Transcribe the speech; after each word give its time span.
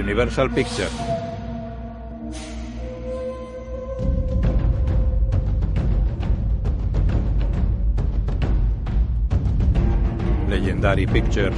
Universal 0.00 0.50
Pictures. 0.50 0.90
Legendary 10.48 11.06
Pictures. 11.06 11.54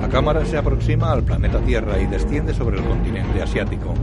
La 0.00 0.08
cámara 0.08 0.44
se 0.46 0.56
aproxima 0.56 1.12
al 1.12 1.24
planeta 1.24 1.58
Tierra 1.60 1.98
y 1.98 2.06
desciende 2.06 2.54
sobre 2.54 2.78
el 2.78 2.84
continente 2.84 3.42
asiático. 3.42 3.94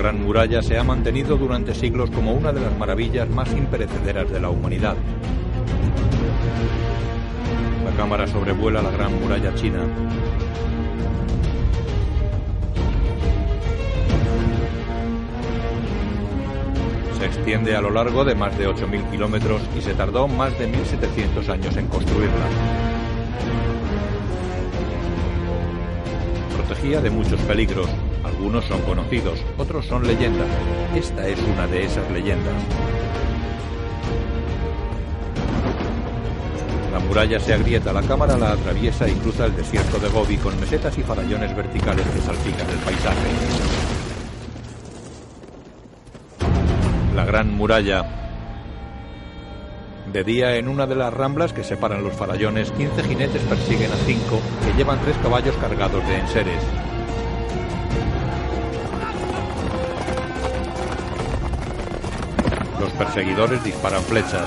Gran 0.00 0.24
Muralla 0.24 0.62
se 0.62 0.78
ha 0.78 0.82
mantenido 0.82 1.36
durante 1.36 1.74
siglos 1.74 2.10
como 2.10 2.32
una 2.32 2.52
de 2.52 2.60
las 2.62 2.74
maravillas 2.78 3.28
más 3.28 3.52
imperecederas 3.52 4.30
de 4.30 4.40
la 4.40 4.48
humanidad. 4.48 4.96
La 7.84 7.90
cámara 7.98 8.26
sobrevuela 8.26 8.80
la 8.80 8.90
Gran 8.92 9.20
Muralla 9.20 9.54
China. 9.54 9.80
Se 17.18 17.26
extiende 17.26 17.76
a 17.76 17.82
lo 17.82 17.90
largo 17.90 18.24
de 18.24 18.34
más 18.34 18.56
de 18.56 18.70
8.000 18.70 19.10
kilómetros 19.10 19.60
y 19.76 19.82
se 19.82 19.92
tardó 19.92 20.26
más 20.26 20.58
de 20.58 20.72
1.700 20.72 21.46
años 21.50 21.76
en 21.76 21.86
construirla. 21.88 22.46
Protegía 26.56 27.02
de 27.02 27.10
muchos 27.10 27.38
peligros. 27.42 27.90
Algunos 28.40 28.64
son 28.64 28.80
conocidos, 28.80 29.38
otros 29.58 29.84
son 29.84 30.06
leyendas. 30.06 30.48
Esta 30.96 31.28
es 31.28 31.38
una 31.42 31.66
de 31.66 31.84
esas 31.84 32.10
leyendas. 32.10 32.54
La 36.90 37.00
muralla 37.00 37.38
se 37.38 37.52
agrieta, 37.52 37.92
la 37.92 38.00
cámara 38.00 38.38
la 38.38 38.52
atraviesa 38.52 39.06
y 39.06 39.12
cruza 39.16 39.44
el 39.44 39.54
desierto 39.54 39.98
de 39.98 40.08
Gobi 40.08 40.38
con 40.38 40.58
mesetas 40.58 40.96
y 40.96 41.02
farallones 41.02 41.54
verticales 41.54 42.06
que 42.06 42.20
salpican 42.22 42.70
el 42.70 42.78
paisaje. 42.78 43.28
La 47.14 47.26
Gran 47.26 47.54
Muralla. 47.54 48.06
De 50.10 50.24
día, 50.24 50.56
en 50.56 50.66
una 50.68 50.86
de 50.86 50.94
las 50.94 51.12
ramblas 51.12 51.52
que 51.52 51.62
separan 51.62 52.02
los 52.02 52.14
farallones, 52.14 52.70
15 52.70 53.02
jinetes 53.02 53.42
persiguen 53.42 53.92
a 53.92 53.96
cinco 54.06 54.40
que 54.64 54.72
llevan 54.78 54.98
tres 55.02 55.18
caballos 55.18 55.54
cargados 55.58 56.02
de 56.08 56.16
enseres. 56.16 56.64
Perseguidores 63.00 63.64
disparan 63.64 64.02
flechas. 64.02 64.46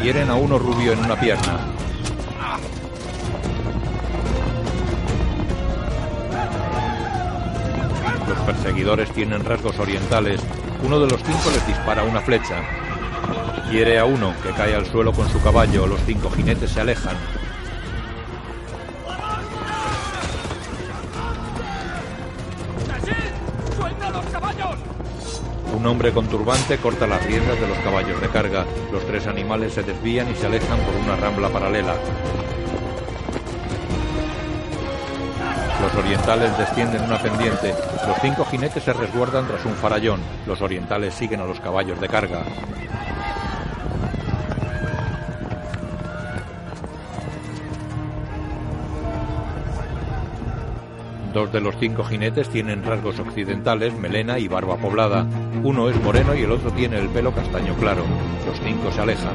Hieren 0.00 0.30
a 0.30 0.36
uno 0.36 0.60
rubio 0.60 0.92
en 0.92 1.00
una 1.00 1.18
pierna. 1.18 1.58
Los 8.28 8.38
perseguidores 8.46 9.10
tienen 9.10 9.44
rasgos 9.44 9.76
orientales. 9.80 10.40
Uno 10.84 11.00
de 11.00 11.08
los 11.08 11.20
cinco 11.24 11.50
les 11.52 11.66
dispara 11.66 12.04
una 12.04 12.20
flecha. 12.20 12.62
Hiere 13.72 13.98
a 13.98 14.04
uno, 14.04 14.34
que 14.40 14.50
cae 14.50 14.76
al 14.76 14.86
suelo 14.86 15.12
con 15.12 15.28
su 15.30 15.42
caballo. 15.42 15.88
Los 15.88 16.00
cinco 16.06 16.30
jinetes 16.30 16.70
se 16.70 16.80
alejan. 16.80 17.16
Un 25.84 25.90
hombre 25.90 26.12
con 26.12 26.26
turbante 26.26 26.78
corta 26.78 27.06
las 27.06 27.22
riendas 27.26 27.60
de 27.60 27.68
los 27.68 27.76
caballos 27.80 28.18
de 28.18 28.30
carga. 28.30 28.64
Los 28.90 29.04
tres 29.06 29.26
animales 29.26 29.74
se 29.74 29.82
desvían 29.82 30.30
y 30.30 30.34
se 30.34 30.46
alejan 30.46 30.78
por 30.78 30.94
una 30.94 31.14
rambla 31.14 31.50
paralela. 31.50 31.94
Los 35.82 35.94
orientales 35.94 36.56
descienden 36.56 37.02
una 37.02 37.20
pendiente. 37.20 37.74
Los 38.06 38.16
cinco 38.22 38.46
jinetes 38.46 38.82
se 38.82 38.94
resguardan 38.94 39.46
tras 39.46 39.62
un 39.66 39.74
farallón. 39.74 40.20
Los 40.46 40.62
orientales 40.62 41.12
siguen 41.12 41.42
a 41.42 41.44
los 41.44 41.60
caballos 41.60 42.00
de 42.00 42.08
carga. 42.08 42.44
Dos 51.34 51.50
de 51.52 51.60
los 51.60 51.74
cinco 51.80 52.04
jinetes 52.04 52.48
tienen 52.48 52.84
rasgos 52.84 53.18
occidentales, 53.18 53.92
melena 53.92 54.38
y 54.38 54.46
barba 54.46 54.76
poblada. 54.76 55.26
Uno 55.64 55.90
es 55.90 56.00
moreno 56.00 56.32
y 56.32 56.42
el 56.42 56.52
otro 56.52 56.70
tiene 56.70 56.96
el 57.00 57.08
pelo 57.08 57.34
castaño 57.34 57.74
claro. 57.74 58.04
Los 58.46 58.60
cinco 58.60 58.92
se 58.92 59.00
alejan. 59.00 59.34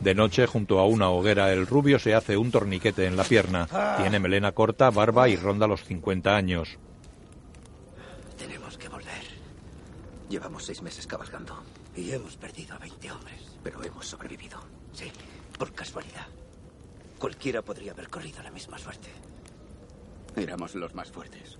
De 0.00 0.14
noche, 0.14 0.46
junto 0.46 0.78
a 0.78 0.86
una 0.86 1.10
hoguera, 1.10 1.52
el 1.52 1.66
rubio 1.66 1.98
se 1.98 2.14
hace 2.14 2.38
un 2.38 2.50
torniquete 2.50 3.04
en 3.04 3.18
la 3.18 3.24
pierna. 3.24 3.68
Tiene 3.98 4.20
melena 4.20 4.52
corta, 4.52 4.88
barba 4.90 5.28
y 5.28 5.36
ronda 5.36 5.66
los 5.66 5.84
50 5.84 6.34
años. 6.34 6.78
Tenemos 8.38 8.78
que 8.78 8.88
volver. 8.88 9.22
Llevamos 10.30 10.64
seis 10.64 10.80
meses 10.80 11.06
cabalgando. 11.06 11.62
Y 11.94 12.10
hemos 12.10 12.36
perdido 12.36 12.74
a 12.74 12.78
20 12.78 13.12
hombres. 13.12 13.41
Pero 13.62 13.82
hemos 13.84 14.06
sobrevivido. 14.06 14.60
Sí, 14.92 15.10
por 15.58 15.72
casualidad. 15.72 16.26
Cualquiera 17.18 17.62
podría 17.62 17.92
haber 17.92 18.08
corrido 18.08 18.42
la 18.42 18.50
misma 18.50 18.78
suerte. 18.78 19.08
Éramos 20.36 20.74
los 20.74 20.94
más 20.94 21.10
fuertes. 21.10 21.56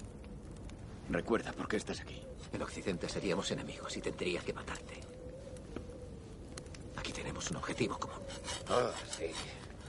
Recuerda 1.08 1.52
por 1.52 1.68
qué 1.68 1.76
estás 1.76 2.00
aquí. 2.00 2.20
En 2.52 2.62
Occidente 2.62 3.08
seríamos 3.08 3.50
enemigos 3.50 3.96
y 3.96 4.00
tendría 4.00 4.40
que 4.40 4.52
matarte. 4.52 5.00
Aquí 6.96 7.12
tenemos 7.12 7.50
un 7.50 7.58
objetivo 7.58 7.98
común. 7.98 8.22
Ah, 8.68 8.90
sí. 9.16 9.26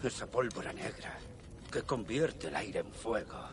Esa 0.03 0.27
pólvora 0.27 0.73
negra 0.73 1.17
que 1.71 1.81
convierte 1.83 2.47
el 2.47 2.55
aire 2.55 2.79
en 2.81 2.91
fuego 2.93 3.49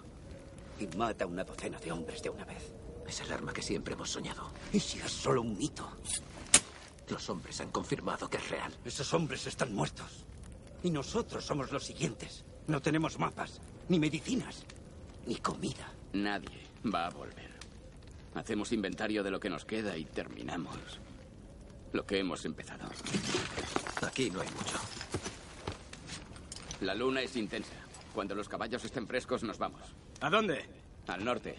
y 0.78 0.86
mata 0.96 1.24
a 1.24 1.26
una 1.26 1.44
docena 1.44 1.78
de 1.78 1.92
hombres 1.92 2.22
de 2.22 2.30
una 2.30 2.44
vez. 2.44 2.72
Es 3.06 3.20
el 3.20 3.32
arma 3.32 3.52
que 3.52 3.62
siempre 3.62 3.94
hemos 3.94 4.10
soñado. 4.10 4.50
¿Y 4.72 4.80
si 4.80 4.98
es 4.98 5.10
solo 5.10 5.42
un 5.42 5.56
mito? 5.56 5.88
Los 7.10 7.28
hombres 7.28 7.60
han 7.60 7.70
confirmado 7.70 8.30
que 8.30 8.36
es 8.36 8.48
real. 8.48 8.72
Esos 8.84 9.12
hombres 9.14 9.46
están 9.46 9.74
muertos. 9.74 10.24
Y 10.82 10.90
nosotros 10.90 11.44
somos 11.44 11.72
los 11.72 11.84
siguientes. 11.84 12.44
No 12.68 12.80
tenemos 12.80 13.18
mapas, 13.18 13.60
ni 13.88 13.98
medicinas, 13.98 14.64
ni 15.26 15.36
comida. 15.36 15.92
Nadie 16.12 16.66
va 16.92 17.06
a 17.06 17.10
volver. 17.10 17.50
Hacemos 18.34 18.72
inventario 18.72 19.22
de 19.24 19.30
lo 19.30 19.40
que 19.40 19.50
nos 19.50 19.64
queda 19.64 19.96
y 19.96 20.04
terminamos 20.04 20.76
lo 21.92 22.06
que 22.06 22.18
hemos 22.18 22.44
empezado. 22.44 22.88
Aquí 24.06 24.30
no 24.30 24.40
hay 24.40 24.48
mucho. 24.50 24.78
La 26.82 26.94
luna 26.94 27.22
es 27.22 27.34
intensa. 27.36 27.74
Cuando 28.14 28.34
los 28.34 28.48
caballos 28.48 28.84
estén 28.84 29.06
frescos 29.06 29.42
nos 29.42 29.58
vamos. 29.58 29.82
¿A 30.20 30.30
dónde? 30.30 30.64
Al 31.08 31.24
norte. 31.24 31.56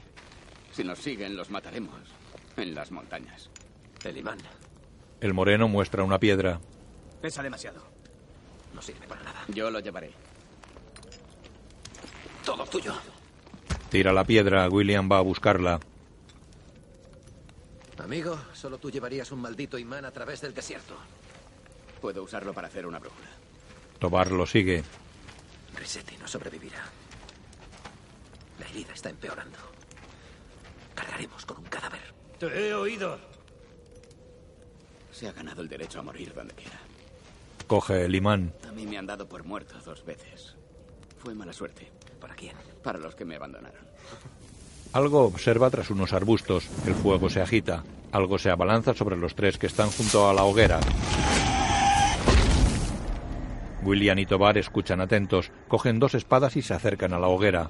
Si 0.72 0.84
nos 0.84 1.00
siguen, 1.00 1.36
los 1.36 1.50
mataremos. 1.50 2.00
En 2.56 2.74
las 2.74 2.92
montañas. 2.92 3.50
El 4.04 4.18
imán. 4.18 4.40
El 5.22 5.36
moreno 5.36 5.68
muestra 5.68 6.04
una 6.04 6.20
piedra. 6.20 6.60
Pesa 7.22 7.44
demasiado. 7.44 7.80
No 8.74 8.82
sirve 8.82 9.08
para 9.08 9.22
nada. 9.22 9.44
Yo 9.50 9.70
lo 9.70 9.80
llevaré. 9.80 10.12
Todo 12.44 12.66
tuyo. 12.66 12.94
Tira 13.90 14.12
la 14.12 14.24
piedra. 14.24 14.68
William 14.68 15.08
va 15.10 15.20
a 15.20 15.22
buscarla. 15.22 15.80
Amigo, 18.00 18.36
solo 18.54 18.80
tú 18.80 18.90
llevarías 18.90 19.32
un 19.32 19.42
maldito 19.42 19.78
imán 19.78 20.06
a 20.06 20.12
través 20.12 20.42
del 20.42 20.56
desierto. 20.56 20.96
Puedo 22.02 22.24
usarlo 22.24 22.52
para 22.52 22.68
hacer 22.68 22.88
una 22.88 22.98
brújula. 22.98 23.30
Tobar 24.00 24.32
lo 24.32 24.48
sigue. 24.48 24.84
Resetti 25.76 26.18
no 26.18 26.28
sobrevivirá. 26.28 26.84
La 28.60 28.66
herida 28.66 28.94
está 28.94 29.12
empeorando. 29.12 29.60
Cargaremos 30.96 31.46
con 31.46 31.60
un 31.60 31.66
cadáver. 31.66 32.02
Te 32.40 32.48
he 32.48 32.74
oído. 32.74 33.31
Se 35.22 35.28
ha 35.28 35.34
ganado 35.34 35.62
el 35.62 35.70
derecho 35.70 36.00
a 36.00 36.02
morir 36.02 36.34
donde 36.34 36.56
quiera. 36.56 36.80
Coge 37.68 38.06
el 38.06 38.16
imán. 38.16 38.52
A 38.68 38.72
mí 38.72 38.88
me 38.88 38.98
han 38.98 39.06
dado 39.06 39.30
por 39.30 39.44
muerto 39.44 39.76
dos 39.86 40.04
veces. 40.04 40.56
Fue 41.20 41.36
mala 41.36 41.54
suerte. 41.54 41.92
¿Para 42.20 42.34
quién? 42.34 42.56
Para 42.82 42.98
los 42.98 43.14
que 43.14 43.24
me 43.24 43.36
abandonaron. 43.36 43.86
Algo 44.94 45.26
observa 45.26 45.70
tras 45.70 45.92
unos 45.92 46.14
arbustos. 46.14 46.68
El 46.88 46.96
fuego 46.96 47.30
se 47.30 47.40
agita. 47.40 47.84
Algo 48.12 48.40
se 48.40 48.50
abalanza 48.50 48.96
sobre 48.96 49.16
los 49.16 49.36
tres 49.36 49.60
que 49.60 49.68
están 49.68 49.92
junto 49.92 50.28
a 50.28 50.34
la 50.34 50.44
hoguera. 50.44 50.80
William 53.84 54.18
y 54.18 54.26
Tobar 54.26 54.58
escuchan 54.58 55.02
atentos, 55.02 55.52
cogen 55.68 56.00
dos 56.00 56.16
espadas 56.16 56.56
y 56.56 56.64
se 56.64 56.74
acercan 56.74 57.14
a 57.14 57.20
la 57.20 57.28
hoguera. 57.28 57.70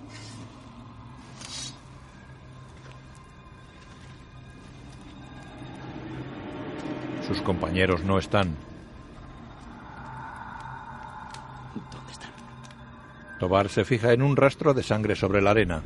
Compañeros 7.44 8.04
no 8.04 8.18
están. 8.18 8.56
¿Dónde 11.92 12.12
están? 12.12 12.32
Tobar 13.40 13.70
se 13.70 13.84
fija 13.84 14.14
en 14.14 14.22
un 14.22 14.36
rastro 14.38 14.74
de 14.74 14.84
sangre 14.84 15.16
sobre 15.16 15.42
la 15.42 15.52
arena. 15.52 15.82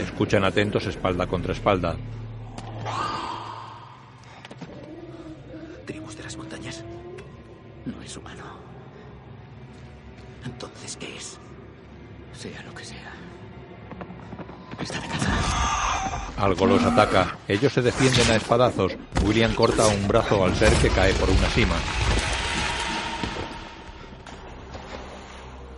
Escuchan 0.00 0.44
atentos 0.44 0.86
espalda 0.86 1.26
contra 1.26 1.52
espalda. 1.52 1.96
Algo 16.42 16.66
los 16.66 16.82
ataca. 16.82 17.36
Ellos 17.46 17.72
se 17.72 17.82
defienden 17.82 18.28
a 18.32 18.34
espadazos. 18.34 18.96
William 19.24 19.54
corta 19.54 19.86
un 19.86 20.08
brazo 20.08 20.44
al 20.44 20.56
ser 20.56 20.72
que 20.72 20.88
cae 20.88 21.14
por 21.14 21.30
una 21.30 21.48
cima. 21.50 21.76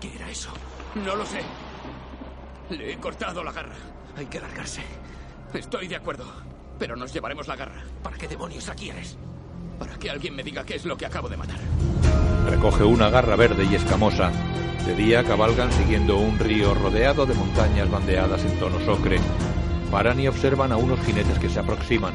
¿Qué 0.01 0.15
era 0.17 0.31
eso? 0.31 0.49
No 0.95 1.17
lo 1.17 1.27
sé. 1.27 1.43
Le 2.71 2.95
he 2.95 2.97
cortado 2.97 3.45
la 3.45 3.53
garra. 3.53 3.75
Hay 4.17 4.25
que 4.25 4.41
largarse. 4.41 4.81
Estoy 5.53 5.87
de 5.87 5.97
acuerdo. 5.97 6.25
Pero 6.79 6.97
nos 6.97 7.13
llevaremos 7.13 7.47
la 7.47 7.57
garra. 7.57 7.85
¿Para 8.03 8.17
qué 8.17 8.27
demonios 8.27 8.67
la 8.67 8.75
quieres? 8.75 9.19
Para 9.79 9.99
que 9.99 10.09
alguien 10.09 10.35
me 10.35 10.43
diga 10.43 10.65
qué 10.65 10.77
es 10.77 10.87
lo 10.87 10.97
que 10.97 11.05
acabo 11.05 11.29
de 11.29 11.37
matar. 11.37 11.61
Recoge 12.49 12.85
una 12.85 13.11
garra 13.11 13.37
verde 13.37 13.69
y 13.71 13.75
escamosa. 13.75 14.33
De 14.87 14.95
día 14.95 15.25
cabalgan 15.25 15.71
siguiendo 15.73 16.17
un 16.17 16.39
río 16.39 16.73
rodeado 16.73 17.27
de 17.27 17.35
montañas 17.35 17.91
bandeadas 17.91 18.43
en 18.47 18.59
tono 18.59 18.79
ocre. 18.91 19.21
Paran 19.95 20.19
y 20.19 20.27
observan 20.27 20.73
a 20.73 20.77
unos 20.77 20.99
jinetes 21.07 21.39
que 21.39 21.49
se 21.49 21.61
aproximan. 21.61 22.13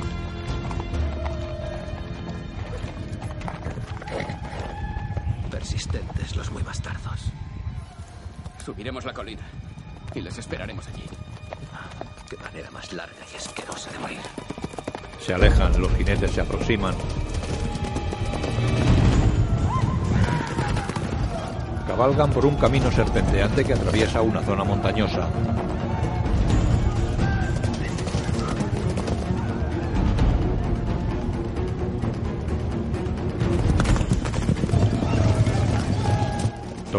Persistentes 5.49 6.35
los 6.35 6.51
muy 6.51 6.61
bastardos. 6.61 7.31
Subiremos 8.65 9.05
la 9.05 9.13
colina 9.13 9.43
y 10.13 10.19
les 10.19 10.37
esperaremos 10.37 10.85
allí. 10.89 11.05
Qué 12.29 12.35
manera 12.35 12.69
más 12.69 12.91
larga 12.91 13.15
y 13.33 13.37
asquerosa 13.37 13.89
de 13.91 13.99
morir. 13.99 14.19
Se 15.21 15.33
alejan, 15.33 15.79
los 15.79 15.95
jinetes 15.95 16.31
se 16.31 16.41
aproximan. 16.41 16.95
Cabalgan 21.87 22.29
por 22.31 22.45
un 22.45 22.57
camino 22.57 22.91
serpenteante 22.91 23.63
que 23.63 23.71
atraviesa 23.71 24.21
una 24.21 24.41
zona 24.41 24.65
montañosa. 24.65 25.29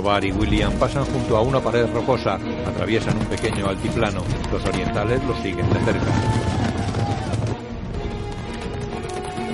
Tobar 0.00 0.25
y 0.25 0.32
William 0.32 0.73
pasan 0.79 1.05
junto 1.05 1.37
a 1.37 1.43
una 1.43 1.61
pared 1.61 1.87
rocosa, 1.93 2.38
atraviesan 2.67 3.19
un 3.19 3.26
pequeño 3.26 3.69
altiplano. 3.69 4.23
Los 4.50 4.64
orientales 4.64 5.23
los 5.25 5.37
siguen 5.41 5.69
de 5.69 5.79
cerca. 5.81 6.06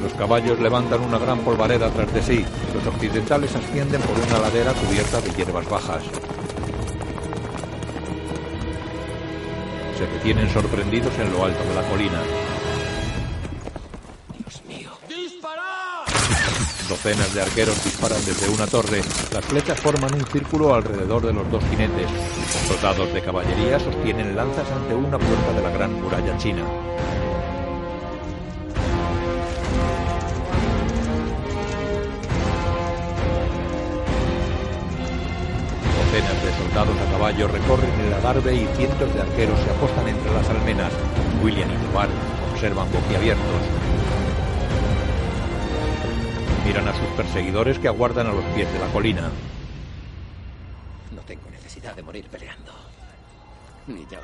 Los 0.01 0.13
caballos 0.13 0.61
levantan 0.61 1.01
una 1.01 1.19
gran 1.19 1.41
polvareda 1.41 1.91
tras 1.91 2.15
de 2.15 2.23
sí. 2.23 2.45
Los 2.73 2.87
occidentales 2.87 3.57
ascienden 3.57 4.01
por 4.03 4.17
una 4.21 4.39
ladera 4.39 4.73
cubierta 4.75 5.21
de 5.21 5.31
hierbas 5.31 5.69
bajas. 5.69 6.05
Se 9.99 10.07
detienen 10.07 10.49
sorprendidos 10.51 11.13
en 11.19 11.33
lo 11.33 11.45
alto 11.45 11.65
de 11.65 11.75
la 11.75 11.83
colina. 11.89 12.23
Docenas 17.07 17.35
de 17.35 17.43
arqueros 17.43 17.85
disparan 17.85 18.19
desde 18.27 18.49
una 18.49 18.67
torre. 18.67 19.01
Las 19.33 19.45
flechas 19.45 19.79
forman 19.79 20.13
un 20.13 20.27
círculo 20.27 20.75
alrededor 20.75 21.25
de 21.25 21.33
los 21.33 21.49
dos 21.53 21.63
jinetes. 21.71 22.11
Soldados 22.67 23.15
de 23.15 23.23
caballería 23.23 23.79
sostienen 23.79 24.35
lanzas 24.35 24.69
ante 24.73 24.93
una 24.93 25.17
puerta 25.17 25.53
de 25.53 25.63
la 25.63 25.71
gran 25.71 26.03
muralla 26.03 26.37
china. 26.37 26.65
Docenas 35.95 36.43
de 36.43 36.59
soldados 36.59 36.97
a 37.07 37.13
caballo 37.13 37.47
recorren 37.47 38.01
el 38.01 38.15
adarve 38.15 38.53
y 38.53 38.67
cientos 38.77 39.15
de 39.15 39.21
arqueros 39.21 39.61
se 39.61 39.71
apostan 39.71 40.09
entre 40.09 40.33
las 40.33 40.51
almenas. 40.51 40.93
William 41.41 41.71
y 41.71 41.87
Tobar 41.87 42.09
observan 42.53 42.91
boquiabiertos. 42.91 43.86
Miran 46.67 46.89
a 46.89 46.93
sus 46.93 47.07
perseguidores 47.17 47.79
que 47.79 47.87
aguardan 47.87 48.27
a 48.27 48.33
los 48.33 48.45
pies 48.47 48.73
de 48.73 48.81
la 48.81 48.89
colina. 48.89 49.31
No 51.15 51.23
tengo 51.23 51.49
necesidad 51.49 51.95
de 51.95 52.03
morir 52.03 52.27
peleando. 52.29 52.73
Ni 53.87 54.05
yo. 54.07 54.19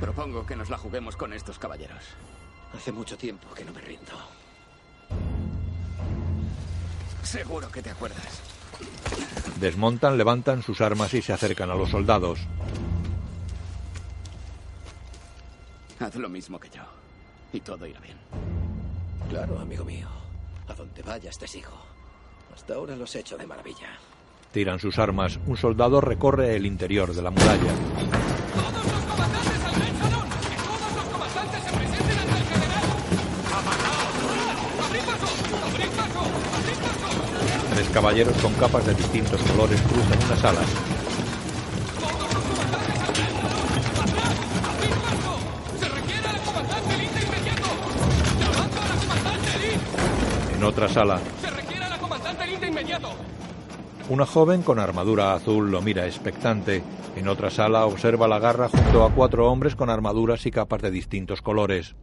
Propongo 0.00 0.46
que 0.46 0.56
nos 0.56 0.70
la 0.70 0.78
juguemos 0.78 1.16
con 1.16 1.34
estos 1.34 1.58
caballeros. 1.58 2.02
Hace 2.74 2.92
mucho 2.92 3.18
tiempo 3.18 3.46
que 3.54 3.62
no 3.62 3.74
me 3.74 3.82
rindo. 3.82 4.12
Seguro 7.22 7.70
que 7.70 7.82
te 7.82 7.90
acuerdas. 7.90 8.40
Desmontan, 9.60 10.16
levantan 10.16 10.62
sus 10.62 10.80
armas 10.80 11.12
y 11.12 11.20
se 11.20 11.34
acercan 11.34 11.70
a 11.70 11.74
los 11.74 11.90
soldados. 11.90 12.40
Haz 16.00 16.14
lo 16.14 16.30
mismo 16.30 16.58
que 16.58 16.70
yo. 16.70 16.84
Y 17.52 17.60
todo 17.60 17.86
irá 17.86 18.00
bien. 18.00 18.16
Claro, 19.28 19.58
amigo 19.58 19.84
mío. 19.84 20.23
A 20.68 20.74
donde 20.74 21.02
vayas 21.02 21.38
te 21.38 21.46
sigo. 21.46 21.72
Hasta 22.54 22.74
ahora 22.74 22.96
los 22.96 23.14
he 23.14 23.20
hecho 23.20 23.36
de 23.36 23.46
maravilla. 23.46 23.88
Tiran 24.52 24.78
sus 24.78 24.98
armas. 24.98 25.38
Un 25.46 25.56
soldado 25.56 26.00
recorre 26.00 26.54
el 26.56 26.64
interior 26.64 27.12
de 27.14 27.22
la 27.22 27.30
muralla. 27.30 27.72
¡Todos 28.54 28.84
los 28.86 29.04
comandantes 29.04 29.64
al 29.64 29.74
todos 30.64 30.94
los 30.94 31.04
comandantes 31.12 31.62
se 31.64 31.72
presenten 31.76 32.18
ante 32.18 32.38
el 32.38 32.44
general! 32.44 32.84
¡Apagaos! 33.52 34.14
¡Abrid 34.86 35.04
paso! 35.04 35.26
¡Abrid 35.66 35.90
paso! 35.96 36.20
¡Abrid 36.54 36.78
paso! 36.78 37.74
Tres 37.74 37.88
caballeros 37.90 38.36
con 38.38 38.52
capas 38.54 38.86
de 38.86 38.94
distintos 38.94 39.42
colores 39.42 39.82
cruzan 39.82 40.24
una 40.24 40.36
sala. 40.36 40.60
En 50.64 50.68
otra 50.68 50.88
sala, 50.88 51.20
¡Se 51.42 51.50
requiere 51.50 51.84
a 51.84 51.90
la 51.90 51.98
comandante 51.98 52.46
de 52.46 52.66
inmediato! 52.68 53.10
una 54.08 54.24
joven 54.24 54.62
con 54.62 54.78
armadura 54.78 55.34
azul 55.34 55.70
lo 55.70 55.82
mira 55.82 56.06
expectante. 56.06 56.82
En 57.16 57.28
otra 57.28 57.50
sala 57.50 57.84
observa 57.84 58.26
la 58.26 58.38
garra 58.38 58.70
junto 58.70 59.04
a 59.04 59.12
cuatro 59.12 59.52
hombres 59.52 59.76
con 59.76 59.90
armaduras 59.90 60.46
y 60.46 60.50
capas 60.50 60.80
de 60.80 60.90
distintos 60.90 61.42
colores. 61.42 61.96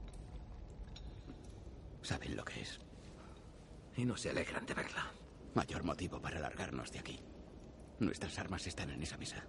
¿Saben 2.03 2.35
lo 2.37 2.45
que 2.45 2.61
es? 2.61 2.79
Y 3.97 4.05
no 4.05 4.15
se 4.15 4.29
alegran 4.29 4.67
de 4.67 4.75
verla. 4.75 5.07
Mayor 5.55 5.83
motivo 5.83 6.21
para 6.21 6.39
largarnos 6.39 6.91
de 6.91 6.99
aquí. 6.99 7.19
Nuestras 7.97 8.37
armas 8.37 8.67
están 8.67 8.91
en 8.91 9.01
esa 9.01 9.17
mesa. 9.17 9.43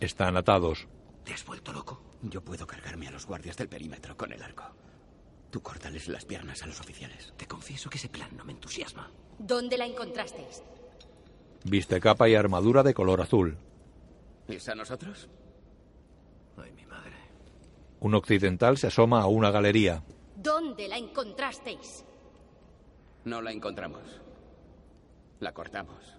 Están 0.00 0.38
atados. 0.38 0.88
¿Te 1.24 1.34
has 1.34 1.44
vuelto 1.44 1.74
loco? 1.74 2.02
Yo 2.22 2.42
puedo 2.42 2.66
cargarme 2.66 3.06
a 3.06 3.10
los 3.10 3.26
guardias 3.26 3.58
del 3.58 3.68
perímetro 3.68 4.16
con 4.16 4.32
el 4.32 4.42
arco. 4.42 4.64
Tú 5.50 5.60
córtales 5.62 6.08
las 6.08 6.24
piernas 6.24 6.62
a 6.62 6.66
los 6.66 6.80
oficiales. 6.80 7.32
Te 7.36 7.46
confieso 7.46 7.88
que 7.88 7.96
ese 7.96 8.08
plan 8.08 8.36
no 8.36 8.44
me 8.44 8.52
entusiasma. 8.52 9.10
¿Dónde 9.38 9.78
la 9.78 9.86
encontrasteis? 9.86 10.62
Viste 11.64 12.00
capa 12.00 12.28
y 12.28 12.34
armadura 12.34 12.82
de 12.82 12.94
color 12.94 13.20
azul. 13.20 13.56
¿Es 14.46 14.68
a 14.68 14.74
nosotros? 14.74 15.28
Ay, 16.56 16.72
mi 16.72 16.84
madre. 16.86 17.14
Un 18.00 18.14
occidental 18.14 18.76
se 18.76 18.88
asoma 18.88 19.22
a 19.22 19.26
una 19.26 19.50
galería. 19.50 20.02
¿Dónde 20.36 20.86
la 20.86 20.98
encontrasteis? 20.98 22.04
No 23.24 23.40
la 23.42 23.50
encontramos. 23.52 24.20
La 25.40 25.52
cortamos. 25.52 26.14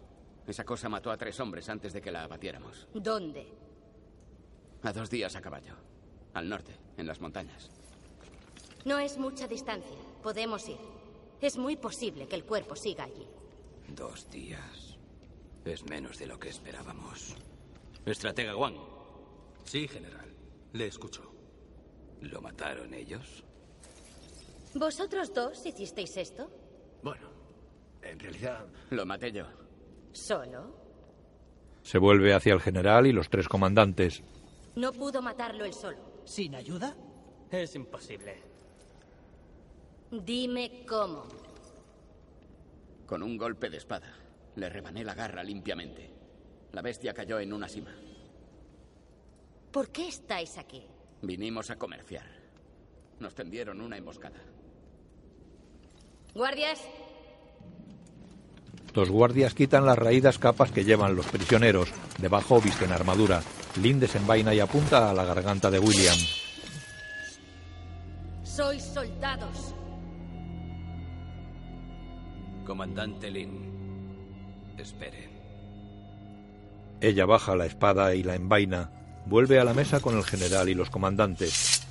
Esa 0.47 0.63
cosa 0.63 0.89
mató 0.89 1.11
a 1.11 1.17
tres 1.17 1.39
hombres 1.39 1.69
antes 1.69 1.93
de 1.93 2.01
que 2.01 2.11
la 2.11 2.23
abatiéramos. 2.23 2.87
¿Dónde? 2.93 3.47
A 4.81 4.91
dos 4.91 5.09
días 5.09 5.35
a 5.35 5.41
caballo. 5.41 5.75
Al 6.33 6.49
norte, 6.49 6.75
en 6.97 7.05
las 7.05 7.21
montañas. 7.21 7.69
No 8.85 8.99
es 8.99 9.17
mucha 9.17 9.47
distancia. 9.47 9.97
Podemos 10.23 10.67
ir. 10.67 10.77
Es 11.41 11.57
muy 11.57 11.75
posible 11.75 12.27
que 12.27 12.35
el 12.35 12.45
cuerpo 12.45 12.75
siga 12.75 13.05
allí. 13.05 13.27
Dos 13.89 14.29
días. 14.29 14.97
Es 15.65 15.83
menos 15.89 16.17
de 16.17 16.27
lo 16.27 16.39
que 16.39 16.49
esperábamos. 16.49 17.35
Estratega 18.05 18.55
Wang, 18.55 18.77
Sí, 19.65 19.87
general. 19.87 20.33
Le 20.73 20.87
escucho. 20.87 21.29
¿lo 22.21 22.41
mataron 22.41 22.93
ellos? 22.93 23.43
¿Vosotros 24.73 25.33
dos 25.33 25.65
hicisteis 25.65 26.17
esto? 26.17 26.49
Bueno, 27.01 27.29
en 28.01 28.19
realidad... 28.19 28.65
Lo 28.89 29.05
maté 29.05 29.31
yo. 29.31 29.45
¿Solo? 30.11 30.75
Se 31.81 31.97
vuelve 31.97 32.33
hacia 32.33 32.53
el 32.53 32.61
general 32.61 33.07
y 33.07 33.13
los 33.13 33.29
tres 33.29 33.47
comandantes. 33.47 34.21
No 34.75 34.91
pudo 34.91 35.21
matarlo 35.21 35.65
él 35.65 35.73
solo. 35.73 35.97
¿Sin 36.25 36.55
ayuda? 36.55 36.95
Es 37.51 37.75
imposible. 37.75 38.48
Dime 40.11 40.85
cómo. 40.87 41.23
Con 43.05 43.23
un 43.23 43.37
golpe 43.37 43.69
de 43.69 43.77
espada. 43.77 44.11
Le 44.55 44.69
rebané 44.69 45.03
la 45.03 45.13
garra 45.13 45.43
limpiamente. 45.43 46.09
La 46.73 46.81
bestia 46.81 47.13
cayó 47.13 47.39
en 47.39 47.53
una 47.53 47.67
sima. 47.67 47.95
¿Por 49.71 49.89
qué 49.89 50.07
estáis 50.07 50.57
aquí? 50.57 50.83
Vinimos 51.21 51.69
a 51.69 51.77
comerciar. 51.77 52.25
Nos 53.19 53.35
tendieron 53.35 53.81
una 53.81 53.97
emboscada. 53.97 54.39
Guardias, 56.33 56.79
Los 58.95 59.09
guardias 59.09 59.53
quitan 59.53 59.85
las 59.85 59.97
raídas 59.97 60.39
capas 60.39 60.71
que 60.71 60.83
llevan 60.83 61.15
los 61.15 61.27
prisioneros. 61.27 61.91
Debajo 62.17 62.59
visten 62.59 62.91
armadura. 62.91 63.41
Lynn 63.81 63.99
desenvaina 63.99 64.53
y 64.53 64.59
apunta 64.59 65.09
a 65.09 65.13
la 65.13 65.25
garganta 65.25 65.69
de 65.69 65.79
William. 65.79 66.17
sois 68.43 68.83
soldados. 68.83 69.58
Comandante 72.69 73.31
Lin, 73.31 74.75
espere. 74.77 75.27
Ella 77.01 77.25
baja 77.25 77.55
la 77.55 77.65
espada 77.65 78.13
y 78.13 78.21
la 78.21 78.35
envaina. 78.35 78.91
Vuelve 79.25 79.59
a 79.59 79.63
la 79.63 79.73
mesa 79.73 79.99
con 79.99 80.15
el 80.15 80.23
general 80.23 80.69
y 80.69 80.75
los 80.75 80.91
comandantes. 80.91 81.81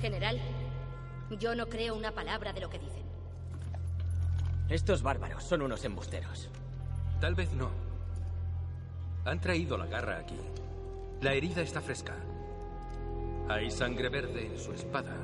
General, 0.00 0.40
yo 1.38 1.54
no 1.54 1.66
creo 1.66 1.94
una 1.94 2.12
palabra 2.12 2.54
de 2.54 2.60
lo 2.62 2.70
que 2.70 2.78
dicen. 2.78 3.04
Estos 4.70 5.02
bárbaros 5.02 5.44
son 5.44 5.60
unos 5.60 5.84
embusteros. 5.84 6.48
Tal 7.20 7.34
vez 7.34 7.52
no. 7.52 7.68
Han 9.26 9.38
traído 9.38 9.76
la 9.76 9.84
garra 9.84 10.16
aquí. 10.16 10.38
La 11.20 11.34
herida 11.34 11.60
está 11.60 11.82
fresca. 11.82 12.16
Hay 13.50 13.70
sangre 13.70 14.08
verde 14.08 14.46
en 14.46 14.58
su 14.58 14.72
espada. 14.72 15.14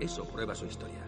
Eso 0.00 0.24
prueba 0.24 0.54
su 0.54 0.66
historia. 0.66 1.00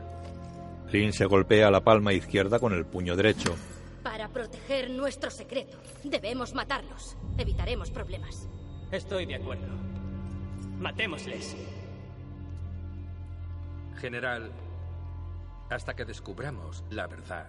Lynn 0.90 1.12
se 1.12 1.26
golpea 1.26 1.71
la 1.71 1.83
palma 1.83 2.12
izquierda 2.12 2.59
con 2.59 2.73
el 2.73 2.87
puño 2.87 3.16
derecho. 3.16 3.55
Para 4.02 4.28
proteger 4.28 4.90
nuestro 4.90 5.31
secreto, 5.31 5.78
debemos 6.05 6.55
matarlos. 6.55 7.16
Evitaremos 7.37 7.90
problemas. 7.90 8.49
Estoy 8.93 9.26
de 9.26 9.35
acuerdo. 9.35 9.66
Matémosles. 10.78 11.57
General, 13.99 14.52
hasta 15.71 15.95
que 15.97 16.05
descubramos 16.05 16.85
la 16.90 17.07
verdad, 17.07 17.49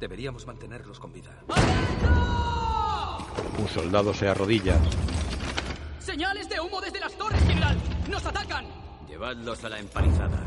deberíamos 0.00 0.46
mantenerlos 0.46 1.00
con 1.00 1.12
vida. 1.12 1.30
Un 3.58 3.68
soldado 3.68 4.12
se 4.12 4.28
arrodilla. 4.28 4.76
¡Señales 5.98 6.48
de 6.48 6.60
humo 6.60 6.80
desde 6.80 7.00
las 7.00 7.16
torres, 7.16 7.40
general! 7.44 7.76
¡Nos 8.10 8.26
atacan! 8.26 8.81
Llevadlos 9.12 9.62
a 9.62 9.68
la 9.68 9.78
empalizada. 9.78 10.40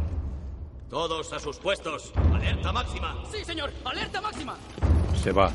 Todos 0.89 1.31
a 1.33 1.39
sus 1.39 1.57
puestos. 1.57 2.11
Alerta 2.33 2.73
máxima. 2.73 3.15
¡Sí, 3.31 3.45
señor! 3.45 3.71
¡Alerta 3.85 4.19
máxima! 4.21 4.55
Se 5.15 5.31
va. 5.31 5.51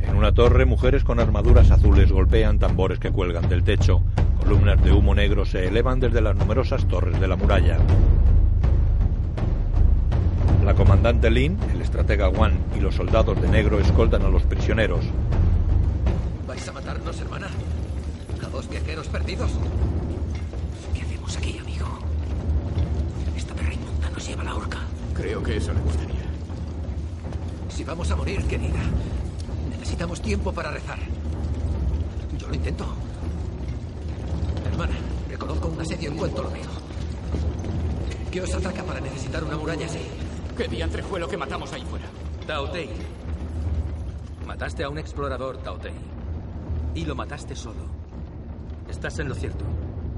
En 0.00 0.14
una 0.14 0.32
torre, 0.32 0.66
mujeres 0.66 1.02
con 1.02 1.18
armaduras 1.18 1.72
azules 1.72 2.12
golpean 2.12 2.60
tambores 2.60 3.00
que 3.00 3.10
cuelgan 3.10 3.48
del 3.48 3.64
techo. 3.64 4.00
Columnas 4.40 4.80
de 4.84 4.92
humo 4.92 5.16
negro 5.16 5.44
se 5.44 5.66
elevan 5.66 5.98
desde 5.98 6.20
las 6.20 6.36
numerosas 6.36 6.86
torres 6.86 7.20
de 7.20 7.26
la 7.26 7.34
muralla. 7.34 7.78
La 10.64 10.74
comandante 10.74 11.28
Lin, 11.28 11.58
el 11.72 11.82
estratega 11.82 12.28
Wan 12.28 12.56
y 12.76 12.78
los 12.78 12.94
soldados 12.94 13.42
de 13.42 13.48
negro 13.48 13.80
escoltan 13.80 14.22
a 14.22 14.28
los 14.28 14.44
prisioneros. 14.44 15.04
¿Vais 16.46 16.68
a 16.68 16.72
matarnos, 16.72 17.20
hermana? 17.20 17.48
¿A 18.58 18.60
dos 18.60 18.70
viajeros 18.70 19.06
perdidos? 19.06 19.52
¿Qué 20.92 21.02
hacemos 21.02 21.36
aquí, 21.36 21.58
amigo? 21.58 21.86
Esta 23.36 23.54
perra 23.54 23.72
inmunda 23.72 24.10
nos 24.10 24.26
lleva 24.26 24.42
a 24.42 24.44
la 24.46 24.54
horca. 24.56 24.78
Creo 25.14 25.40
que 25.44 25.58
eso 25.58 25.72
le 25.72 25.80
gustaría. 25.80 26.24
Si 27.68 27.84
vamos 27.84 28.10
a 28.10 28.16
morir, 28.16 28.42
querida, 28.48 28.80
necesitamos 29.70 30.20
tiempo 30.20 30.52
para 30.52 30.72
rezar. 30.72 30.98
Yo 32.36 32.48
lo 32.48 32.54
intento. 32.56 32.84
Hermana, 34.72 34.96
reconozco 35.28 35.68
un 35.68 35.80
asedio 35.80 36.10
en 36.10 36.16
cuanto 36.16 36.42
lo 36.42 36.50
veo. 36.50 36.70
¿Qué 38.32 38.42
os 38.42 38.52
ataca 38.52 38.82
para 38.82 38.98
necesitar 38.98 39.44
una 39.44 39.56
muralla 39.56 39.86
así? 39.86 40.00
¿Qué 40.56 40.66
diantre 40.66 41.04
fue 41.04 41.20
lo 41.20 41.28
que 41.28 41.36
matamos 41.36 41.72
ahí 41.72 41.84
fuera? 41.84 42.06
Taotei. 42.44 42.90
Mataste 44.44 44.82
a 44.82 44.88
un 44.88 44.98
explorador, 44.98 45.58
Taotei. 45.58 45.94
Y 46.96 47.04
lo 47.04 47.14
mataste 47.14 47.54
solo. 47.54 48.07
Estás 48.90 49.18
en 49.18 49.28
lo 49.28 49.34
cierto. 49.34 49.64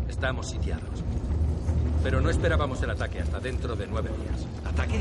Estamos 0.08 0.50
sitiados. 0.50 1.04
Pero 2.02 2.20
no 2.20 2.30
esperábamos 2.30 2.82
el 2.82 2.90
ataque 2.90 3.20
hasta 3.20 3.40
dentro 3.40 3.76
de 3.76 3.86
nueve 3.86 4.10
días. 4.22 4.46
¿Ataque? 4.64 5.00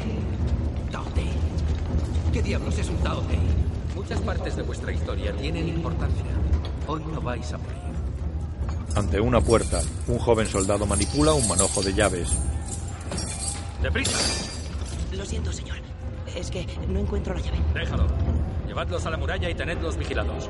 Taotei. 0.91 1.29
¿Qué 2.33 2.41
diablos 2.41 2.77
es 2.77 2.89
un 2.89 2.97
Taotei? 2.97 3.39
Muchas 3.95 4.21
partes 4.21 4.55
de 4.55 4.63
vuestra 4.63 4.91
historia 4.91 5.33
tienen 5.33 5.67
importancia. 5.67 6.25
Hoy 6.88 7.03
no 7.11 7.21
vais 7.21 7.53
a 7.53 7.57
morir. 7.57 7.79
Ante 8.95 9.19
una 9.21 9.39
puerta, 9.39 9.81
un 10.07 10.19
joven 10.19 10.47
soldado 10.47 10.85
manipula 10.85 11.33
un 11.33 11.47
manojo 11.47 11.81
de 11.81 11.93
llaves. 11.93 12.29
¡Deprisa! 13.81 14.17
Lo 15.13 15.25
siento, 15.25 15.53
señor. 15.53 15.77
Es 16.35 16.51
que 16.51 16.65
no 16.88 16.99
encuentro 16.99 17.33
la 17.33 17.41
llave. 17.41 17.59
Déjalo. 17.73 18.07
Llevadlos 18.67 19.05
a 19.05 19.09
la 19.09 19.17
muralla 19.17 19.49
y 19.49 19.55
tenedlos 19.55 19.97
vigilados. 19.97 20.49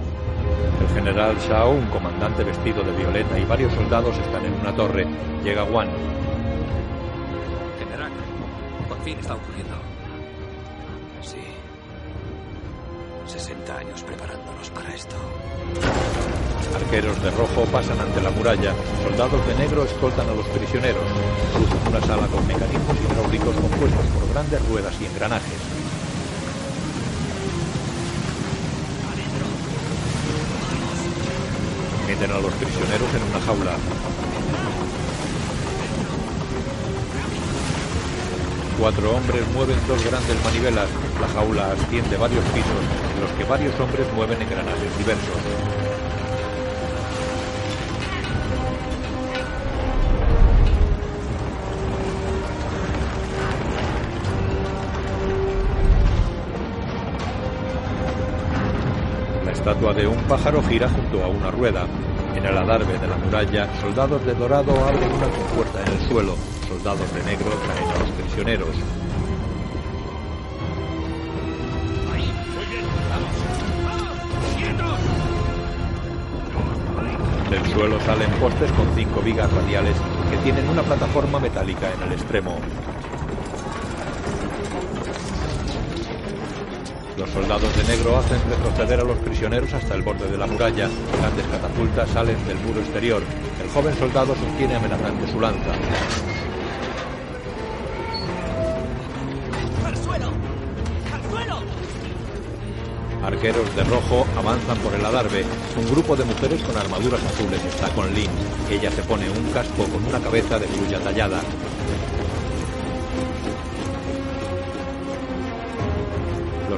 El 0.82 0.88
general 0.96 1.38
Shao, 1.38 1.72
un 1.72 1.86
comandante 1.88 2.44
vestido 2.44 2.84
de 2.84 2.92
violeta 2.92 3.38
y 3.38 3.46
varios 3.46 3.74
soldados 3.74 4.18
están 4.18 4.46
en 4.46 4.54
una 4.54 4.76
torre. 4.76 5.06
Llega 5.44 5.64
Wan. 5.64 5.90
General, 7.80 8.12
por 8.88 8.98
fin 9.02 9.18
está 9.20 9.36
ocurriendo. 9.36 9.76
Sí. 11.22 11.38
60 13.26 13.78
años 13.78 14.04
preparándonos 14.04 14.70
para 14.72 14.94
esto. 14.94 15.16
Arqueros 16.76 17.22
de 17.22 17.32
rojo 17.32 17.66
pasan 17.72 18.00
ante 18.00 18.22
la 18.22 18.30
muralla. 18.32 18.74
Soldados 19.04 19.46
de 19.48 19.56
negro 19.56 19.84
escoltan 19.84 20.30
a 20.30 20.34
los 20.34 20.46
prisioneros. 20.48 21.04
Cruzan 21.54 21.88
una 21.88 22.02
sala 22.02 22.28
con 22.28 22.46
mecanismos 22.48 22.98
hidráulicos 23.02 23.56
compuestos 23.56 24.06
por 24.08 24.30
grandes 24.34 24.70
ruedas 24.70 24.96
y 25.02 25.06
engranajes. 25.06 25.79
Meten 32.10 32.32
a 32.32 32.40
los 32.40 32.52
prisioneros 32.54 33.08
en 33.14 33.22
una 33.22 33.40
jaula. 33.46 33.78
Cuatro 38.80 39.16
hombres 39.16 39.44
mueven 39.54 39.78
dos 39.88 40.04
grandes 40.04 40.44
manivelas. 40.44 40.90
La 41.22 41.28
jaula 41.28 41.72
asciende 41.72 42.18
varios 42.18 42.44
pisos 42.46 42.82
en 43.14 43.22
los 43.22 43.32
que 43.34 43.44
varios 43.44 43.80
hombres 43.80 44.08
mueven 44.16 44.42
engranajes 44.42 44.98
diversos. 44.98 45.79
Estatua 59.70 59.94
de 59.94 60.08
un 60.08 60.18
pájaro 60.24 60.64
gira 60.64 60.90
junto 60.90 61.24
a 61.24 61.28
una 61.28 61.52
rueda. 61.52 61.86
En 62.36 62.44
el 62.44 62.58
adarve 62.58 62.98
de 62.98 63.08
la 63.08 63.18
muralla, 63.18 63.70
soldados 63.80 64.26
de 64.26 64.34
dorado 64.34 64.72
abren 64.84 65.12
una 65.12 65.28
compuerta 65.30 65.84
en 65.86 65.94
el 65.94 66.10
suelo. 66.10 66.36
Soldados 66.68 67.14
de 67.14 67.24
negro 67.24 67.52
traen 67.66 67.90
a 67.92 68.00
los 68.00 68.10
prisioneros. 68.10 68.70
Del 77.52 77.74
suelo 77.74 78.00
salen 78.02 78.32
postes 78.40 78.72
con 78.72 78.88
cinco 78.96 79.22
vigas 79.22 79.54
radiales 79.54 79.96
que 80.32 80.38
tienen 80.38 80.68
una 80.68 80.82
plataforma 80.82 81.40
metálica 81.40 81.94
en 81.94 82.08
el 82.08 82.14
extremo. 82.14 82.60
Los 87.30 87.46
soldados 87.46 87.78
de 87.78 87.84
negro 87.84 88.18
hacen 88.18 88.40
retroceder 88.50 89.00
a 89.02 89.04
los 89.04 89.18
prisioneros 89.20 89.72
hasta 89.72 89.94
el 89.94 90.02
borde 90.02 90.28
de 90.32 90.38
la 90.38 90.48
muralla. 90.48 90.90
Grandes 91.20 91.46
catapultas 91.46 92.10
salen 92.10 92.48
del 92.48 92.58
muro 92.58 92.80
exterior. 92.80 93.22
El 93.62 93.70
joven 93.70 93.96
soldado 94.00 94.34
sostiene 94.36 94.76
amenazante 94.76 95.32
su 95.32 95.40
lanza. 95.40 95.74
¡Al 99.86 99.96
suelo! 99.98 100.32
¡Al 101.14 101.30
suelo! 101.30 101.60
Arqueros 103.24 103.76
de 103.76 103.84
rojo 103.84 104.26
avanzan 104.36 104.78
por 104.80 104.96
el 104.96 105.06
adarve. 105.06 105.46
Un 105.78 105.92
grupo 105.92 106.16
de 106.16 106.26
mujeres 106.26 106.64
con 106.64 106.76
armaduras 106.78 107.22
azules 107.24 107.64
está 107.64 107.90
con 107.90 108.12
Lynn. 108.12 108.32
Ella 108.72 108.90
se 108.90 109.04
pone 109.04 109.30
un 109.30 109.52
casco 109.52 109.84
con 109.84 110.04
una 110.04 110.20
cabeza 110.20 110.58
de 110.58 110.66
grulla 110.66 111.00
tallada. 111.00 111.42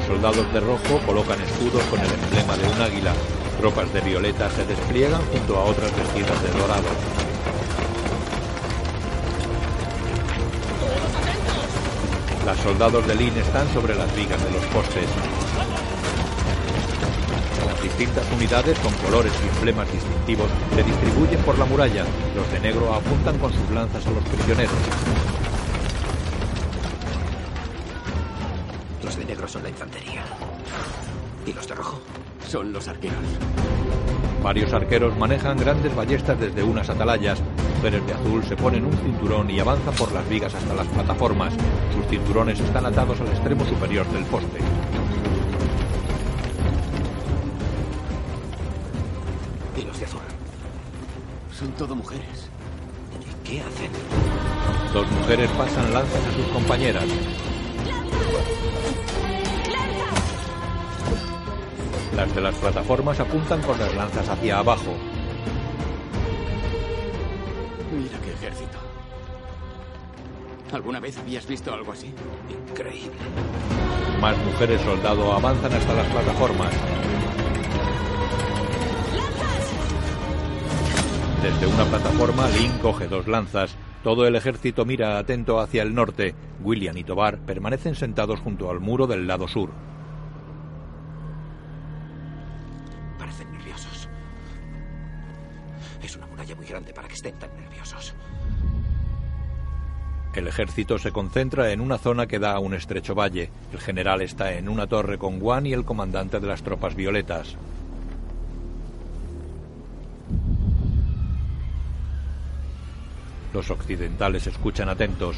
Los 0.02 0.20
soldados 0.20 0.52
de 0.52 0.60
rojo 0.60 1.00
colocan 1.06 1.40
escudos 1.42 1.84
con 1.84 2.00
el 2.00 2.12
emblema 2.12 2.58
de 2.58 2.68
un 2.68 2.82
águila. 2.82 3.14
Tropas 3.60 3.94
de 3.94 4.02
violeta 4.02 4.50
se 4.50 4.66
despliegan 4.66 5.22
junto 5.32 5.56
a 5.56 5.64
otras 5.64 5.96
vestidas 5.96 6.42
de 6.42 6.60
dorado. 6.60 6.88
Las 12.46 12.58
soldados 12.60 13.08
de 13.08 13.16
Lynn 13.16 13.38
están 13.38 13.72
sobre 13.74 13.94
las 13.94 14.14
vigas 14.16 14.44
de 14.44 14.52
los 14.52 14.66
postes. 14.66 15.06
Distintas 17.84 18.26
unidades 18.36 18.80
con 18.80 18.94
colores 19.06 19.34
y 19.44 19.56
emblemas 19.56 19.92
distintivos 19.92 20.50
se 20.76 20.84
distribuyen 20.84 21.42
por 21.44 21.60
la 21.60 21.66
muralla. 21.66 22.06
Los 22.36 22.52
de 22.52 22.60
negro 22.60 22.92
apuntan 22.94 23.38
con 23.38 23.54
sus 23.54 23.70
lanzas 23.70 24.06
a 24.08 24.10
los 24.10 24.24
prisioneros. 24.24 25.31
Son 32.52 32.74
los 32.74 32.86
arqueros. 32.90 33.16
Varios 34.44 34.74
arqueros 34.74 35.18
manejan 35.18 35.58
grandes 35.58 35.96
ballestas 35.96 36.38
desde 36.38 36.62
unas 36.62 36.90
atalayas. 36.90 37.42
Mujeres 37.78 38.06
de 38.06 38.14
azul 38.14 38.44
se 38.44 38.58
ponen 38.58 38.84
un 38.84 38.92
cinturón 38.92 39.50
y 39.50 39.62
avanzan 39.62 39.94
por 39.94 40.12
las 40.12 40.28
vigas 40.28 40.54
hasta 40.54 40.74
las 40.74 40.86
plataformas. 40.88 41.54
Sus 41.96 42.06
cinturones 42.08 42.60
están 42.60 42.86
atados 42.86 43.22
al 43.22 43.30
extremo 43.30 43.64
superior 43.64 44.06
del 44.08 44.26
poste. 44.26 44.58
¿Y 49.78 49.84
los 49.84 49.98
de 49.98 50.06
azul? 50.06 50.20
Son 51.58 51.72
todo 51.72 51.96
mujeres. 51.96 52.50
¿Y 53.22 53.48
qué 53.48 53.62
hacen? 53.62 53.92
Dos 54.94 55.10
mujeres 55.10 55.50
pasan 55.52 55.94
lanzas 55.94 56.28
a 56.28 56.36
sus 56.36 56.48
compañeras. 56.48 57.06
Las 62.22 62.36
de 62.36 62.42
las 62.42 62.54
plataformas 62.54 63.20
apuntan 63.20 63.60
con 63.64 63.80
las 63.80 63.96
lanzas 63.96 64.30
hacia 64.30 64.60
abajo. 64.60 64.94
Mira 67.92 68.20
qué 68.24 68.32
ejército. 68.34 68.78
¿Alguna 70.72 71.00
vez 71.00 71.18
habías 71.18 71.48
visto 71.48 71.74
algo 71.74 71.92
así? 71.92 72.14
Increíble. 72.70 73.18
Más 74.22 74.38
mujeres 74.38 74.80
soldado 74.82 75.34
avanzan 75.34 75.74
hasta 75.74 75.96
las 75.96 76.08
plataformas. 76.10 76.72
Desde 81.42 81.74
una 81.74 81.86
plataforma, 81.86 82.48
Link 82.50 82.82
coge 82.84 83.08
dos 83.08 83.28
lanzas. 83.28 83.76
Todo 84.04 84.28
el 84.28 84.36
ejército 84.36 84.86
mira 84.86 85.18
atento 85.18 85.60
hacia 85.60 85.82
el 85.82 85.96
norte. 85.96 86.36
William 86.64 86.96
y 86.96 87.04
Tobar 87.04 87.40
permanecen 87.40 87.96
sentados 87.96 88.40
junto 88.42 88.70
al 88.70 88.80
muro 88.80 89.08
del 89.08 89.26
lado 89.26 89.48
sur. 89.48 89.72
Estén 97.22 97.36
tan 97.36 97.56
nerviosos. 97.56 98.16
El 100.34 100.48
ejército 100.48 100.98
se 100.98 101.12
concentra 101.12 101.72
en 101.72 101.80
una 101.80 102.00
zona 102.00 102.26
que 102.26 102.40
da 102.40 102.54
a 102.54 102.60
un 102.60 102.74
estrecho 102.74 103.14
valle. 103.14 103.52
El 103.72 103.80
general 103.80 104.22
está 104.22 104.54
en 104.54 104.68
una 104.68 104.88
torre 104.88 105.20
con 105.20 105.40
Juan 105.40 105.68
y 105.68 105.74
el 105.74 105.86
comandante 105.86 106.40
de 106.40 106.48
las 106.48 106.64
tropas 106.64 106.96
violetas. 106.96 107.56
Los 113.54 113.70
occidentales 113.70 114.48
escuchan 114.48 114.90
atentos. 114.90 115.38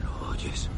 ¿Lo 0.00 0.28
oyes? 0.28 0.68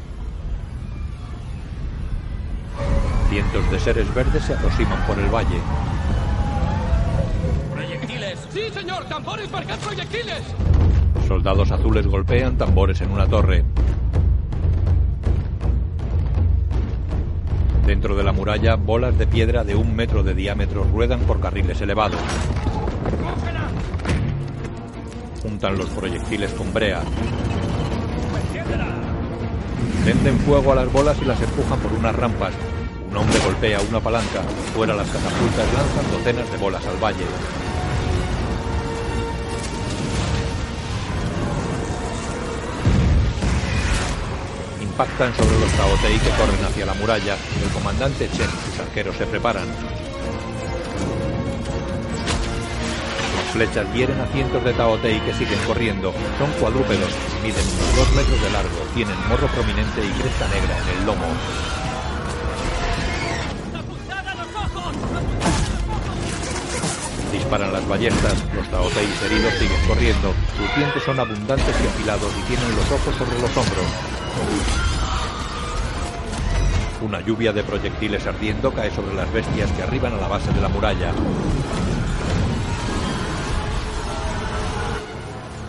Cientos 3.29 3.71
de 3.71 3.79
seres 3.79 4.15
verdes 4.15 4.43
se 4.45 4.53
aproximan 4.53 5.05
por 5.05 5.19
el 5.19 5.29
valle. 5.29 5.61
¡Sí, 8.53 8.69
señor! 8.73 9.03
¡Tambores 9.05 9.51
marcan 9.51 9.79
proyectiles! 9.79 10.41
Soldados 11.27 11.71
azules 11.71 12.07
golpean 12.07 12.57
tambores 12.57 13.01
en 13.01 13.11
una 13.11 13.27
torre. 13.27 13.63
Dentro 17.85 18.15
de 18.15 18.23
la 18.23 18.31
muralla, 18.31 18.75
bolas 18.75 19.17
de 19.17 19.27
piedra 19.27 19.63
de 19.63 19.75
un 19.75 19.95
metro 19.95 20.23
de 20.23 20.33
diámetro 20.33 20.83
ruedan 20.83 21.21
por 21.21 21.39
carriles 21.39 21.79
elevados. 21.81 22.19
Juntan 25.41 25.77
los 25.77 25.89
proyectiles 25.89 26.51
con 26.53 26.73
brea. 26.73 27.01
Prenden 30.03 30.39
fuego 30.39 30.71
a 30.71 30.75
las 30.75 30.91
bolas 30.91 31.17
y 31.21 31.25
las 31.25 31.41
empujan 31.41 31.79
por 31.79 31.93
unas 31.93 32.15
rampas. 32.15 32.53
Un 33.09 33.17
hombre 33.17 33.39
golpea 33.39 33.79
una 33.89 33.99
palanca. 33.99 34.41
Fuera 34.73 34.93
las 34.93 35.07
catapultas 35.07 35.73
lanzan 35.73 36.11
docenas 36.11 36.51
de 36.51 36.57
bolas 36.57 36.85
al 36.85 37.03
valle. 37.03 37.25
Impactan 44.97 45.31
sobre 45.35 45.59
los 45.59 45.71
Taotei 45.73 46.17
que 46.17 46.29
corren 46.41 46.65
hacia 46.65 46.87
la 46.87 46.95
muralla. 46.95 47.37
El 47.61 47.69
comandante 47.69 48.27
Chen 48.33 48.49
y 48.49 48.71
sus 48.71 48.79
arqueros 48.79 49.15
se 49.15 49.27
preparan. 49.27 49.67
Las 53.35 53.53
flechas 53.53 53.85
hieren 53.93 54.19
a 54.19 54.25
cientos 54.33 54.63
de 54.63 54.73
Taotei 54.73 55.19
que 55.19 55.35
siguen 55.35 55.59
corriendo. 55.67 56.11
Son 56.39 56.49
cuadrúpedos, 56.59 57.13
miden 57.43 57.61
unos 57.61 57.95
dos 57.95 58.11
metros 58.15 58.41
de 58.41 58.49
largo, 58.49 58.79
tienen 58.95 59.15
morro 59.29 59.45
prominente 59.49 60.01
y 60.01 60.09
cresta 60.19 60.47
negra 60.47 60.75
en 60.75 60.97
el 60.97 61.05
lomo. 61.05 61.29
Disparan 67.31 67.71
las 67.71 67.87
ballestas, 67.87 68.33
los 68.55 68.67
Taoteis 68.71 69.21
heridos 69.29 69.53
siguen 69.59 69.87
corriendo. 69.87 70.33
Sus 70.57 70.75
dientes 70.75 71.03
son 71.03 71.19
abundantes 71.19 71.75
y 71.83 71.85
afilados 71.85 72.33
y 72.33 72.41
tienen 72.47 72.75
los 72.75 72.91
ojos 72.91 73.15
sobre 73.15 73.39
los 73.39 73.55
hombros. 73.55 74.16
Una 77.01 77.21
lluvia 77.21 77.53
de 77.53 77.63
proyectiles 77.63 78.25
ardiendo 78.25 78.71
cae 78.71 78.91
sobre 78.91 79.15
las 79.15 79.31
bestias 79.31 79.71
que 79.71 79.83
arriban 79.83 80.13
a 80.13 80.17
la 80.17 80.27
base 80.27 80.51
de 80.51 80.61
la 80.61 80.67
muralla. 80.67 81.11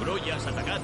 Grullas, 0.01 0.47
atacad. 0.47 0.81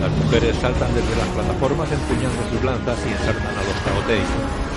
Las 0.00 0.10
mujeres 0.12 0.56
saltan 0.56 0.94
desde 0.94 1.16
las 1.16 1.28
plataformas 1.28 1.90
empuñando 1.92 2.40
sus 2.50 2.62
lanzas 2.64 2.98
y 3.06 3.12
ensartan 3.12 3.56
a 3.56 3.62
los 3.64 3.76
Taotei. 3.84 4.22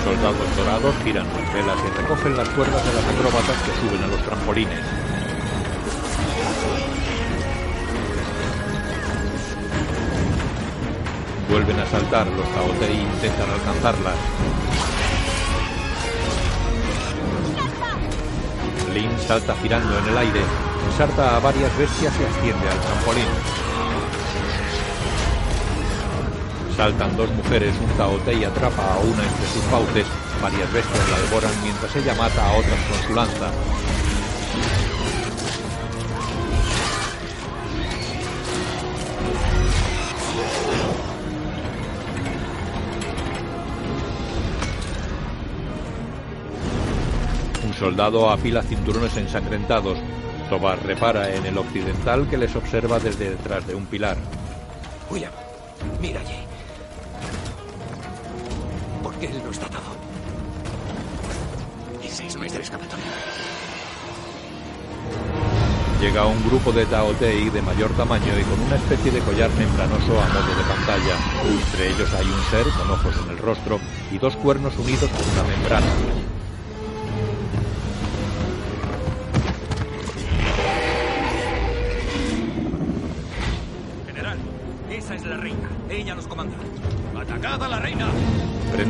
Soldados 0.03 0.57
dorados 0.57 0.95
giran 1.03 1.27
las 1.27 1.53
velas 1.53 1.77
y 1.79 2.01
recogen 2.01 2.37
las 2.37 2.49
cuerdas 2.49 2.85
de 2.85 2.93
las 2.93 3.05
acróbatas 3.05 3.57
que 3.63 3.71
suben 3.79 4.03
a 4.03 4.07
los 4.07 4.21
trampolines. 4.23 5.02
Vuelven 11.53 11.79
a 11.79 11.85
saltar, 11.85 12.25
los 12.25 12.49
Taotei 12.49 12.99
intentan 12.99 13.47
alcanzarlas. 13.47 14.15
Lin 18.91 19.11
salta 19.27 19.53
girando 19.61 19.99
en 19.99 20.05
el 20.07 20.17
aire, 20.17 20.41
ensarta 20.89 21.35
a 21.35 21.39
varias 21.39 21.77
bestias 21.77 22.11
y 22.19 22.23
asciende 22.23 22.69
al 22.69 22.79
trampolín. 22.79 23.27
Saltan 26.75 27.15
dos 27.17 27.29
mujeres, 27.29 27.75
un 27.79 27.97
Taotei 27.97 28.43
atrapa 28.43 28.95
a 28.95 28.97
una 28.97 29.23
entre 29.23 29.47
sus 29.53 29.63
fauces, 29.69 30.07
varias 30.41 30.73
bestias 30.73 31.09
la 31.11 31.19
devoran 31.19 31.51
mientras 31.61 31.95
ella 31.95 32.15
mata 32.15 32.49
a 32.49 32.53
otras 32.53 32.79
con 32.89 33.07
su 33.07 33.13
lanza. 33.13 33.51
Soldado 47.83 48.29
afila 48.29 48.63
cinturones 48.63 49.17
ensangrentados. 49.17 49.97
Tobar 50.49 50.81
repara 50.85 51.35
en 51.35 51.45
el 51.45 51.57
occidental 51.57 52.29
que 52.29 52.37
les 52.37 52.55
observa 52.55 52.97
desde 52.97 53.31
detrás 53.31 53.67
de 53.67 53.75
un 53.75 53.85
pilar. 53.87 54.15
William, 55.09 55.33
mira 55.99 56.21
allí. 56.21 56.39
¿Por 59.03 59.13
qué 59.15 59.25
él 59.25 59.41
no 59.43 59.51
está 59.51 59.65
atado? 59.65 59.91
Y 62.01 62.07
seis 62.07 62.37
meses 62.37 62.61
escapatoria. 62.61 63.03
Llega 65.99 66.25
un 66.25 66.41
grupo 66.47 66.71
de 66.71 66.85
Taotei 66.85 67.49
de 67.49 67.61
mayor 67.61 67.91
tamaño 67.97 68.39
y 68.39 68.43
con 68.43 68.61
una 68.61 68.77
especie 68.77 69.11
de 69.11 69.19
collar 69.19 69.49
membranoso 69.57 70.21
a 70.21 70.27
modo 70.27 70.55
de 70.55 70.63
pantalla. 70.73 71.17
Entre 71.67 71.89
ellos 71.89 72.13
hay 72.13 72.27
un 72.27 72.43
ser 72.49 72.65
con 72.77 72.91
ojos 72.91 73.15
en 73.25 73.31
el 73.31 73.37
rostro 73.39 73.77
y 74.09 74.17
dos 74.19 74.37
cuernos 74.37 74.77
unidos 74.77 75.09
por 75.09 75.25
una 75.33 75.43
membrana. 75.43 76.22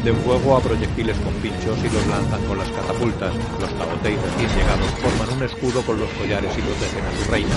Prenden 0.03 0.21
fuego 0.25 0.57
a 0.57 0.59
proyectiles 0.59 1.15
con 1.19 1.33
pinchos 1.35 1.79
y 1.79 1.83
los 1.83 2.05
lanzan 2.07 2.43
con 2.43 2.57
las 2.57 2.67
catapultas. 2.67 3.33
Los 3.61 3.69
Taotei 3.77 4.17
recién 4.17 4.49
llegados 4.49 4.91
forman 5.01 5.37
un 5.37 5.43
escudo 5.43 5.81
con 5.83 5.97
los 5.97 6.09
collares 6.09 6.51
y 6.57 6.61
protegen 6.61 7.05
a 7.05 7.23
su 7.23 7.31
reina. 7.31 7.55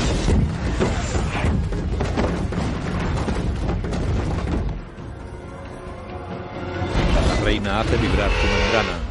La 7.35 7.44
reina 7.44 7.80
hace 7.80 7.96
vibrar 7.96 8.30
su 8.30 8.46
membrana. 8.46 9.06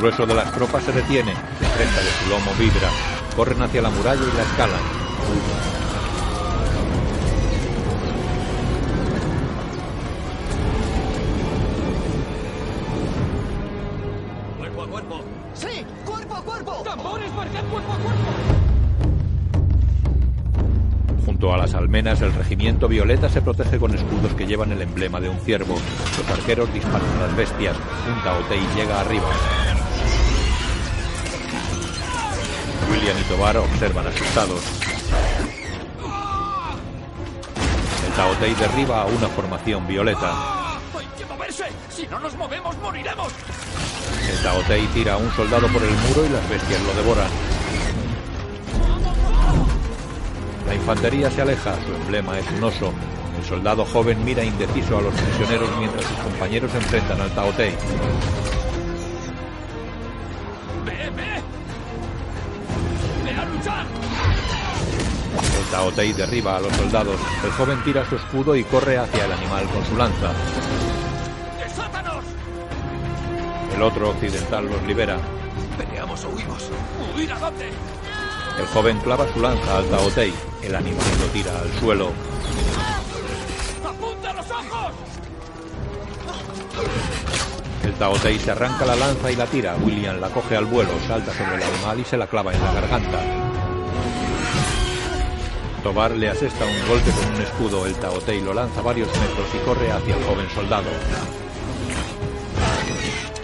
grueso 0.00 0.26
de 0.26 0.34
las 0.34 0.52
tropas 0.52 0.82
se 0.82 0.92
detiene, 0.92 1.32
la 1.32 1.68
cresta 1.76 2.00
de 2.00 2.10
su 2.10 2.28
lomo 2.28 2.50
vibra, 2.58 2.90
corren 3.36 3.62
hacia 3.62 3.80
la 3.80 3.88
muralla 3.88 4.20
y 4.20 4.36
la 4.36 4.42
escalan. 4.42 5.61
El 22.02 22.34
regimiento 22.34 22.88
violeta 22.88 23.28
se 23.28 23.40
protege 23.40 23.78
con 23.78 23.94
escudos 23.94 24.34
que 24.34 24.44
llevan 24.44 24.72
el 24.72 24.82
emblema 24.82 25.20
de 25.20 25.28
un 25.28 25.38
ciervo. 25.38 25.76
Los 26.18 26.36
arqueros 26.36 26.72
disparan 26.74 27.08
a 27.16 27.26
las 27.28 27.36
bestias. 27.36 27.76
Un 28.08 28.22
Taotei 28.24 28.60
llega 28.74 29.00
arriba. 29.00 29.30
William 32.90 33.16
y 33.18 33.22
Tobar 33.22 33.56
observan 33.56 34.08
asustados. 34.08 34.60
El 38.04 38.12
Taotei 38.14 38.54
derriba 38.56 39.02
a 39.02 39.06
una 39.06 39.28
formación 39.28 39.86
violeta. 39.86 40.32
¡Hay 40.98 41.06
que 41.16 41.24
moverse! 41.24 41.66
¡Si 41.88 42.06
no 42.08 42.18
nos 42.18 42.34
movemos, 42.34 42.76
moriremos! 42.78 43.32
El 44.28 44.42
Taotei 44.42 44.86
tira 44.88 45.14
a 45.14 45.16
un 45.18 45.30
soldado 45.36 45.68
por 45.68 45.82
el 45.82 45.90
muro 45.90 46.26
y 46.26 46.30
las 46.30 46.48
bestias 46.50 46.82
lo 46.82 46.94
devoran. 46.94 47.51
Infantería 50.92 51.30
se 51.30 51.40
aleja, 51.40 51.74
su 51.86 51.94
emblema 51.94 52.38
es 52.38 52.46
un 52.50 52.64
oso. 52.64 52.92
El 53.38 53.44
soldado 53.46 53.82
joven 53.82 54.22
mira 54.26 54.44
indeciso 54.44 54.98
a 54.98 55.00
los 55.00 55.14
prisioneros 55.14 55.70
mientras 55.78 56.04
sus 56.04 56.18
compañeros 56.18 56.70
se 56.70 56.76
enfrentan 56.76 57.18
al 57.18 57.30
Taotei. 57.30 57.70
¡Ve, 60.84 61.10
ve! 61.16 61.42
¡Ve 63.24 63.30
a 63.30 63.44
luchar! 63.46 63.86
El 65.58 65.70
Taotei 65.70 66.12
derriba 66.12 66.58
a 66.58 66.60
los 66.60 66.72
soldados. 66.74 67.16
El 67.42 67.50
joven 67.52 67.82
tira 67.84 68.06
su 68.06 68.16
escudo 68.16 68.54
y 68.54 68.62
corre 68.64 68.98
hacia 68.98 69.24
el 69.24 69.32
animal 69.32 69.64
con 69.70 69.86
su 69.86 69.96
lanza. 69.96 70.30
¡Desátanos! 71.58 72.24
El 73.74 73.82
otro 73.82 74.10
occidental 74.10 74.66
los 74.66 74.82
libera. 74.82 75.16
¿Peleamos 75.78 76.22
o 76.24 76.28
huimos? 76.28 76.68
¿Huir 77.16 77.32
a 77.32 77.38
dónde? 77.38 77.70
El 78.58 78.66
joven 78.66 78.98
clava 79.00 79.26
su 79.32 79.40
lanza 79.40 79.78
al 79.78 79.84
Taotei. 79.86 80.32
El 80.62 80.74
animal 80.74 81.06
lo 81.20 81.26
tira 81.32 81.58
al 81.58 81.80
suelo. 81.80 82.12
¡Apunta 83.84 84.32
los 84.32 84.50
ojos! 84.50 84.92
El 87.82 87.92
Taotei 87.94 88.38
se 88.38 88.50
arranca 88.50 88.84
la 88.86 88.96
lanza 88.96 89.30
y 89.30 89.36
la 89.36 89.46
tira. 89.46 89.74
William 89.82 90.20
la 90.20 90.28
coge 90.28 90.56
al 90.56 90.66
vuelo, 90.66 90.92
salta 91.08 91.32
sobre 91.32 91.56
el 91.56 91.62
animal 91.62 92.00
y 92.00 92.04
se 92.04 92.16
la 92.16 92.26
clava 92.26 92.52
en 92.52 92.62
la 92.62 92.72
garganta. 92.72 93.18
Tobar 95.82 96.12
le 96.12 96.28
asesta 96.28 96.64
un 96.64 96.88
golpe 96.88 97.10
con 97.10 97.34
un 97.34 97.40
escudo. 97.40 97.86
El 97.86 97.94
Taotei 97.94 98.40
lo 98.40 98.54
lanza 98.54 98.82
varios 98.82 99.08
metros 99.08 99.48
y 99.54 99.58
corre 99.66 99.90
hacia 99.90 100.16
el 100.16 100.24
joven 100.24 100.48
soldado. 100.54 100.90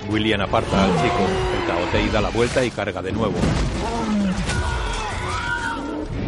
William 0.09 0.41
aparta 0.41 0.85
al 0.85 0.91
chico. 1.03 1.27
El 1.59 1.67
Taotei 1.67 2.09
da 2.11 2.21
la 2.21 2.31
vuelta 2.31 2.65
y 2.65 2.71
carga 2.71 3.03
de 3.03 3.13
nuevo. 3.13 3.39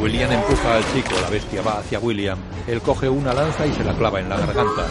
William 0.00 0.32
empuja 0.32 0.76
al 0.76 0.84
chico. 0.92 1.14
La 1.20 1.28
bestia 1.28 1.62
va 1.62 1.78
hacia 1.78 1.98
William. 1.98 2.38
Él 2.66 2.80
coge 2.80 3.08
una 3.08 3.34
lanza 3.34 3.66
y 3.66 3.72
se 3.72 3.84
la 3.84 3.94
clava 3.94 4.20
en 4.20 4.28
la 4.28 4.38
garganta. 4.38 4.86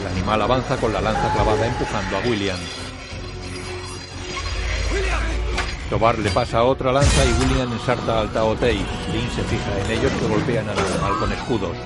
El 0.00 0.06
animal 0.16 0.42
avanza 0.42 0.76
con 0.76 0.92
la 0.92 1.00
lanza 1.00 1.32
clavada 1.32 1.66
empujando 1.66 2.16
a 2.16 2.20
William. 2.20 2.58
Tobar 5.88 6.18
le 6.18 6.30
pasa 6.30 6.64
otra 6.64 6.92
lanza 6.92 7.24
y 7.24 7.32
William 7.40 7.72
ensarta 7.72 8.20
al 8.20 8.30
Taotei. 8.30 8.84
Lin 9.12 9.30
se 9.34 9.42
fija 9.44 9.78
en 9.84 9.98
ellos 9.98 10.12
que 10.12 10.26
golpean 10.26 10.68
al 10.68 10.78
animal 10.78 11.18
con 11.18 11.32
escudos. 11.32 11.76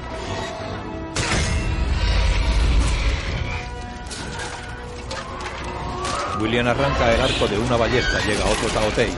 William 6.41 6.69
arranca 6.69 7.13
el 7.13 7.21
arco 7.21 7.49
de 7.49 7.59
una 7.59 7.77
ballesta, 7.77 8.19
llega 8.25 8.45
otro 8.45 8.69
Taotei. 8.69 9.11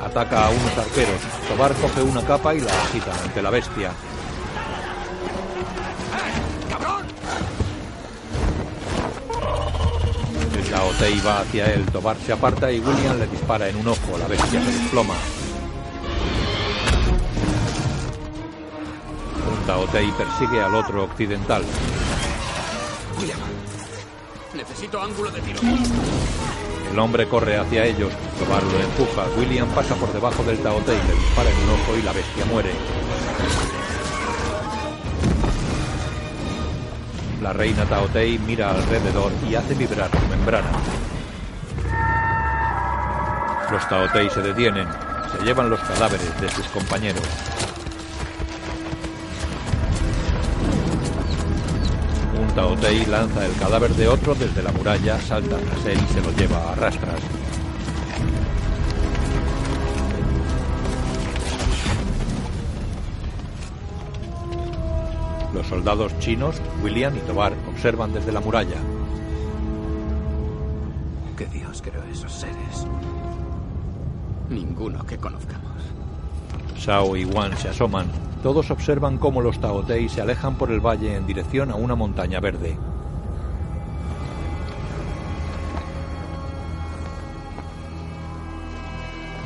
Ataca 0.00 0.46
a 0.46 0.50
unos 0.50 0.78
arqueros. 0.78 1.20
Tobar 1.48 1.72
coge 1.74 2.02
una 2.02 2.22
capa 2.22 2.54
y 2.54 2.60
la 2.60 2.72
agita 2.82 3.12
ante 3.24 3.42
la 3.42 3.50
bestia. 3.50 3.90
El 10.54 10.70
Taotei 10.70 11.20
va 11.20 11.40
hacia 11.40 11.72
él, 11.72 11.84
Tobar 11.86 12.16
se 12.24 12.32
aparta 12.32 12.70
y 12.70 12.78
William 12.78 13.18
le 13.18 13.26
dispara 13.26 13.68
en 13.68 13.76
un 13.76 13.88
ojo. 13.88 14.18
La 14.18 14.28
bestia 14.28 14.62
se 14.62 14.70
desploma. 14.70 15.14
Un 19.50 19.66
Taotei 19.66 20.12
persigue 20.12 20.62
al 20.62 20.74
otro 20.74 21.04
occidental. 21.04 21.64
William, 23.22 23.38
necesito 24.52 25.00
ángulo 25.00 25.30
de 25.30 25.40
tiro. 25.42 25.60
El 26.90 26.98
hombre 26.98 27.28
corre 27.28 27.56
hacia 27.56 27.84
ellos. 27.84 28.12
Tobar 28.36 28.64
lo 28.64 28.80
empuja. 28.80 29.26
William 29.38 29.68
pasa 29.68 29.94
por 29.94 30.12
debajo 30.12 30.42
del 30.42 30.58
Taotei, 30.58 30.96
le 30.96 31.14
dispara 31.14 31.48
en 31.50 31.56
un 31.58 31.70
ojo 31.70 31.96
y 31.96 32.02
la 32.02 32.12
bestia 32.12 32.44
muere. 32.46 32.72
La 37.40 37.52
reina 37.52 37.84
Taotei 37.84 38.38
mira 38.40 38.70
alrededor 38.70 39.30
y 39.48 39.54
hace 39.54 39.74
vibrar 39.74 40.10
su 40.10 40.26
membrana. 40.28 40.70
Los 43.70 43.88
Taotei 43.88 44.28
se 44.30 44.42
detienen. 44.42 44.88
Se 45.30 45.44
llevan 45.44 45.70
los 45.70 45.80
cadáveres 45.80 46.40
de 46.40 46.50
sus 46.50 46.66
compañeros. 46.66 47.22
Taotei 52.54 53.06
lanza 53.06 53.46
el 53.46 53.54
cadáver 53.54 53.94
de 53.94 54.08
otro 54.08 54.34
desde 54.34 54.62
la 54.62 54.72
muralla, 54.72 55.18
salta 55.18 55.56
tras 55.56 55.86
él 55.86 55.98
y 55.98 56.12
se 56.12 56.20
lo 56.20 56.30
lleva 56.32 56.72
a 56.72 56.74
rastras. 56.74 57.20
Los 65.54 65.66
soldados 65.66 66.18
chinos, 66.18 66.56
William 66.82 67.16
y 67.16 67.20
Tobar, 67.20 67.54
observan 67.70 68.12
desde 68.12 68.32
la 68.32 68.40
muralla. 68.40 68.76
¿Qué 71.38 71.46
Dios 71.46 71.80
creó 71.80 72.02
esos 72.04 72.32
seres? 72.32 72.86
Ninguno 74.50 75.06
que 75.06 75.16
conozcamos. 75.16 75.82
Shao 76.76 77.16
y 77.16 77.24
Wan 77.24 77.56
se 77.56 77.70
asoman. 77.70 78.31
Todos 78.42 78.72
observan 78.72 79.18
cómo 79.18 79.40
los 79.40 79.60
Taotei 79.60 80.08
se 80.08 80.20
alejan 80.20 80.56
por 80.56 80.72
el 80.72 80.80
valle 80.80 81.14
en 81.14 81.26
dirección 81.26 81.70
a 81.70 81.76
una 81.76 81.94
montaña 81.94 82.40
verde. 82.40 82.76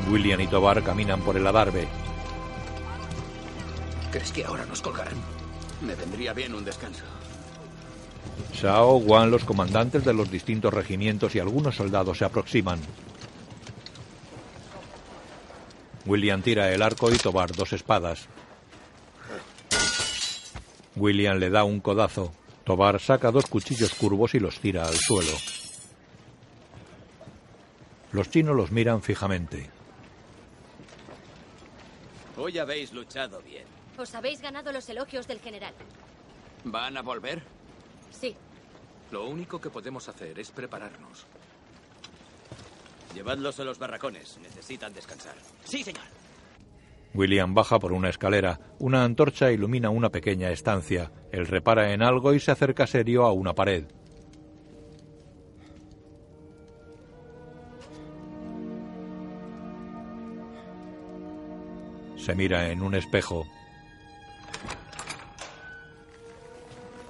William 0.09 0.41
y 0.41 0.47
Tobar 0.47 0.81
caminan 0.83 1.21
por 1.21 1.37
el 1.37 1.45
adarve. 1.45 1.87
¿Crees 4.11 4.31
que 4.31 4.45
ahora 4.45 4.65
nos 4.65 4.81
colgarán? 4.81 5.15
Me 5.81 5.93
vendría 5.93 6.33
bien 6.33 6.55
un 6.55 6.65
descanso. 6.65 7.03
Shao, 8.53 8.97
Wan, 8.97 9.29
los 9.29 9.43
comandantes 9.43 10.05
de 10.05 10.13
los 10.13 10.31
distintos 10.31 10.73
regimientos 10.73 11.35
y 11.35 11.39
algunos 11.39 11.75
soldados 11.75 12.17
se 12.17 12.25
aproximan. 12.25 12.79
William 16.07 16.41
tira 16.41 16.71
el 16.71 16.81
arco 16.81 17.11
y 17.11 17.17
Tobar 17.17 17.51
dos 17.51 17.73
espadas. 17.73 18.27
William 20.97 21.37
le 21.37 21.49
da 21.49 21.63
un 21.63 21.79
codazo. 21.79 22.33
Tobar 22.63 22.99
saca 22.99 23.31
dos 23.31 23.45
cuchillos 23.45 23.93
curvos 23.93 24.35
y 24.35 24.39
los 24.39 24.59
tira 24.59 24.85
al 24.85 24.95
suelo. 24.95 25.31
Los 28.11 28.29
chinos 28.29 28.55
los 28.55 28.71
miran 28.71 29.01
fijamente. 29.01 29.69
Hoy 32.37 32.57
habéis 32.57 32.91
luchado 32.93 33.41
bien. 33.41 33.65
Os 33.97 34.13
habéis 34.13 34.41
ganado 34.41 34.71
los 34.71 34.87
elogios 34.89 35.27
del 35.27 35.39
general. 35.39 35.73
¿Van 36.63 36.97
a 36.97 37.01
volver? 37.01 37.41
Sí. 38.11 38.35
Lo 39.11 39.25
único 39.25 39.59
que 39.59 39.69
podemos 39.69 40.07
hacer 40.09 40.37
es 40.39 40.51
prepararnos. 40.51 41.25
Llevadlos 43.13 43.59
a 43.59 43.63
los 43.63 43.79
barracones. 43.79 44.37
Necesitan 44.41 44.93
descansar. 44.93 45.35
Sí, 45.63 45.83
señor. 45.83 46.03
William 47.17 47.55
baja 47.55 47.79
por 47.79 47.93
una 47.93 48.09
escalera. 48.09 48.59
Una 48.77 49.03
antorcha 49.03 49.51
ilumina 49.51 49.89
una 49.89 50.09
pequeña 50.09 50.51
estancia. 50.51 51.11
Él 51.31 51.47
repara 51.47 51.91
en 51.91 52.03
algo 52.03 52.31
y 52.35 52.39
se 52.39 52.51
acerca 52.51 52.85
serio 52.85 53.25
a 53.25 53.31
una 53.31 53.53
pared. 53.53 53.85
Se 62.17 62.35
mira 62.35 62.69
en 62.69 62.83
un 62.83 62.93
espejo. 62.93 63.47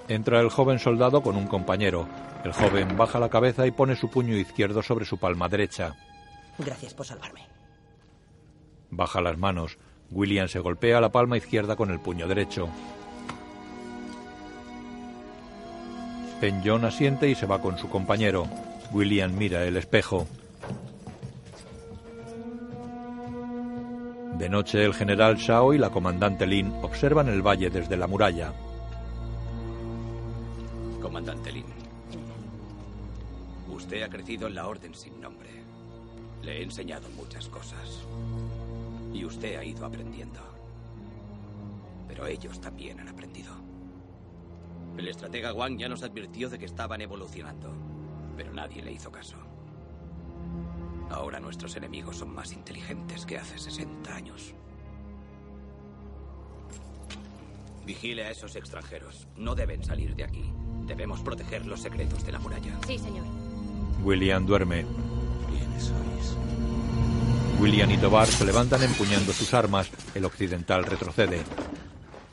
Entra 0.08 0.40
el 0.40 0.50
joven 0.50 0.80
soldado 0.80 1.22
con 1.22 1.36
un 1.36 1.48
compañero. 1.48 2.08
El 2.46 2.54
joven 2.54 2.96
baja 2.96 3.20
la 3.20 3.30
cabeza 3.30 3.68
y 3.68 3.72
pone 3.72 3.98
su 3.98 4.10
puño 4.10 4.38
izquierdo 4.38 4.82
sobre 4.82 5.04
su 5.04 5.18
palma 5.18 5.50
derecha. 5.50 5.98
Gracias 6.58 6.94
por 6.94 7.06
salvarme. 7.06 7.42
Baja 8.90 9.20
las 9.20 9.38
manos. 9.38 9.78
William 10.12 10.48
se 10.48 10.60
golpea 10.60 11.02
la 11.02 11.12
palma 11.12 11.38
izquierda 11.38 11.76
con 11.76 11.92
el 11.92 12.00
puño 12.00 12.28
derecho. 12.28 12.70
Ben 16.42 16.62
John 16.64 16.86
asiente 16.86 17.28
y 17.30 17.36
se 17.36 17.46
va 17.46 17.62
con 17.62 17.78
su 17.78 17.90
compañero. 17.90 18.48
William 18.92 19.36
mira 19.36 19.64
el 19.64 19.76
espejo. 19.76 20.28
De 24.38 24.50
noche, 24.50 24.86
el 24.86 24.94
general 24.94 25.38
Shao 25.38 25.74
y 25.74 25.80
la 25.80 25.90
comandante 25.90 26.46
Lin 26.46 26.72
observan 26.84 27.28
el 27.28 27.42
valle 27.42 27.72
desde 27.72 27.98
la 27.98 28.06
muralla. 28.06 28.54
Comandante 31.02 31.52
Lin. 31.52 31.66
Usted 33.68 34.04
ha 34.04 34.10
crecido 34.10 34.48
en 34.48 34.56
la 34.56 34.68
Orden 34.68 34.94
sin 34.94 35.20
nombre. 35.20 35.50
Le 36.44 36.60
he 36.60 36.64
enseñado 36.64 37.10
muchas 37.18 37.48
cosas. 37.48 38.06
Y 39.14 39.26
usted 39.26 39.58
ha 39.58 39.64
ido 39.64 39.86
aprendiendo. 39.86 40.40
Pero 42.08 42.28
ellos 42.28 42.60
también 42.60 43.00
han 43.00 43.08
aprendido. 43.08 43.54
El 44.98 45.08
estratega 45.08 45.54
Wang 45.54 45.78
ya 45.78 45.90
nos 45.90 46.04
advirtió 46.04 46.50
de 46.50 46.58
que 46.58 46.66
estaban 46.66 47.02
evolucionando. 47.02 47.72
Pero 48.36 48.54
nadie 48.54 48.82
le 48.82 48.92
hizo 48.92 49.12
caso. 49.12 49.38
Ahora 51.10 51.40
nuestros 51.40 51.76
enemigos 51.76 52.18
son 52.18 52.34
más 52.34 52.52
inteligentes 52.52 53.26
que 53.26 53.38
hace 53.38 53.58
60 53.58 54.16
años. 54.16 54.54
Vigile 57.86 58.26
a 58.26 58.32
esos 58.32 58.56
extranjeros. 58.56 59.28
No 59.38 59.56
deben 59.56 59.84
salir 59.84 60.14
de 60.16 60.26
aquí. 60.26 60.52
Debemos 60.86 61.22
proteger 61.22 61.66
los 61.66 61.82
secretos 61.82 62.26
de 62.26 62.34
la 62.34 62.40
muralla. 62.40 62.78
Sí, 62.86 62.98
señor. 62.98 63.26
William 64.04 64.46
duerme. 64.46 64.86
¿Quiénes 65.50 65.84
sois? 65.84 66.38
William 67.60 67.90
y 67.90 67.98
Tobar 67.98 68.28
se 68.28 68.46
levantan 68.46 68.84
empuñando 68.84 69.34
sus 69.34 69.52
armas. 69.54 69.90
El 70.14 70.26
occidental 70.26 70.84
retrocede. 70.84 71.44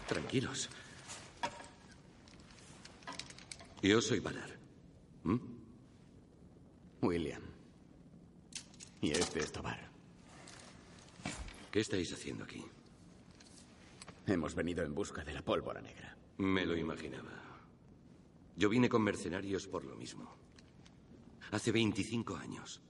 Tranquilos. 0.06 0.68
Yo 3.82 4.02
soy 4.02 4.20
Valar. 4.20 4.50
¿Mm? 5.22 5.38
William. 7.00 7.42
Y 9.00 9.12
este 9.12 9.40
es 9.40 9.50
Tobar. 9.50 9.88
¿Qué 11.70 11.80
estáis 11.80 12.12
haciendo 12.12 12.44
aquí? 12.44 12.62
Hemos 14.26 14.54
venido 14.54 14.84
en 14.84 14.94
busca 14.94 15.24
de 15.24 15.32
la 15.32 15.42
pólvora 15.42 15.80
negra. 15.80 16.16
Me 16.36 16.66
lo 16.66 16.76
imaginaba. 16.76 17.32
Yo 18.56 18.68
vine 18.68 18.90
con 18.90 19.02
mercenarios 19.02 19.66
por 19.68 19.84
lo 19.84 19.96
mismo. 19.96 20.36
Hace 21.50 21.72
25 21.72 22.36
años. 22.36 22.82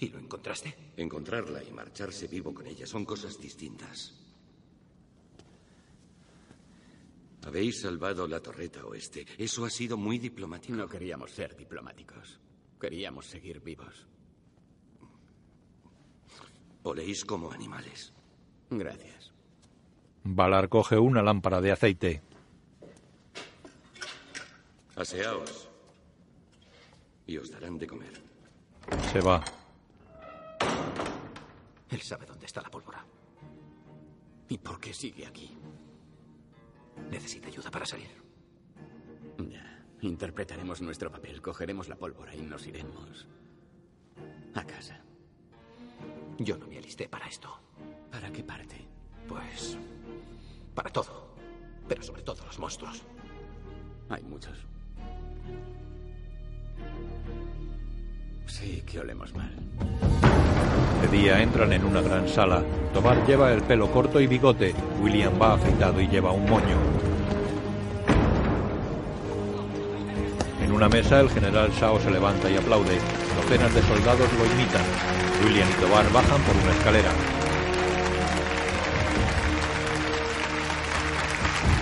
¿Y 0.00 0.08
lo 0.10 0.18
encontraste? 0.18 0.92
Encontrarla 0.96 1.62
y 1.62 1.72
marcharse 1.72 2.28
vivo 2.28 2.54
con 2.54 2.66
ella 2.66 2.86
son 2.86 3.04
cosas 3.04 3.38
distintas. 3.40 4.14
Habéis 7.44 7.80
salvado 7.80 8.28
la 8.28 8.40
torreta 8.40 8.84
oeste. 8.84 9.26
Eso 9.38 9.64
ha 9.64 9.70
sido 9.70 9.96
muy 9.96 10.18
diplomático. 10.18 10.74
No 10.74 10.88
queríamos 10.88 11.30
ser 11.30 11.56
diplomáticos. 11.56 12.38
Queríamos 12.80 13.26
seguir 13.26 13.60
vivos. 13.60 14.06
Oléis 16.82 17.24
como 17.24 17.50
animales. 17.50 18.12
Gracias. 18.70 19.32
Valar 20.24 20.68
coge 20.68 20.98
una 20.98 21.22
lámpara 21.22 21.60
de 21.60 21.72
aceite. 21.72 22.22
Aseaos. 24.94 25.68
Y 27.26 27.36
os 27.38 27.50
darán 27.50 27.78
de 27.78 27.86
comer. 27.86 28.22
Se 29.12 29.20
va. 29.20 29.42
Él 31.90 32.00
sabe 32.02 32.26
dónde 32.26 32.46
está 32.46 32.60
la 32.60 32.70
pólvora. 32.70 33.04
¿Y 34.48 34.58
por 34.58 34.80
qué 34.80 34.92
sigue 34.92 35.26
aquí? 35.26 35.56
Necesita 37.10 37.48
ayuda 37.48 37.70
para 37.70 37.86
salir. 37.86 38.10
Ya. 39.38 39.86
Interpretaremos 40.00 40.80
nuestro 40.80 41.10
papel, 41.10 41.42
cogeremos 41.42 41.88
la 41.88 41.96
pólvora 41.96 42.34
y 42.34 42.42
nos 42.42 42.66
iremos 42.66 43.26
a 44.54 44.64
casa. 44.64 45.00
Yo 46.38 46.56
no 46.56 46.66
me 46.66 46.78
alisté 46.78 47.08
para 47.08 47.26
esto. 47.26 47.60
¿Para 48.10 48.30
qué 48.30 48.44
parte? 48.44 48.86
Pues... 49.28 49.76
Para 50.74 50.90
todo. 50.90 51.34
Pero 51.88 52.02
sobre 52.02 52.22
todo 52.22 52.44
los 52.44 52.58
monstruos. 52.58 53.02
Hay 54.08 54.22
muchos. 54.22 54.56
Sí, 58.46 58.82
que 58.86 59.00
olemos 59.00 59.34
mal. 59.34 60.27
De 61.02 61.16
día 61.16 61.42
entran 61.42 61.72
en 61.72 61.84
una 61.84 62.00
gran 62.00 62.28
sala. 62.28 62.62
Tobar 62.92 63.24
lleva 63.26 63.52
el 63.52 63.62
pelo 63.62 63.90
corto 63.90 64.20
y 64.20 64.26
bigote. 64.26 64.74
William 65.00 65.32
va 65.40 65.54
afeitado 65.54 66.00
y 66.00 66.08
lleva 66.08 66.32
un 66.32 66.48
moño. 66.48 66.76
En 70.62 70.72
una 70.72 70.88
mesa 70.88 71.20
el 71.20 71.30
general 71.30 71.70
Shao 71.70 72.00
se 72.00 72.10
levanta 72.10 72.50
y 72.50 72.56
aplaude. 72.56 72.98
Docenas 73.36 73.74
de 73.74 73.82
soldados 73.82 74.28
lo 74.38 74.44
imitan. 74.44 74.82
William 75.44 75.68
y 75.68 75.80
Tobar 75.80 76.12
bajan 76.12 76.40
por 76.42 76.56
una 76.56 76.72
escalera. 76.72 77.10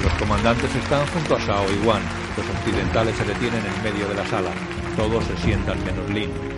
Los 0.02 0.12
comandantes 0.14 0.74
están 0.74 1.06
junto 1.08 1.36
a 1.36 1.38
Shao 1.40 1.64
y 1.72 1.86
Wan. 1.86 2.02
Los 2.36 2.46
occidentales 2.48 3.16
se 3.16 3.24
detienen 3.24 3.62
en 3.64 3.82
medio 3.82 4.08
de 4.08 4.14
la 4.14 4.26
sala. 4.26 4.50
Todos 4.96 5.24
se 5.24 5.36
sientan 5.38 5.82
menos 5.84 6.08
Lin. 6.10 6.55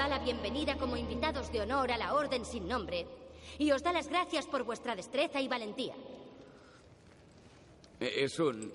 Da 0.00 0.08
la 0.08 0.18
bienvenida 0.18 0.78
como 0.78 0.96
invitados 0.96 1.52
de 1.52 1.60
honor 1.60 1.92
a 1.92 1.98
la 1.98 2.14
Orden 2.14 2.46
sin 2.46 2.66
nombre 2.66 3.06
y 3.58 3.70
os 3.70 3.82
da 3.82 3.92
las 3.92 4.08
gracias 4.08 4.46
por 4.46 4.62
vuestra 4.64 4.96
destreza 4.96 5.42
y 5.42 5.46
valentía. 5.46 5.92
Es 8.00 8.38
un 8.38 8.72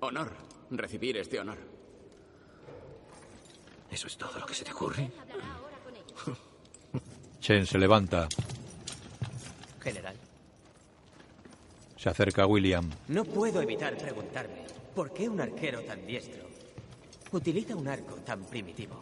honor 0.00 0.30
recibir 0.70 1.16
este 1.16 1.40
honor. 1.40 1.56
¿Eso 3.90 4.06
es 4.06 4.18
todo 4.18 4.38
lo 4.38 4.44
que 4.44 4.52
se 4.52 4.66
te 4.66 4.72
ocurre? 4.72 5.10
Hablará 5.18 5.54
ahora 5.54 5.78
con 5.78 5.96
ellos. 5.96 6.38
Chen 7.40 7.64
se 7.64 7.78
levanta. 7.78 8.28
General, 9.80 10.14
Se 11.96 12.10
acerca 12.10 12.42
a 12.42 12.46
William. 12.46 12.90
no 13.08 13.24
puedo 13.24 13.62
evitar 13.62 13.96
preguntarme 13.96 14.66
por 14.94 15.10
qué 15.14 15.26
un 15.26 15.40
arquero 15.40 15.80
tan 15.84 16.06
diestro 16.06 16.44
utiliza 17.32 17.74
un 17.74 17.88
arco 17.88 18.16
tan 18.16 18.44
primitivo. 18.44 19.00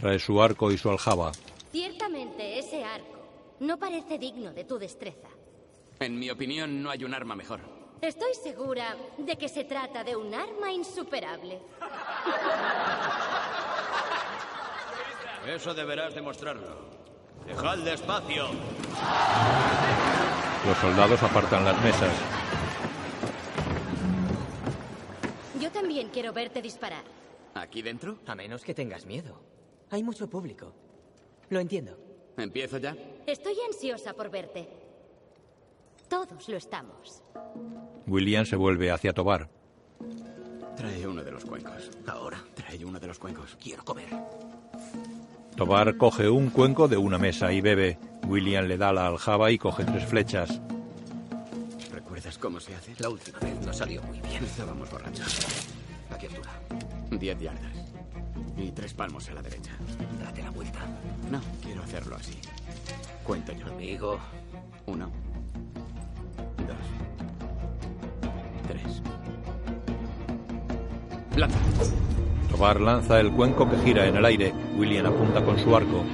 Trae 0.00 0.18
su 0.18 0.40
arco 0.40 0.70
y 0.70 0.78
su 0.78 0.88
aljaba. 0.90 1.32
Ciertamente 1.72 2.58
ese 2.58 2.84
arco 2.84 3.18
no 3.60 3.78
parece 3.78 4.18
digno 4.18 4.52
de 4.52 4.64
tu 4.64 4.78
destreza. 4.78 5.28
En 5.98 6.18
mi 6.18 6.30
opinión, 6.30 6.80
no 6.82 6.90
hay 6.90 7.04
un 7.04 7.14
arma 7.14 7.34
mejor. 7.34 7.60
Estoy 8.00 8.32
segura 8.34 8.96
de 9.16 9.36
que 9.36 9.48
se 9.48 9.64
trata 9.64 10.04
de 10.04 10.14
un 10.14 10.32
arma 10.32 10.70
insuperable. 10.70 11.58
Eso 15.48 15.74
deberás 15.74 16.14
demostrarlo. 16.14 16.90
Dejadle 17.44 17.94
espacio. 17.94 18.46
Los 20.64 20.78
soldados 20.78 21.20
apartan 21.22 21.64
las 21.64 21.82
mesas. 21.82 22.12
Yo 25.60 25.72
también 25.72 26.10
quiero 26.10 26.32
verte 26.32 26.62
disparar. 26.62 27.02
¿Aquí 27.54 27.82
dentro? 27.82 28.18
A 28.26 28.36
menos 28.36 28.62
que 28.62 28.74
tengas 28.74 29.06
miedo. 29.06 29.47
Hay 29.90 30.02
mucho 30.02 30.28
público. 30.28 30.72
Lo 31.50 31.60
entiendo. 31.60 31.98
¿Empiezo 32.36 32.78
ya? 32.78 32.96
Estoy 33.26 33.56
ansiosa 33.66 34.12
por 34.14 34.30
verte. 34.30 34.68
Todos 36.08 36.48
lo 36.48 36.56
estamos. 36.56 37.22
William 38.06 38.44
se 38.46 38.56
vuelve 38.56 38.90
hacia 38.90 39.12
Tobar. 39.12 39.48
Trae 40.76 41.06
uno 41.06 41.24
de 41.24 41.30
los 41.32 41.44
cuencos. 41.44 41.90
Ahora 42.06 42.38
Trae 42.54 42.84
uno 42.84 43.00
de 43.00 43.06
los 43.06 43.18
cuencos. 43.18 43.56
quiero 43.60 43.84
comer. 43.84 44.08
Tobar 45.56 45.96
coge 45.96 46.28
un 46.30 46.50
cuenco 46.50 46.86
de 46.86 46.96
una 46.96 47.18
mesa 47.18 47.52
y 47.52 47.60
bebe. 47.60 47.98
William 48.26 48.66
le 48.66 48.76
da 48.76 48.92
la 48.92 49.06
aljaba 49.08 49.50
y 49.50 49.58
coge 49.58 49.84
tres 49.84 50.04
flechas. 50.06 50.60
¿Recuerdas 51.92 52.38
cómo 52.38 52.60
se 52.60 52.74
hace? 52.74 52.94
La 52.98 53.08
última 53.08 53.38
vez 53.40 53.60
no 53.66 53.72
salió 53.72 54.02
muy 54.04 54.20
bien. 54.20 54.44
Estábamos 54.44 54.88
borrachos. 54.90 55.46
¿A 56.10 56.18
qué 56.18 56.26
altura? 56.28 56.52
Diez 57.10 57.38
yardas. 57.40 57.77
Y 58.58 58.72
tres 58.72 58.92
palmos 58.92 59.28
a 59.28 59.34
la 59.34 59.42
derecha. 59.42 59.70
Date 60.22 60.42
la 60.42 60.50
vuelta. 60.50 60.80
No, 61.30 61.40
quiero 61.62 61.82
hacerlo 61.82 62.16
así. 62.16 62.36
Cuento 63.22 63.52
yo. 63.52 63.66
Amigo, 63.66 64.18
Uno. 64.86 65.10
Dos. 66.66 66.76
Tres. 68.66 69.02
Lanza. 71.36 71.58
Tobar 72.50 72.80
lanza 72.80 73.20
el 73.20 73.30
cuenco 73.30 73.70
que 73.70 73.78
gira 73.78 74.06
en 74.06 74.16
el 74.16 74.24
aire. 74.24 74.52
William 74.76 75.06
apunta 75.06 75.44
con 75.44 75.56
su 75.58 75.76
arco. 75.76 76.04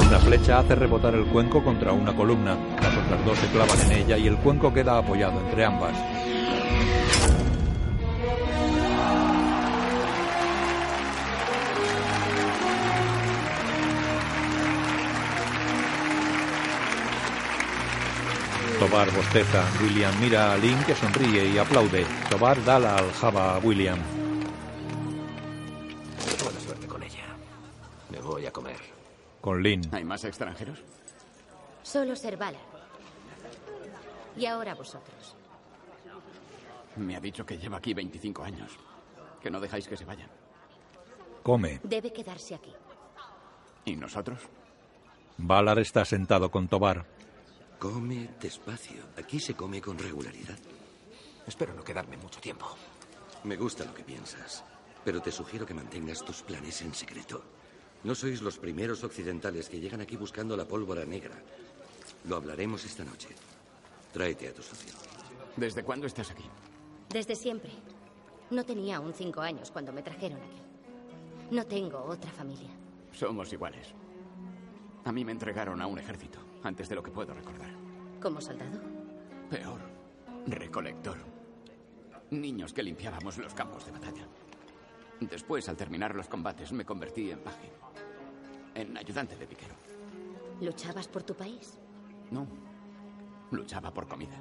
Una 0.00 0.18
flecha 0.18 0.58
hace 0.58 0.74
rebotar 0.74 1.14
el 1.14 1.24
cuenco 1.26 1.64
contra 1.64 1.92
una 1.92 2.14
columna. 2.14 2.54
Las 2.82 2.96
otras 2.98 3.24
dos 3.24 3.38
se 3.38 3.46
clavan 3.48 3.80
en 3.80 3.92
ella 3.92 4.18
y 4.18 4.26
el 4.26 4.36
cuenco 4.36 4.74
queda 4.74 4.98
apoyado 4.98 5.40
entre 5.40 5.64
ambas. 5.64 5.96
Tobar 18.78 19.10
bosteza. 19.14 19.64
William 19.80 20.12
mira 20.20 20.52
a 20.52 20.56
Lynn 20.56 20.82
que 20.84 20.94
sonríe 20.94 21.46
y 21.46 21.58
aplaude. 21.58 22.04
Tobar 22.28 22.62
da 22.64 22.78
la 22.78 22.96
aljaba 22.96 23.54
a 23.54 23.58
William. 23.58 23.98
Buena 26.42 26.60
suerte 26.60 26.86
con 26.88 27.02
ella. 27.02 27.24
Me 28.10 28.20
voy 28.20 28.46
a 28.46 28.50
comer. 28.50 28.76
Con 29.40 29.62
Lynn. 29.62 29.88
¿Hay 29.92 30.04
más 30.04 30.24
extranjeros? 30.24 30.80
Solo 31.82 32.16
Servala. 32.16 32.58
Y 34.36 34.46
ahora 34.46 34.74
vosotros. 34.74 35.36
Me 36.96 37.14
ha 37.16 37.20
dicho 37.20 37.46
que 37.46 37.56
lleva 37.56 37.78
aquí 37.78 37.94
25 37.94 38.42
años. 38.42 38.72
Que 39.40 39.50
no 39.50 39.60
dejáis 39.60 39.86
que 39.86 39.96
se 39.96 40.04
vayan. 40.04 40.28
Come. 41.44 41.80
Debe 41.84 42.12
quedarse 42.12 42.54
aquí. 42.56 42.72
¿Y 43.84 43.94
nosotros? 43.96 44.40
Valar 45.36 45.78
está 45.78 46.04
sentado 46.04 46.50
con 46.50 46.68
Tobar. 46.68 47.13
Come 47.84 48.30
despacio. 48.40 49.02
Aquí 49.18 49.38
se 49.38 49.52
come 49.52 49.78
con 49.78 49.98
regularidad. 49.98 50.56
Espero 51.46 51.74
no 51.74 51.84
quedarme 51.84 52.16
mucho 52.16 52.40
tiempo. 52.40 52.64
Me 53.44 53.58
gusta 53.58 53.84
lo 53.84 53.92
que 53.92 54.02
piensas, 54.02 54.64
pero 55.04 55.20
te 55.20 55.30
sugiero 55.30 55.66
que 55.66 55.74
mantengas 55.74 56.24
tus 56.24 56.40
planes 56.40 56.80
en 56.80 56.94
secreto. 56.94 57.44
No 58.04 58.14
sois 58.14 58.40
los 58.40 58.56
primeros 58.56 59.04
occidentales 59.04 59.68
que 59.68 59.80
llegan 59.80 60.00
aquí 60.00 60.16
buscando 60.16 60.56
la 60.56 60.64
pólvora 60.64 61.04
negra. 61.04 61.34
Lo 62.26 62.36
hablaremos 62.36 62.86
esta 62.86 63.04
noche. 63.04 63.28
Tráete 64.14 64.48
a 64.48 64.54
tu 64.54 64.62
socio. 64.62 64.94
¿Desde 65.54 65.84
cuándo 65.84 66.06
estás 66.06 66.30
aquí? 66.30 66.44
Desde 67.10 67.36
siempre. 67.36 67.72
No 68.48 68.64
tenía 68.64 68.96
aún 68.96 69.12
cinco 69.12 69.42
años 69.42 69.70
cuando 69.70 69.92
me 69.92 70.02
trajeron 70.02 70.40
aquí. 70.40 70.62
No 71.50 71.66
tengo 71.66 72.02
otra 72.02 72.30
familia. 72.30 72.70
Somos 73.12 73.52
iguales. 73.52 73.88
A 75.04 75.12
mí 75.12 75.22
me 75.22 75.32
entregaron 75.32 75.82
a 75.82 75.86
un 75.86 75.98
ejército, 75.98 76.38
antes 76.62 76.88
de 76.88 76.94
lo 76.94 77.02
que 77.02 77.10
puedo 77.10 77.34
recordar. 77.34 77.73
¿Como 78.24 78.40
soldado? 78.40 78.80
Peor, 79.50 79.78
recolector. 80.46 81.18
Niños 82.30 82.72
que 82.72 82.82
limpiábamos 82.82 83.36
los 83.36 83.52
campos 83.52 83.84
de 83.84 83.92
batalla. 83.92 84.26
Después, 85.20 85.68
al 85.68 85.76
terminar 85.76 86.14
los 86.14 86.26
combates, 86.26 86.72
me 86.72 86.86
convertí 86.86 87.30
en 87.30 87.40
paje. 87.40 87.70
En 88.74 88.96
ayudante 88.96 89.36
de 89.36 89.46
piquero. 89.46 89.74
¿Luchabas 90.62 91.06
por 91.06 91.22
tu 91.22 91.34
país? 91.34 91.78
No. 92.30 92.46
Luchaba 93.50 93.92
por 93.92 94.08
comida. 94.08 94.38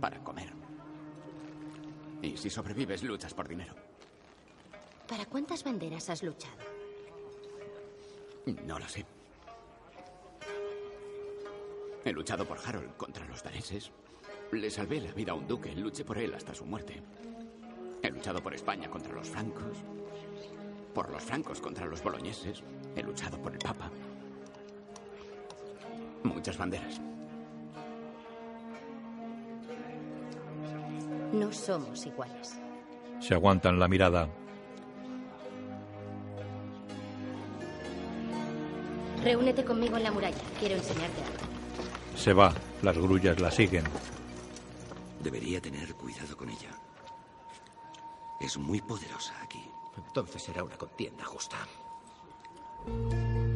Para 0.00 0.24
comer. 0.24 0.54
Y 2.22 2.38
si 2.38 2.48
sobrevives, 2.48 3.02
luchas 3.02 3.34
por 3.34 3.46
dinero. 3.46 3.74
¿Para 5.06 5.26
cuántas 5.26 5.62
banderas 5.62 6.08
has 6.08 6.22
luchado? 6.22 6.56
No 8.64 8.78
lo 8.78 8.88
sé. 8.88 9.04
He 12.04 12.12
luchado 12.12 12.44
por 12.44 12.58
Harold 12.58 12.96
contra 12.96 13.24
los 13.26 13.42
daneses. 13.42 13.92
Le 14.50 14.70
salvé 14.70 15.00
la 15.00 15.12
vida 15.12 15.32
a 15.32 15.34
un 15.36 15.46
duque. 15.46 15.74
Luché 15.74 16.04
por 16.04 16.18
él 16.18 16.34
hasta 16.34 16.54
su 16.54 16.64
muerte. 16.64 17.00
He 18.02 18.10
luchado 18.10 18.42
por 18.42 18.54
España 18.54 18.90
contra 18.90 19.12
los 19.12 19.28
francos. 19.28 19.78
Por 20.92 21.10
los 21.10 21.22
francos 21.22 21.60
contra 21.60 21.86
los 21.86 22.02
boloñeses. 22.02 22.62
He 22.96 23.02
luchado 23.02 23.38
por 23.40 23.52
el 23.52 23.58
Papa. 23.58 23.88
Muchas 26.24 26.58
banderas. 26.58 27.00
No 31.32 31.52
somos 31.52 32.04
iguales. 32.04 32.58
Se 33.20 33.34
aguantan 33.34 33.78
la 33.78 33.86
mirada. 33.86 34.28
Reúnete 39.22 39.64
conmigo 39.64 39.96
en 39.96 40.02
la 40.02 40.10
muralla. 40.10 40.42
Quiero 40.58 40.74
enseñarte 40.74 41.22
algo. 41.22 41.51
Se 42.16 42.32
va. 42.32 42.54
Las 42.82 42.96
grullas 42.98 43.40
la 43.40 43.50
siguen. 43.50 43.84
Debería 45.22 45.60
tener 45.60 45.94
cuidado 45.94 46.36
con 46.36 46.48
ella. 46.50 46.70
Es 48.40 48.58
muy 48.58 48.80
poderosa 48.80 49.34
aquí. 49.42 49.62
Entonces 49.96 50.42
será 50.42 50.64
una 50.64 50.76
contienda 50.76 51.24
justa. 51.24 51.56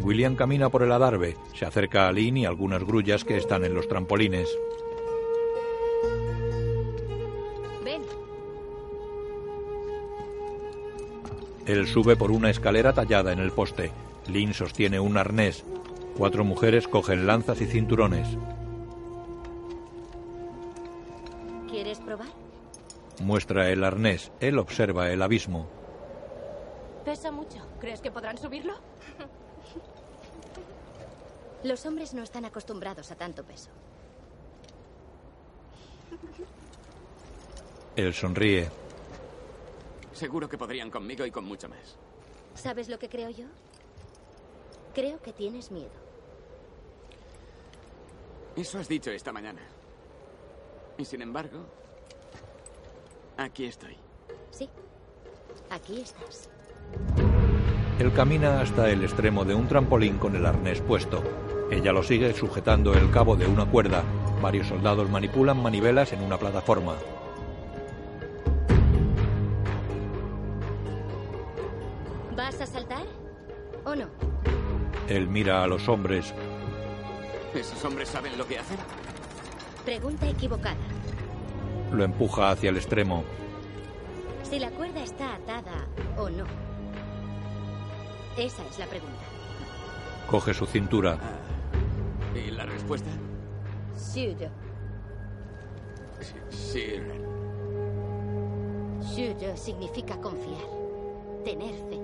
William 0.00 0.36
camina 0.36 0.68
por 0.68 0.82
el 0.82 0.92
adarve. 0.92 1.36
Se 1.54 1.66
acerca 1.66 2.06
a 2.06 2.12
Lynn 2.12 2.36
y 2.36 2.46
algunas 2.46 2.84
grullas 2.84 3.24
que 3.24 3.36
están 3.36 3.64
en 3.64 3.74
los 3.74 3.88
trampolines. 3.88 4.48
Ven. 7.84 8.02
Él 11.66 11.88
sube 11.88 12.14
por 12.14 12.30
una 12.30 12.50
escalera 12.50 12.92
tallada 12.92 13.32
en 13.32 13.40
el 13.40 13.50
poste. 13.50 13.90
Lynn 14.28 14.54
sostiene 14.54 15.00
un 15.00 15.16
arnés. 15.16 15.64
Cuatro 16.16 16.44
mujeres 16.44 16.88
cogen 16.88 17.26
lanzas 17.26 17.60
y 17.60 17.66
cinturones. 17.66 18.26
¿Quieres 21.68 21.98
probar? 22.00 22.28
Muestra 23.20 23.70
el 23.70 23.84
arnés. 23.84 24.32
Él 24.40 24.58
observa 24.58 25.10
el 25.10 25.20
abismo. 25.20 25.66
Pesa 27.04 27.30
mucho. 27.30 27.58
¿Crees 27.80 28.00
que 28.00 28.10
podrán 28.10 28.38
subirlo? 28.38 28.72
Los 31.62 31.84
hombres 31.84 32.14
no 32.14 32.22
están 32.22 32.46
acostumbrados 32.46 33.10
a 33.10 33.16
tanto 33.16 33.44
peso. 33.44 33.68
Él 37.94 38.14
sonríe. 38.14 38.70
Seguro 40.12 40.48
que 40.48 40.56
podrían 40.56 40.90
conmigo 40.90 41.26
y 41.26 41.30
con 41.30 41.44
mucho 41.44 41.68
más. 41.68 41.96
¿Sabes 42.54 42.88
lo 42.88 42.98
que 42.98 43.10
creo 43.10 43.28
yo? 43.28 43.46
Creo 44.94 45.20
que 45.20 45.34
tienes 45.34 45.70
miedo. 45.70 46.05
Eso 48.56 48.78
has 48.78 48.88
dicho 48.88 49.10
esta 49.10 49.32
mañana. 49.32 49.60
Y 50.96 51.04
sin 51.04 51.20
embargo, 51.20 51.58
aquí 53.36 53.66
estoy. 53.66 53.96
Sí. 54.50 54.68
Aquí 55.70 56.00
estás. 56.00 56.48
Él 57.98 58.12
camina 58.12 58.60
hasta 58.60 58.90
el 58.90 59.02
extremo 59.02 59.44
de 59.44 59.54
un 59.54 59.68
trampolín 59.68 60.16
con 60.18 60.36
el 60.36 60.46
arnés 60.46 60.80
puesto. 60.80 61.22
Ella 61.70 61.92
lo 61.92 62.02
sigue 62.02 62.32
sujetando 62.32 62.94
el 62.94 63.10
cabo 63.10 63.36
de 63.36 63.46
una 63.46 63.66
cuerda. 63.66 64.02
Varios 64.40 64.68
soldados 64.68 65.10
manipulan 65.10 65.62
manivelas 65.62 66.12
en 66.12 66.22
una 66.22 66.38
plataforma. 66.38 66.94
¿Vas 72.34 72.60
a 72.60 72.66
saltar? 72.66 73.04
¿O 73.84 73.94
no? 73.94 74.06
Él 75.08 75.28
mira 75.28 75.62
a 75.62 75.66
los 75.66 75.88
hombres. 75.88 76.34
¿Esos 77.56 77.82
hombres 77.86 78.08
saben 78.10 78.36
lo 78.36 78.46
que 78.46 78.58
hacen? 78.58 78.76
Pregunta 79.84 80.28
equivocada. 80.28 80.76
Lo 81.90 82.04
empuja 82.04 82.50
hacia 82.50 82.68
el 82.68 82.76
extremo. 82.76 83.24
Si 84.42 84.58
la 84.58 84.70
cuerda 84.70 85.02
está 85.02 85.34
atada 85.34 85.86
o 86.18 86.28
no. 86.28 86.44
Esa 88.36 88.62
es 88.66 88.78
la 88.78 88.86
pregunta. 88.86 89.22
Coge 90.30 90.52
su 90.52 90.66
cintura. 90.66 91.18
¿Y 92.34 92.50
la 92.50 92.66
respuesta? 92.66 93.10
Sud. 93.96 94.36
Sí. 96.50 97.00
Sud 99.00 99.56
significa 99.56 100.20
confiar. 100.20 100.68
Tener 101.44 101.74
fe. 101.88 102.00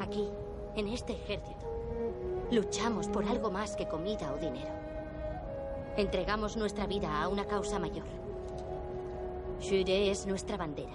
Aquí, 0.00 0.28
en 0.76 0.88
este 0.88 1.14
ejército, 1.14 1.69
luchamos 2.50 3.08
por 3.08 3.24
algo 3.24 3.50
más 3.50 3.76
que 3.76 3.86
comida 3.86 4.32
o 4.32 4.38
dinero. 4.38 4.70
Entregamos 5.96 6.56
nuestra 6.56 6.86
vida 6.86 7.22
a 7.22 7.28
una 7.28 7.44
causa 7.44 7.78
mayor. 7.78 8.06
Shure 9.60 10.10
es 10.10 10.26
nuestra 10.26 10.56
bandera. 10.56 10.94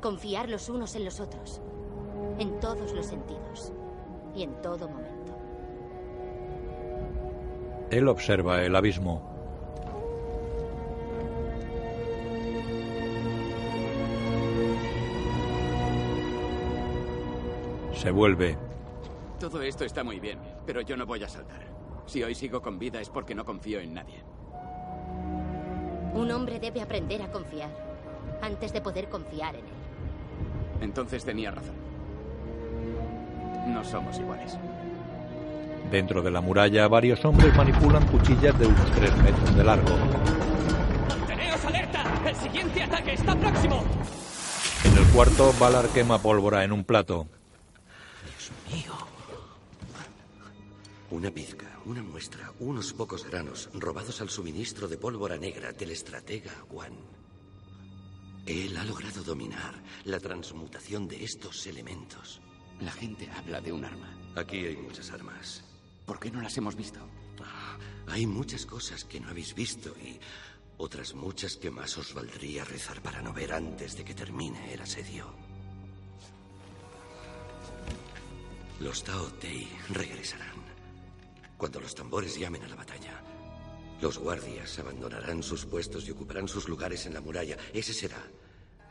Confiar 0.00 0.48
los 0.48 0.68
unos 0.68 0.94
en 0.94 1.04
los 1.04 1.20
otros. 1.20 1.60
En 2.38 2.60
todos 2.60 2.92
los 2.92 3.06
sentidos. 3.06 3.72
Y 4.34 4.44
en 4.44 4.54
todo 4.62 4.88
momento. 4.88 5.36
Él 7.90 8.06
observa 8.08 8.62
el 8.62 8.76
abismo. 8.76 9.28
Se 17.94 18.10
vuelve. 18.10 18.69
Todo 19.40 19.62
esto 19.62 19.86
está 19.86 20.04
muy 20.04 20.20
bien, 20.20 20.38
pero 20.66 20.82
yo 20.82 20.98
no 20.98 21.06
voy 21.06 21.24
a 21.24 21.28
saltar. 21.28 21.62
Si 22.04 22.22
hoy 22.22 22.34
sigo 22.34 22.60
con 22.60 22.78
vida 22.78 23.00
es 23.00 23.08
porque 23.08 23.34
no 23.34 23.42
confío 23.42 23.80
en 23.80 23.94
nadie. 23.94 24.22
Un 26.12 26.30
hombre 26.30 26.60
debe 26.60 26.82
aprender 26.82 27.22
a 27.22 27.30
confiar 27.30 27.70
antes 28.42 28.70
de 28.74 28.82
poder 28.82 29.08
confiar 29.08 29.54
en 29.54 29.64
él. 29.64 30.82
Entonces 30.82 31.24
tenía 31.24 31.52
razón. 31.52 31.74
No 33.68 33.82
somos 33.82 34.18
iguales. 34.18 34.58
Dentro 35.90 36.20
de 36.20 36.30
la 36.30 36.42
muralla, 36.42 36.86
varios 36.88 37.24
hombres 37.24 37.56
manipulan 37.56 38.06
cuchillas 38.08 38.58
de 38.58 38.66
unos 38.66 38.90
3 38.92 39.16
metros 39.22 39.56
de 39.56 39.64
largo. 39.64 39.96
¡Teneos 41.26 41.64
alerta! 41.64 42.04
¡El 42.26 42.36
siguiente 42.36 42.82
ataque 42.82 43.14
está 43.14 43.34
próximo! 43.34 43.84
En 44.84 44.98
el 44.98 45.12
cuarto, 45.14 45.54
Valar 45.58 45.88
quema 45.88 46.18
pólvora 46.18 46.62
en 46.62 46.72
un 46.72 46.84
plato. 46.84 47.26
Una 51.10 51.32
pizca, 51.32 51.80
una 51.86 52.04
muestra, 52.04 52.52
unos 52.60 52.92
pocos 52.92 53.24
granos 53.24 53.68
robados 53.74 54.20
al 54.20 54.30
suministro 54.30 54.86
de 54.86 54.96
pólvora 54.96 55.36
negra 55.36 55.72
del 55.72 55.90
estratega 55.90 56.52
Juan. 56.68 56.92
Él 58.46 58.76
ha 58.76 58.84
logrado 58.84 59.24
dominar 59.24 59.74
la 60.04 60.20
transmutación 60.20 61.08
de 61.08 61.24
estos 61.24 61.66
elementos. 61.66 62.40
La 62.80 62.92
gente 62.92 63.28
habla 63.36 63.60
de 63.60 63.72
un 63.72 63.84
arma. 63.84 64.16
Aquí 64.36 64.58
hay 64.58 64.76
muchas 64.76 65.10
armas. 65.10 65.64
¿Por 66.06 66.20
qué 66.20 66.30
no 66.30 66.40
las 66.40 66.56
hemos 66.56 66.76
visto? 66.76 67.00
Hay 68.06 68.26
muchas 68.26 68.64
cosas 68.64 69.04
que 69.04 69.18
no 69.18 69.30
habéis 69.30 69.52
visto 69.52 69.90
y 69.98 70.16
otras 70.78 71.14
muchas 71.14 71.56
que 71.56 71.72
más 71.72 71.98
os 71.98 72.14
valdría 72.14 72.64
rezar 72.64 73.02
para 73.02 73.20
no 73.20 73.32
ver 73.32 73.52
antes 73.52 73.96
de 73.96 74.04
que 74.04 74.14
termine 74.14 74.72
el 74.72 74.80
asedio. 74.80 75.26
Los 78.78 79.02
Tao 79.02 79.26
Tei 79.32 79.68
regresarán. 79.88 80.69
Cuando 81.60 81.78
los 81.78 81.94
tambores 81.94 82.38
llamen 82.38 82.62
a 82.64 82.68
la 82.68 82.74
batalla, 82.74 83.20
los 84.00 84.16
guardias 84.16 84.78
abandonarán 84.78 85.42
sus 85.42 85.66
puestos 85.66 86.08
y 86.08 86.10
ocuparán 86.10 86.48
sus 86.48 86.70
lugares 86.70 87.04
en 87.04 87.12
la 87.12 87.20
muralla. 87.20 87.58
Ese 87.74 87.92
será 87.92 88.16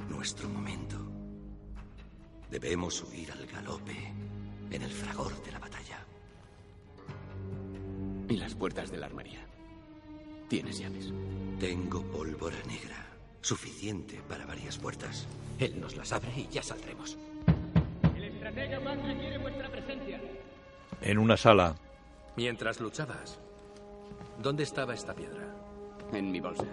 nuestro 0.07 0.47
momento. 0.47 0.95
Debemos 2.51 3.01
huir 3.01 3.31
al 3.31 3.47
galope 3.47 4.13
en 4.69 4.83
el 4.83 4.91
fragor 4.91 5.43
de 5.43 5.51
la 5.51 5.57
batalla. 5.57 6.05
¿Y 8.27 8.37
las 8.37 8.53
puertas 8.53 8.91
de 8.91 8.97
la 8.97 9.07
armería? 9.07 9.43
¿Tienes 10.47 10.77
llaves? 10.77 11.11
Tengo 11.59 12.03
pólvora 12.03 12.61
negra. 12.67 13.03
Suficiente 13.41 14.21
para 14.29 14.45
varias 14.45 14.77
puertas. 14.77 15.25
Él 15.57 15.81
nos 15.81 15.97
las 15.97 16.11
abre 16.11 16.29
y 16.37 16.47
ya 16.49 16.61
saldremos. 16.61 17.17
El 18.15 18.25
estratega 18.25 18.79
Mac 18.79 19.03
requiere 19.03 19.39
vuestra 19.39 19.71
presencia. 19.71 20.21
En 21.01 21.17
una 21.17 21.35
sala, 21.35 21.75
Mientras 22.35 22.79
luchabas, 22.79 23.39
¿dónde 24.41 24.63
estaba 24.63 24.93
esta 24.93 25.13
piedra? 25.13 25.55
En 26.13 26.31
mi 26.31 26.39
bolsa. 26.39 26.65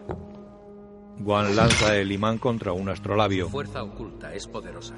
Guan 1.18 1.56
lanza 1.56 1.96
el 1.96 2.12
imán 2.12 2.38
contra 2.38 2.72
un 2.72 2.88
astrolabio. 2.88 3.46
Su 3.46 3.50
fuerza 3.50 3.82
oculta 3.82 4.34
es 4.34 4.46
poderosa. 4.46 4.94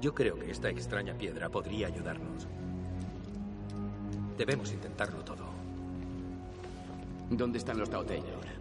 Yo 0.00 0.14
creo 0.14 0.38
que 0.38 0.50
esta 0.50 0.68
extraña 0.68 1.14
piedra 1.14 1.48
podría 1.48 1.88
ayudarnos. 1.88 2.46
Debemos 4.36 4.72
intentarlo 4.72 5.24
todo. 5.24 5.44
¿Dónde 7.30 7.58
están 7.58 7.78
los 7.78 7.90
Taotei 7.90 8.20
ahora? 8.20 8.52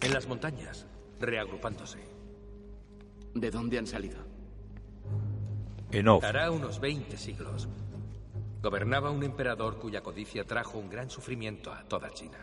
En 0.00 0.12
las 0.14 0.26
montañas, 0.26 0.86
reagrupándose. 1.20 1.98
¿De 3.34 3.50
dónde 3.50 3.78
han 3.78 3.86
salido? 3.86 4.18
En 5.90 6.08
off, 6.08 6.24
Hará 6.24 6.50
unos 6.50 6.80
20 6.80 7.16
siglos. 7.16 7.68
Gobernaba 8.60 9.10
un 9.10 9.22
emperador 9.22 9.78
cuya 9.78 10.02
codicia 10.02 10.44
trajo 10.44 10.78
un 10.78 10.90
gran 10.90 11.08
sufrimiento 11.10 11.72
a 11.72 11.84
toda 11.84 12.10
China. 12.10 12.38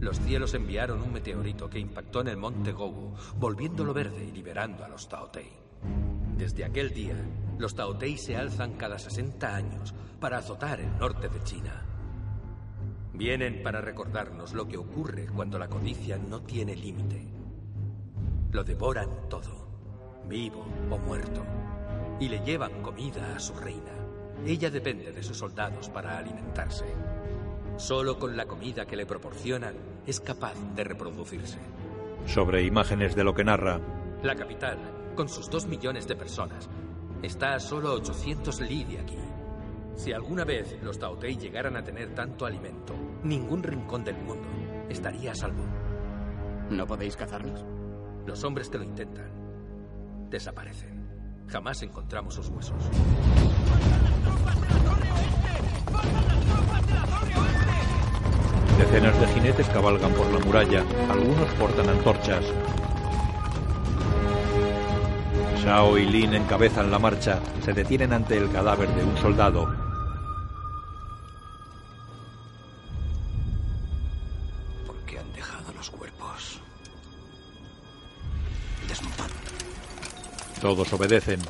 Los 0.00 0.18
cielos 0.20 0.54
enviaron 0.54 1.02
un 1.02 1.12
meteorito 1.12 1.68
que 1.68 1.78
impactó 1.78 2.22
en 2.22 2.28
el 2.28 2.38
monte 2.38 2.72
Gou, 2.72 3.14
volviéndolo 3.36 3.92
verde 3.92 4.24
y 4.24 4.32
liberando 4.32 4.84
a 4.84 4.88
los 4.88 5.06
Taotei. 5.06 5.50
Desde 6.38 6.64
aquel 6.64 6.94
día, 6.94 7.16
los 7.58 7.74
Taotei 7.74 8.16
se 8.16 8.36
alzan 8.36 8.72
cada 8.72 8.98
60 8.98 9.54
años 9.54 9.94
para 10.18 10.38
azotar 10.38 10.80
el 10.80 10.96
norte 10.98 11.28
de 11.28 11.42
China. 11.44 11.84
Vienen 13.12 13.62
para 13.62 13.82
recordarnos 13.82 14.54
lo 14.54 14.66
que 14.66 14.78
ocurre 14.78 15.26
cuando 15.26 15.58
la 15.58 15.68
codicia 15.68 16.16
no 16.16 16.40
tiene 16.40 16.74
límite. 16.74 17.28
Lo 18.50 18.64
devoran 18.64 19.28
todo, 19.28 19.68
vivo 20.26 20.64
o 20.90 20.98
muerto, 20.98 21.44
y 22.18 22.28
le 22.28 22.40
llevan 22.40 22.80
comida 22.82 23.36
a 23.36 23.38
su 23.38 23.54
reina. 23.54 24.03
Ella 24.46 24.70
depende 24.70 25.12
de 25.12 25.22
sus 25.22 25.38
soldados 25.38 25.88
para 25.88 26.18
alimentarse. 26.18 26.84
Solo 27.76 28.18
con 28.18 28.36
la 28.36 28.46
comida 28.46 28.86
que 28.86 28.96
le 28.96 29.06
proporcionan 29.06 29.74
es 30.06 30.20
capaz 30.20 30.54
de 30.74 30.84
reproducirse. 30.84 31.58
sobre 32.26 32.62
imágenes 32.62 33.14
de 33.14 33.22
lo 33.24 33.34
que 33.34 33.44
narra. 33.44 33.80
La 34.22 34.34
capital, 34.34 34.78
con 35.14 35.28
sus 35.28 35.50
dos 35.50 35.66
millones 35.66 36.08
de 36.08 36.16
personas, 36.16 36.70
está 37.22 37.54
a 37.54 37.60
solo 37.60 37.92
800 37.92 38.60
li 38.62 38.84
de 38.84 38.98
aquí. 39.00 39.18
Si 39.94 40.12
alguna 40.12 40.44
vez 40.44 40.78
los 40.82 40.98
Taotei 40.98 41.36
llegaran 41.36 41.76
a 41.76 41.84
tener 41.84 42.14
tanto 42.14 42.46
alimento, 42.46 42.94
ningún 43.22 43.62
rincón 43.62 44.04
del 44.04 44.16
mundo 44.16 44.48
estaría 44.88 45.32
a 45.32 45.34
salvo. 45.34 45.64
¿No 46.70 46.86
podéis 46.86 47.16
cazarlos? 47.16 47.64
Los 48.26 48.42
hombres 48.42 48.70
que 48.70 48.78
lo 48.78 48.84
intentan 48.84 49.30
desaparecen. 50.30 50.93
Jamás 51.48 51.82
encontramos 51.82 52.34
sus 52.34 52.48
huesos. 52.48 52.76
Decenas 58.78 59.20
de 59.20 59.26
jinetes 59.28 59.68
cabalgan 59.68 60.12
por 60.12 60.26
la 60.32 60.38
muralla. 60.40 60.84
Algunos 61.10 61.48
portan 61.58 61.88
antorchas. 61.88 62.44
Shao 65.62 65.96
y 65.96 66.06
Lin 66.06 66.34
encabezan 66.34 66.90
la 66.90 66.98
marcha. 66.98 67.38
Se 67.64 67.72
detienen 67.72 68.12
ante 68.12 68.36
el 68.36 68.50
cadáver 68.50 68.88
de 68.94 69.04
un 69.04 69.16
soldado. 69.16 69.83
Todos 80.64 80.90
obedecen. 80.94 81.40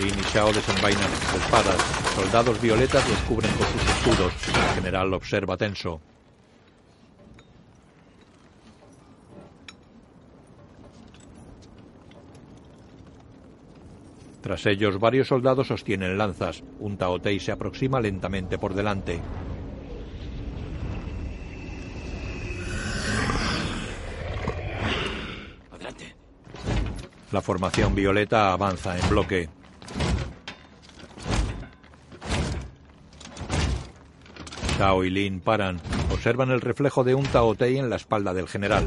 Lin 0.00 0.18
y 0.18 0.22
Shao 0.32 0.50
desenvainan 0.50 1.10
sus 1.10 1.42
espadas. 1.42 1.76
Soldados 2.14 2.58
violetas 2.58 3.06
los 3.06 3.18
cubren 3.28 3.50
con 3.52 3.66
sus 3.66 3.82
escudos. 3.82 4.32
El 4.48 4.74
general 4.76 5.12
observa 5.12 5.58
tenso. 5.58 6.00
Tras 14.40 14.64
ellos, 14.64 14.98
varios 14.98 15.28
soldados 15.28 15.66
sostienen 15.66 16.16
lanzas. 16.16 16.64
Un 16.80 16.96
Taotei 16.96 17.38
se 17.40 17.52
aproxima 17.52 18.00
lentamente 18.00 18.56
por 18.56 18.72
delante. 18.72 19.20
La 27.32 27.40
formación 27.40 27.94
violeta 27.94 28.52
avanza 28.52 28.98
en 28.98 29.08
bloque. 29.08 29.48
Shao 34.78 35.02
y 35.02 35.10
Lin 35.10 35.40
paran. 35.40 35.80
Observan 36.10 36.50
el 36.50 36.60
reflejo 36.60 37.04
de 37.04 37.14
un 37.14 37.24
Taotei 37.24 37.78
en 37.78 37.88
la 37.88 37.96
espalda 37.96 38.34
del 38.34 38.48
general. 38.48 38.86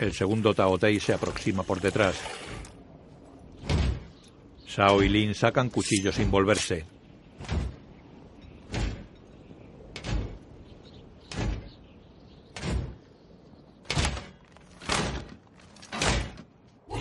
El 0.00 0.12
segundo 0.12 0.54
Taotei 0.54 0.98
se 0.98 1.14
aproxima 1.14 1.62
por 1.62 1.80
detrás. 1.80 2.16
Shao 4.66 5.04
y 5.04 5.08
Lin 5.08 5.36
sacan 5.36 5.70
cuchillos 5.70 6.16
sin 6.16 6.32
volverse. 6.32 6.99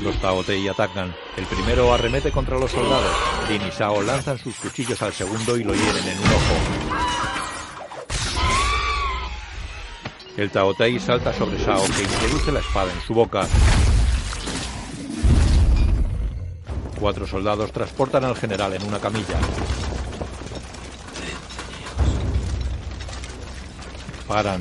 Los 0.10 0.18
Taotei 0.22 0.68
atacan. 0.68 1.16
El 1.38 1.46
primero 1.46 1.94
arremete 1.94 2.32
contra 2.32 2.58
los 2.58 2.72
soldados. 2.72 3.16
Lin 3.48 3.62
y 3.62 3.70
Shao 3.70 4.02
lanzan 4.02 4.40
sus 4.40 4.56
cuchillos 4.56 5.00
al 5.04 5.14
segundo 5.14 5.56
y 5.56 5.64
lo 5.64 5.76
hieren 5.76 6.08
en 6.08 6.18
un 6.18 6.26
ojo. 6.26 6.56
El 10.36 10.50
Taotei 10.50 11.00
salta 11.00 11.32
sobre 11.32 11.60
Shao 11.60 11.84
que 11.96 12.02
introduce 12.02 12.52
la 12.52 12.60
espada 12.60 12.92
en 12.92 13.02
su 13.02 13.14
boca. 13.14 13.48
Cuatro 17.00 17.28
soldados 17.28 17.72
transportan 17.72 18.24
al 18.26 18.36
general 18.36 18.74
en 18.74 18.82
una 18.82 18.98
camilla. 18.98 19.38
Paran. 24.28 24.60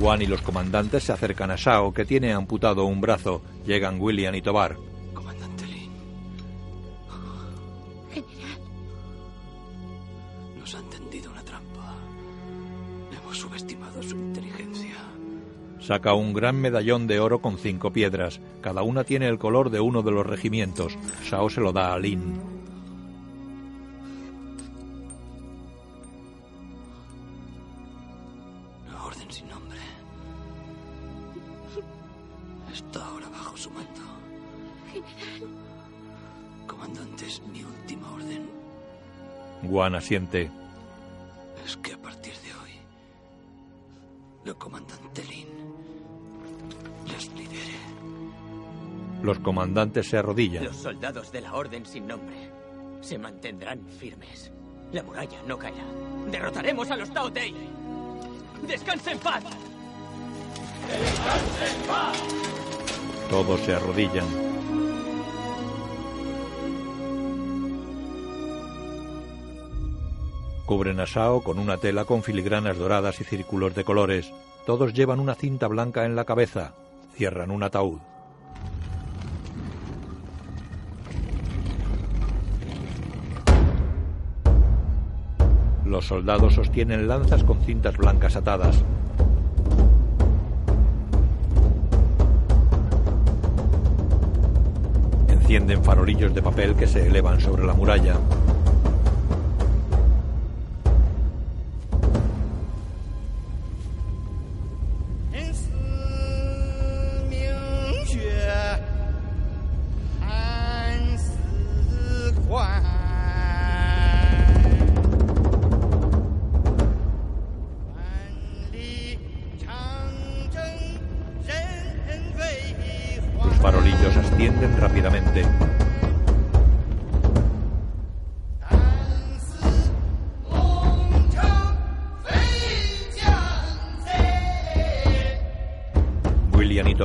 Juan 0.00 0.22
y 0.22 0.26
los 0.26 0.42
comandantes 0.42 1.04
se 1.04 1.12
acercan 1.12 1.50
a 1.50 1.56
Shao, 1.56 1.92
que 1.92 2.04
tiene 2.04 2.32
amputado 2.32 2.84
un 2.84 3.00
brazo. 3.00 3.42
Llegan 3.64 4.00
William 4.00 4.34
y 4.34 4.42
Tobar. 4.42 4.76
Comandante 5.14 5.64
Lin. 5.66 5.90
General, 8.12 8.58
Nos 10.58 10.74
han 10.74 10.90
tendido 10.90 11.30
una 11.30 11.42
trampa. 11.42 11.94
Hemos 13.18 13.38
subestimado 13.38 14.02
su 14.02 14.16
inteligencia. 14.16 14.96
Saca 15.80 16.14
un 16.14 16.32
gran 16.32 16.60
medallón 16.60 17.06
de 17.06 17.20
oro 17.20 17.40
con 17.40 17.58
cinco 17.58 17.92
piedras. 17.92 18.40
Cada 18.60 18.82
una 18.82 19.04
tiene 19.04 19.28
el 19.28 19.38
color 19.38 19.70
de 19.70 19.80
uno 19.80 20.02
de 20.02 20.10
los 20.10 20.26
regimientos. 20.26 20.98
Shao 21.24 21.48
se 21.48 21.60
lo 21.60 21.72
da 21.72 21.94
a 21.94 21.98
Lin. 21.98 22.53
Guan 39.74 39.96
asiente. 39.96 40.48
Es 41.66 41.76
que 41.78 41.94
a 41.94 41.98
partir 41.98 42.32
de 42.32 42.54
hoy, 42.54 42.70
la 44.44 44.54
comandante 44.54 45.24
Lin 45.24 45.48
les 47.08 47.28
lidere. 47.32 47.74
Los 49.24 49.40
comandantes 49.40 50.08
se 50.08 50.18
arrodillan. 50.18 50.62
Los 50.66 50.76
soldados 50.76 51.32
de 51.32 51.40
la 51.40 51.54
Orden 51.54 51.84
sin 51.84 52.06
nombre 52.06 52.36
se 53.00 53.18
mantendrán 53.18 53.84
firmes. 53.88 54.52
La 54.92 55.02
muralla 55.02 55.42
no 55.44 55.58
caerá. 55.58 55.86
Derrotaremos 56.30 56.88
a 56.92 56.96
los 56.96 57.12
Tao 57.12 57.32
Tei. 57.32 57.52
¡Descanse 58.68 59.10
en 59.10 59.18
paz! 59.18 59.42
¡Descanse 60.88 61.74
en 61.74 61.86
paz! 61.88 62.22
Todos 63.28 63.58
se 63.62 63.74
arrodillan. 63.74 64.43
Cubren 70.66 70.98
a 70.98 71.04
Shao 71.04 71.42
con 71.42 71.58
una 71.58 71.76
tela 71.76 72.06
con 72.06 72.22
filigranas 72.22 72.78
doradas 72.78 73.20
y 73.20 73.24
círculos 73.24 73.74
de 73.74 73.84
colores. 73.84 74.32
Todos 74.64 74.94
llevan 74.94 75.20
una 75.20 75.34
cinta 75.34 75.68
blanca 75.68 76.06
en 76.06 76.16
la 76.16 76.24
cabeza. 76.24 76.72
Cierran 77.14 77.50
un 77.50 77.62
ataúd. 77.62 77.98
Los 85.84 86.06
soldados 86.06 86.54
sostienen 86.54 87.08
lanzas 87.08 87.44
con 87.44 87.60
cintas 87.60 87.98
blancas 87.98 88.34
atadas. 88.34 88.82
Encienden 95.28 95.84
farolillos 95.84 96.34
de 96.34 96.40
papel 96.40 96.74
que 96.74 96.86
se 96.86 97.06
elevan 97.06 97.38
sobre 97.38 97.66
la 97.66 97.74
muralla. 97.74 98.16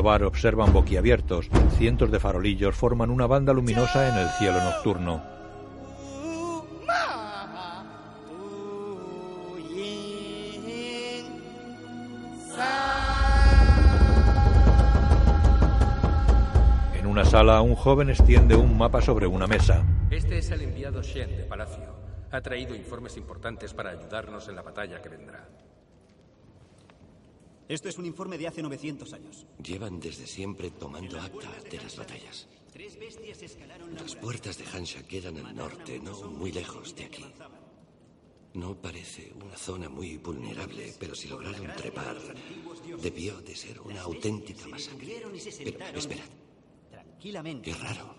Observan 0.10 0.74
boquiabiertos. 0.74 1.50
Cientos 1.78 2.10
de 2.10 2.20
farolillos 2.20 2.76
forman 2.76 3.12
una 3.12 3.28
banda 3.28 3.54
luminosa 3.54 4.10
en 4.10 4.18
el 4.18 4.28
cielo 4.40 4.60
nocturno. 4.64 5.22
En 16.96 17.06
una 17.06 17.24
sala, 17.24 17.62
un 17.62 17.76
joven 17.76 18.10
extiende 18.10 18.56
un 18.56 18.76
mapa 18.76 19.04
sobre 19.04 19.28
una 19.28 19.46
mesa. 19.46 19.86
Este 20.10 20.40
es 20.40 20.50
el 20.50 20.64
enviado 20.64 21.04
Shen 21.04 21.38
de 21.38 21.44
Palacio. 21.44 21.94
Ha 22.32 22.42
traído 22.42 22.76
informes 22.76 23.16
importantes 23.16 23.76
para 23.76 23.92
ayudarnos 23.92 24.50
en 24.50 24.56
la 24.56 24.64
batalla 24.64 25.04
que 25.04 25.10
vendrá. 25.10 25.48
Esto 27.70 27.88
es 27.88 28.00
un 28.00 28.08
informe 28.08 28.40
de 28.40 28.48
hace 28.48 28.64
900 28.64 29.14
años. 29.14 29.46
Llevan 29.64 30.00
desde 30.00 30.26
siempre 30.26 30.72
tomando 30.72 31.22
acta 31.22 31.52
de 31.70 31.78
las 31.78 31.96
batallas. 31.96 32.48
Tres 32.74 33.00
bestias 33.00 33.44
escalaron 33.44 33.94
la 33.94 34.02
Las 34.02 34.16
puertas 34.16 34.58
de 34.58 34.66
Hansha 34.66 35.04
quedan 35.04 35.38
al 35.38 35.56
norte, 35.56 36.00
no 36.00 36.20
muy 36.32 36.52
lejos 36.52 36.96
de 36.96 37.06
aquí. 37.06 37.24
No 38.56 38.76
parece 38.76 39.32
una 39.40 39.56
zona 39.56 39.88
muy 39.88 40.18
vulnerable, 40.18 40.96
pero 41.00 41.14
si 41.14 41.28
lograron 41.28 41.68
trepar, 41.76 42.18
debió 43.00 43.40
de 43.42 43.56
ser 43.56 43.80
una 43.82 44.02
auténtica 44.02 44.68
masacre. 44.68 45.22
Pero, 45.22 45.30
esperad, 46.00 46.26
Tranquilamente. 46.90 47.72
qué 47.72 47.78
raro. 47.78 48.16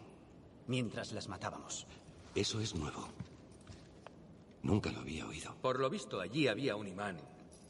Mientras 0.69 1.11
las 1.11 1.27
matábamos. 1.27 1.89
Eso 2.37 2.61
es 2.61 2.77
nuevo. 2.77 3.09
Nunca 4.63 4.93
lo 4.93 5.01
había 5.01 5.27
oído. 5.27 5.57
Por 5.61 5.81
lo 5.81 5.91
visto, 5.91 6.21
allí 6.21 6.47
había 6.47 6.77
un 6.77 6.87
imán, 6.87 7.21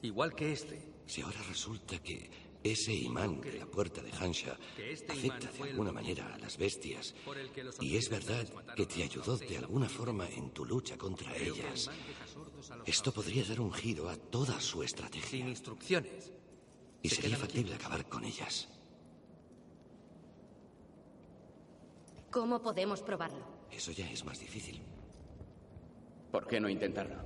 igual 0.02 0.34
que 0.34 0.52
este. 0.52 0.82
Si 1.10 1.22
ahora 1.22 1.42
resulta 1.48 1.98
que 1.98 2.30
ese 2.62 2.94
imán 2.94 3.40
de 3.40 3.58
la 3.58 3.66
puerta 3.66 4.00
de 4.00 4.12
Hansha 4.12 4.56
este 4.78 5.10
afecta 5.10 5.50
de 5.50 5.70
alguna 5.70 5.90
manera 5.90 6.32
a 6.32 6.38
las 6.38 6.56
bestias, 6.56 7.16
y 7.80 7.96
es 7.96 8.08
verdad 8.08 8.46
que 8.76 8.86
te 8.86 9.02
ayudó 9.02 9.36
de 9.36 9.58
alguna 9.58 9.88
forma 9.88 10.28
en 10.28 10.50
tu 10.50 10.64
lucha 10.64 10.96
contra 10.96 11.36
ellas, 11.36 11.90
esto 12.86 13.10
podría 13.10 13.42
dar 13.42 13.60
un 13.60 13.72
giro 13.72 14.08
a 14.08 14.14
toda 14.14 14.60
su 14.60 14.84
estrategia. 14.84 15.28
Sin 15.28 15.48
instrucciones. 15.48 16.30
Y 17.02 17.08
se 17.08 17.22
sería 17.22 17.36
factible 17.36 17.74
acabar 17.74 18.08
con 18.08 18.24
ellas. 18.24 18.68
¿Cómo 22.30 22.62
podemos 22.62 23.02
probarlo? 23.02 23.44
Eso 23.72 23.90
ya 23.90 24.08
es 24.08 24.24
más 24.24 24.38
difícil. 24.38 24.80
¿Por 26.30 26.46
qué 26.46 26.60
no 26.60 26.68
intentarlo? 26.68 27.16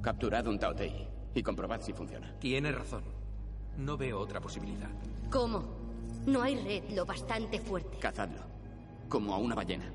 Capturad 0.00 0.46
un 0.46 0.58
Taotei 0.58 1.15
y 1.36 1.42
comprobad 1.42 1.80
si 1.80 1.92
funciona. 1.92 2.32
Tiene 2.38 2.72
razón. 2.72 3.02
No 3.78 3.96
veo 3.96 4.18
otra 4.18 4.40
posibilidad. 4.40 4.90
¿Cómo? 5.30 5.62
No 6.26 6.42
hay 6.42 6.56
red 6.56 6.90
lo 6.94 7.04
bastante 7.04 7.60
fuerte. 7.60 7.98
Cazadlo. 7.98 8.40
Como 9.08 9.34
a 9.34 9.38
una 9.38 9.54
ballena. 9.54 9.92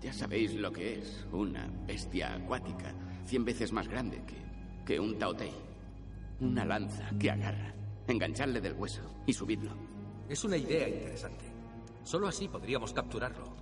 Ya 0.00 0.12
sabéis 0.12 0.54
lo 0.54 0.72
que 0.72 1.00
es. 1.00 1.26
Una 1.32 1.68
bestia 1.86 2.34
acuática. 2.34 2.94
Cien 3.26 3.44
veces 3.44 3.72
más 3.72 3.88
grande 3.88 4.22
que, 4.24 4.36
que 4.86 5.00
un 5.00 5.18
Taotei. 5.18 5.52
Una 6.40 6.64
lanza 6.64 7.10
que 7.18 7.30
agarra. 7.30 7.74
Engancharle 8.06 8.60
del 8.60 8.74
hueso 8.74 9.02
y 9.26 9.32
subidlo. 9.32 9.72
Es 10.28 10.44
una 10.44 10.56
idea 10.56 10.88
interesante. 10.88 11.44
Solo 12.04 12.28
así 12.28 12.48
podríamos 12.48 12.92
capturarlo. 12.92 13.56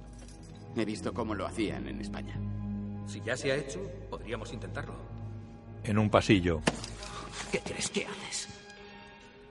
He 0.77 0.85
visto 0.85 1.13
cómo 1.13 1.35
lo 1.35 1.47
hacían 1.47 1.89
en 1.89 2.01
España. 2.01 2.39
Si 3.07 3.21
ya 3.23 3.37
se 3.37 3.51
ha 3.51 3.57
hecho, 3.57 3.81
podríamos 4.11 4.53
intentarlo. 4.53 4.95
En 5.83 5.99
un 5.99 6.11
pasillo, 6.11 6.61
¿Qué 7.53 7.61
crees 7.61 7.89
que 7.91 8.07
haces? 8.07 8.49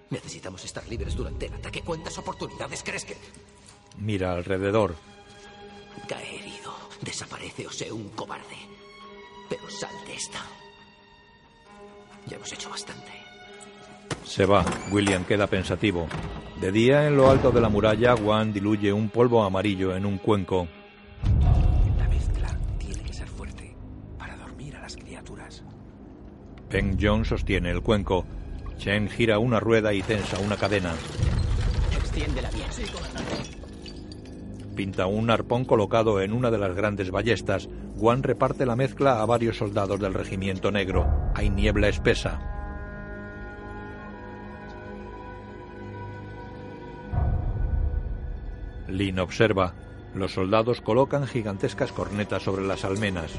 Necesitamos 0.10 0.64
estar 0.64 0.88
libres 0.88 1.16
durante 1.16 1.48
el 1.48 1.54
ataque. 1.54 1.82
¿Cuántas 1.82 2.18
oportunidades 2.18 2.84
crees 2.84 3.06
que...? 3.06 3.18
mira 4.00 4.34
alrededor. 4.34 4.96
Cae 6.08 6.36
herido. 6.36 6.76
Desaparece 7.02 7.68
o 7.68 7.72
sé 7.72 7.92
un 7.92 8.10
cobarde. 8.10 8.58
Pero 9.50 9.70
sal 9.70 9.94
de 10.06 10.14
esta. 10.14 10.40
Ya 12.28 12.36
hemos 12.36 12.52
hecho 12.52 12.70
bastante. 12.70 13.12
Se 14.24 14.46
va. 14.46 14.66
William 14.92 15.26
queda 15.26 15.48
pensativo. 15.48 16.08
De 16.60 16.72
día, 16.72 17.08
en 17.08 17.16
lo 17.16 17.30
alto 17.30 17.52
de 17.52 17.62
la 17.62 17.70
muralla, 17.70 18.16
Juan 18.16 18.52
diluye 18.52 18.92
un 18.92 19.10
polvo 19.10 19.44
amarillo 19.44 19.96
en 19.96 20.06
un 20.06 20.18
cuenco. 20.18 20.68
Peng 26.70 26.98
Jong 27.00 27.26
sostiene 27.26 27.72
el 27.72 27.82
cuenco. 27.82 28.26
Chen 28.78 29.10
gira 29.10 29.40
una 29.40 29.60
rueda 29.60 29.94
y 29.94 30.02
tensa 30.02 30.40
una 30.40 30.58
cadena. 30.58 30.94
Extiéndela 31.96 32.50
bien. 32.52 32.68
Pinta 34.76 35.08
un 35.08 35.30
arpón 35.30 35.66
colocado 35.66 36.22
en 36.22 36.34
una 36.34 36.52
de 36.52 36.58
las 36.58 36.76
grandes 36.76 37.10
ballestas. 37.10 37.68
Juan 37.98 38.22
reparte 38.22 38.66
la 38.66 38.76
mezcla 38.76 39.22
a 39.22 39.26
varios 39.26 39.58
soldados 39.58 40.00
del 40.00 40.14
regimiento 40.14 40.70
negro. 40.70 41.08
Hay 41.34 41.50
niebla 41.50 41.88
espesa. 41.88 42.40
Lin 48.88 49.20
observa. 49.20 49.74
Los 50.14 50.34
soldados 50.34 50.82
colocan 50.82 51.28
gigantescas 51.28 51.92
cornetas 51.92 52.44
sobre 52.44 52.66
las 52.66 52.86
almenas. 52.86 53.32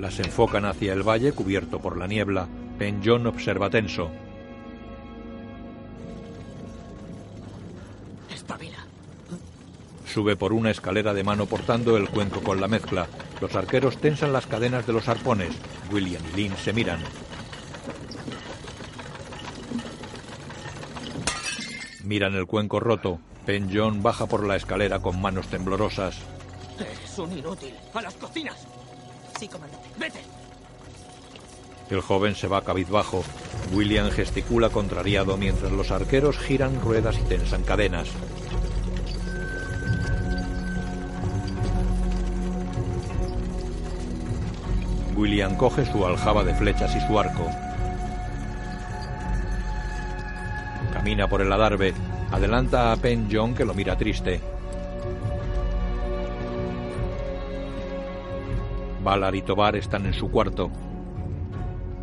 Las 0.00 0.18
enfocan 0.18 0.64
hacia 0.64 0.94
el 0.94 1.06
valle 1.06 1.32
cubierto 1.32 1.78
por 1.78 1.98
la 1.98 2.06
niebla. 2.06 2.48
Ben 2.78 3.02
John 3.04 3.26
observa 3.26 3.68
tenso. 3.68 4.10
Espabila. 8.30 8.78
Sube 10.06 10.36
por 10.36 10.54
una 10.54 10.70
escalera 10.70 11.12
de 11.12 11.22
mano 11.22 11.44
portando 11.44 11.98
el 11.98 12.08
cuenco 12.08 12.40
con 12.40 12.62
la 12.62 12.66
mezcla. 12.66 13.08
Los 13.42 13.54
arqueros 13.54 13.98
tensan 13.98 14.32
las 14.32 14.46
cadenas 14.46 14.86
de 14.86 14.94
los 14.94 15.06
arpones. 15.06 15.50
William 15.92 16.22
y 16.32 16.36
Lynn 16.36 16.56
se 16.56 16.72
miran. 16.72 17.00
Miran 22.04 22.34
el 22.36 22.46
cuenco 22.46 22.80
roto. 22.80 23.20
Ben 23.46 23.68
John 23.70 24.02
baja 24.02 24.24
por 24.24 24.46
la 24.46 24.56
escalera 24.56 25.00
con 25.00 25.20
manos 25.20 25.48
temblorosas. 25.48 26.16
Eres 26.78 27.18
un 27.18 27.36
inútil. 27.36 27.74
¡A 27.92 28.00
las 28.00 28.14
cocinas! 28.14 28.66
Sí, 29.38 29.46
comandante. 29.46 29.79
El 31.90 32.00
joven 32.00 32.36
se 32.36 32.46
va 32.46 32.62
cabizbajo. 32.62 33.24
William 33.72 34.10
gesticula 34.10 34.68
contrariado 34.68 35.36
mientras 35.36 35.72
los 35.72 35.90
arqueros 35.90 36.38
giran 36.38 36.80
ruedas 36.80 37.18
y 37.18 37.22
tensan 37.22 37.62
cadenas. 37.64 38.08
William 45.16 45.56
coge 45.56 45.84
su 45.84 46.06
aljaba 46.06 46.44
de 46.44 46.54
flechas 46.54 46.94
y 46.96 47.00
su 47.06 47.18
arco. 47.18 47.46
Camina 50.92 51.28
por 51.28 51.42
el 51.42 51.52
adarve. 51.52 51.92
Adelanta 52.30 52.92
a 52.92 52.96
Pen 52.96 53.28
John 53.30 53.54
que 53.54 53.64
lo 53.64 53.74
mira 53.74 53.98
triste. 53.98 54.40
Valar 59.02 59.34
y 59.34 59.42
Tobar 59.42 59.76
están 59.76 60.04
en 60.04 60.12
su 60.12 60.30
cuarto. 60.30 60.70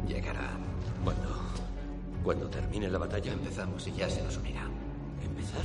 Llegará. 0.08 0.50
¿Cuándo? 1.04 1.30
Cuando 2.24 2.50
termine 2.50 2.90
la 2.90 2.98
batalla 2.98 3.34
empezamos 3.34 3.88
y 3.88 3.92
ya 3.92 4.10
se 4.10 4.24
nos 4.24 4.38
unirá. 4.38 4.64
¿Empezar? 5.24 5.62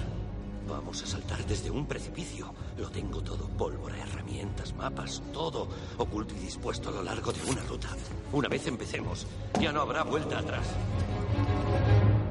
Vamos 0.68 1.02
a 1.02 1.06
saltar 1.06 1.44
desde 1.46 1.70
un 1.70 1.86
precipicio. 1.86 2.52
Lo 2.78 2.90
tengo 2.90 3.22
todo. 3.22 3.48
Pólvora, 3.48 3.96
herramientas, 3.96 4.74
mapas, 4.74 5.22
todo. 5.32 5.68
Oculto 5.96 6.34
y 6.36 6.40
dispuesto 6.40 6.90
a 6.90 6.92
lo 6.92 7.02
largo 7.02 7.32
de 7.32 7.50
una 7.50 7.62
ruta. 7.62 7.88
Una 8.32 8.48
vez 8.48 8.66
empecemos, 8.66 9.26
ya 9.58 9.72
no 9.72 9.80
habrá 9.80 10.02
vuelta 10.04 10.38
atrás. 10.38 10.68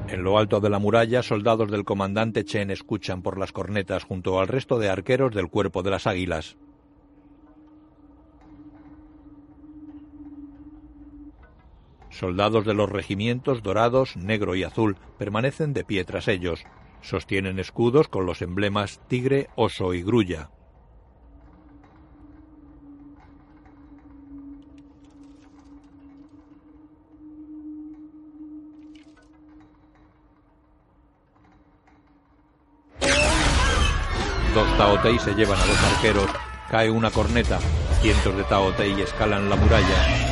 En 0.08 0.22
lo 0.22 0.38
alto 0.38 0.60
de 0.60 0.70
la 0.70 0.78
muralla, 0.78 1.22
soldados 1.22 1.70
del 1.70 1.84
comandante 1.84 2.44
Chen 2.44 2.70
escuchan 2.70 3.22
por 3.22 3.36
las 3.38 3.50
cornetas 3.50 4.04
junto 4.04 4.38
al 4.38 4.46
resto 4.46 4.78
de 4.78 4.90
arqueros 4.90 5.34
del 5.34 5.48
cuerpo 5.48 5.82
de 5.82 5.90
las 5.90 6.06
águilas. 6.06 6.56
Soldados 12.12 12.66
de 12.66 12.74
los 12.74 12.90
regimientos 12.90 13.62
dorados, 13.62 14.16
negro 14.18 14.54
y 14.54 14.64
azul 14.64 14.96
permanecen 15.18 15.72
de 15.72 15.82
pie 15.82 16.04
tras 16.04 16.28
ellos. 16.28 16.62
Sostienen 17.00 17.58
escudos 17.58 18.06
con 18.08 18.26
los 18.26 18.42
emblemas 18.42 19.00
tigre, 19.08 19.48
oso 19.56 19.94
y 19.94 20.02
grulla. 20.02 20.50
Dos 34.54 34.76
Taotei 34.76 35.18
se 35.18 35.34
llevan 35.34 35.58
a 35.58 35.66
los 35.66 35.82
arqueros. 35.82 36.30
Cae 36.70 36.90
una 36.90 37.10
corneta. 37.10 37.58
Cientos 38.02 38.36
de 38.36 38.44
Taotei 38.44 39.00
escalan 39.00 39.48
la 39.48 39.56
muralla. 39.56 40.31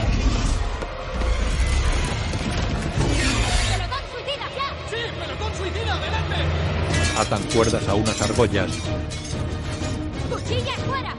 Atan 7.20 7.42
cuerdas 7.54 7.86
a 7.86 7.94
unas 7.94 8.22
argollas. 8.22 8.70
¡Cuchillas 10.30 10.78
fuera! 10.88 11.14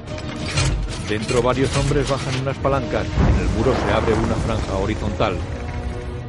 Dentro 1.08 1.44
varios 1.44 1.78
hombres 1.78 2.10
bajan 2.10 2.42
unas 2.42 2.58
palancas. 2.58 3.06
En 3.06 3.40
el 3.40 3.50
muro 3.50 3.76
se 3.76 3.94
abre 3.94 4.14
una 4.14 4.34
franja 4.34 4.78
horizontal. 4.78 5.38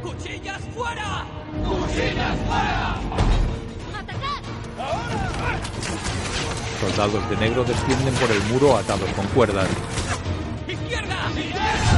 ¡Cuchillas 0.03 0.61
fuera! 0.75 1.25
¡Cuchillas 1.67 2.37
fuera! 2.45 2.97
¡Atacad! 3.97 4.43
Soldados 6.79 7.29
de 7.31 7.37
negro 7.37 7.63
descienden 7.63 8.13
por 8.13 8.29
el 8.29 8.43
muro 8.43 8.77
atados 8.77 9.09
con 9.15 9.25
cuerdas. 9.29 9.69
¡Izquierda! 10.67 11.31
¡Derecha! 11.33 11.92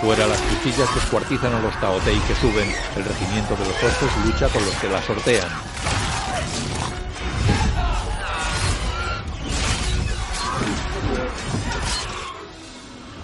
Fuera 0.00 0.26
las 0.26 0.40
cuchillas 0.40 0.94
descuartizan 0.94 1.54
a 1.54 1.60
los 1.60 1.74
Taotei 1.80 2.18
que 2.20 2.34
suben. 2.34 2.70
El 2.96 3.04
regimiento 3.04 3.56
de 3.56 3.64
los 3.64 3.82
osos 3.82 4.26
lucha 4.26 4.48
con 4.48 4.64
los 4.64 4.74
que 4.76 4.88
la 4.88 5.02
sortean. 5.02 5.48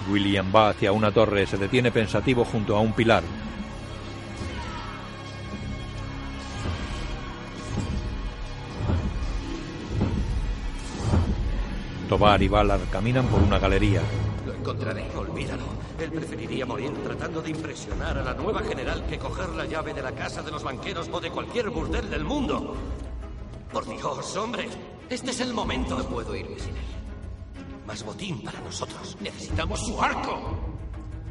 William 0.09 0.53
va 0.55 0.71
hacia 0.71 0.93
una 0.93 1.13
torre, 1.13 1.47
se 1.47 1.59
detiene 1.59 1.93
pensativo 1.93 2.45
junto 2.45 2.77
a 2.77 2.81
un 2.81 2.93
pilar. 2.93 3.23
Tobar 12.09 12.43
y 12.43 12.49
Valar 12.49 12.81
caminan 12.91 13.27
por 13.27 13.43
una 13.43 13.59
galería. 13.59 14.03
Lo 14.45 14.53
encontraré, 14.53 15.11
olvídalo. 15.17 15.82
Él 16.03 16.11
preferiría 16.11 16.67
morir 16.67 16.91
tratando 17.05 17.41
de 17.41 17.51
impresionar 17.51 18.19
a 18.19 18.25
la 18.25 18.35
nueva 18.35 18.61
general 18.63 19.07
que 19.07 19.19
coger 19.19 19.51
la 19.51 19.67
llave 19.67 19.95
de 19.95 20.03
la 20.03 20.11
casa 20.11 20.43
de 20.43 20.51
los 20.51 20.65
banqueros 20.65 21.09
o 21.13 21.21
de 21.21 21.31
cualquier 21.31 21.71
burdel 21.71 22.11
del 22.11 22.25
mundo. 22.25 22.75
Por 23.73 23.87
Dios, 23.87 24.37
hombre, 24.37 24.69
este 25.09 25.31
es 25.31 25.41
el 25.41 25.55
momento. 25.55 25.97
No 25.97 26.05
puedo 26.05 26.35
irme 26.35 26.59
sin 26.59 26.77
él. 26.77 26.85
Más 27.87 28.05
botín 28.05 28.43
para 28.43 28.59
nosotros. 28.61 29.17
Necesitamos 29.21 29.79
su 29.87 30.03
arco. 30.03 30.57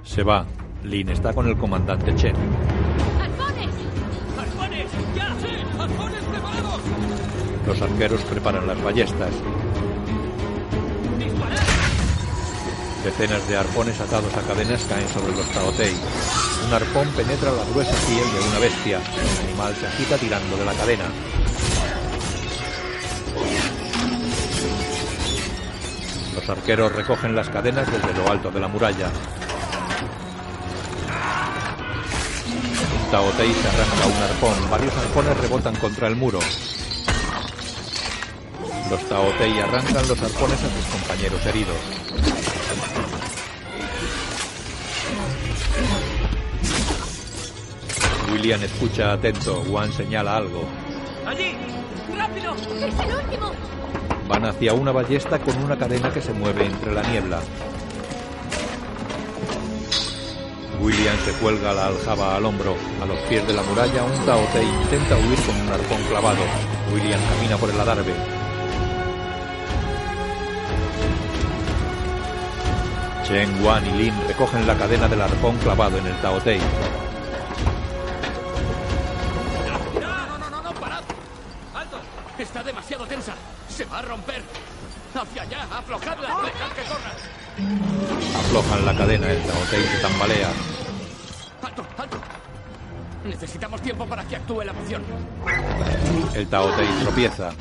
Se 0.04 0.24
va. 0.24 0.46
Lin 0.84 1.10
está 1.10 1.34
con 1.34 1.48
el 1.48 1.58
comandante 1.58 2.16
Chen. 2.16 2.36
¡Arpones! 3.22 3.70
¡Arpones! 4.40 4.88
¡Ya! 5.16 5.36
¡Sí! 5.42 5.80
¡Arpones 5.80 6.24
preparados! 6.24 6.82
Los 7.68 7.82
arqueros 7.82 8.22
preparan 8.22 8.66
las 8.66 8.82
ballestas. 8.82 9.34
Decenas 13.04 13.48
de 13.48 13.58
arpones 13.58 14.00
atados 14.00 14.32
a 14.36 14.42
cadenas 14.42 14.84
caen 14.88 15.10
sobre 15.10 15.36
los 15.36 15.50
Taotei. 15.50 15.96
Un 16.68 16.74
arpón 16.74 17.08
penetra 17.10 17.52
la 17.52 17.64
gruesa 17.66 17.96
piel 18.06 18.32
de 18.32 18.48
una 18.48 18.60
bestia. 18.60 19.00
El 19.00 19.48
animal 19.48 19.76
se 19.76 19.88
agita 19.88 20.18
tirando 20.18 20.56
de 20.56 20.66
la 20.66 20.74
cadena. 20.74 21.06
Los 26.36 26.48
arqueros 26.48 26.94
recogen 26.94 27.36
las 27.36 27.50
cadenas 27.50 27.92
desde 27.92 28.14
lo 28.14 28.30
alto 28.30 28.52
de 28.52 28.60
la 28.60 28.68
muralla. 28.68 29.10
Un 33.04 33.12
Taotei 33.12 33.52
se 33.52 33.68
arranca 33.68 34.06
un 34.06 34.24
arpón. 34.24 34.70
Varios 34.70 34.96
arpones 34.96 35.38
rebotan 35.38 35.76
contra 35.78 36.08
el 36.08 36.16
muro. 36.16 36.40
Los 38.92 39.10
Taotei 39.10 39.60
arrancan 39.60 40.08
los 40.08 40.22
arpones 40.22 40.60
a 40.60 40.70
sus 40.70 40.86
compañeros 40.92 41.44
heridos. 41.48 42.31
William 48.32 48.64
escucha 48.64 49.14
atento. 49.14 49.64
Juan 49.70 49.92
señala 49.92 50.38
algo. 50.38 50.64
¡Allí! 51.28 51.54
¡Rápido! 52.16 52.56
¡Es 52.56 53.00
el 53.00 53.16
último! 53.16 53.52
Van 54.28 54.46
hacia 54.46 54.74
una 54.74 54.92
ballesta 54.92 55.40
con 55.40 55.58
una 55.64 55.78
cadena 55.78 56.12
que 56.14 56.22
se 56.22 56.32
mueve 56.32 56.66
entre 56.66 56.94
la 56.94 57.02
niebla. 57.04 57.42
William 60.80 61.16
se 61.26 61.32
cuelga 61.34 61.74
la 61.74 61.88
aljaba 61.88 62.38
al 62.38 62.46
hombro. 62.46 62.76
A 63.04 63.06
los 63.06 63.20
pies 63.30 63.46
de 63.46 63.54
la 63.54 63.62
muralla, 63.64 64.04
un 64.04 64.26
Taotei 64.26 64.66
intenta 64.66 65.16
huir 65.18 65.40
con 65.46 65.62
un 65.62 65.70
arpón 65.70 66.04
clavado. 66.10 66.42
William 66.94 67.20
camina 67.36 67.58
por 67.58 67.70
el 67.70 67.80
adarve. 67.80 68.14
Chen, 73.26 73.64
Wan 73.64 73.86
y 73.86 73.92
Lin 73.92 74.14
recogen 74.28 74.66
la 74.66 74.76
cadena 74.76 75.08
del 75.08 75.22
arpón 75.22 75.58
clavado 75.58 75.98
en 75.98 76.08
el 76.08 76.16
Taotei. 76.22 76.60
Está 82.42 82.64
demasiado 82.64 83.06
tensa. 83.06 83.36
Se 83.70 83.86
va 83.86 84.00
a 84.00 84.02
romper. 84.02 84.42
Hacia 85.14 85.44
allá, 85.44 85.64
aflojadla. 85.78 86.28
Dejad 86.28 86.72
que 86.72 86.82
corra. 86.90 87.12
Aflojan 88.40 88.86
la 88.86 88.98
cadena, 88.98 89.32
el 89.32 89.44
Taotei 89.44 89.84
se 89.84 89.98
tambalea. 90.00 90.50
¡Alto, 91.62 91.86
alto! 91.98 92.18
Necesitamos 93.26 93.82
tiempo 93.82 94.08
para 94.08 94.24
que 94.24 94.38
actúe 94.38 94.64
la 94.64 94.74
poción. 94.74 95.04
El 96.34 96.48
Taotei 96.48 96.88
tropieza. 97.02 97.52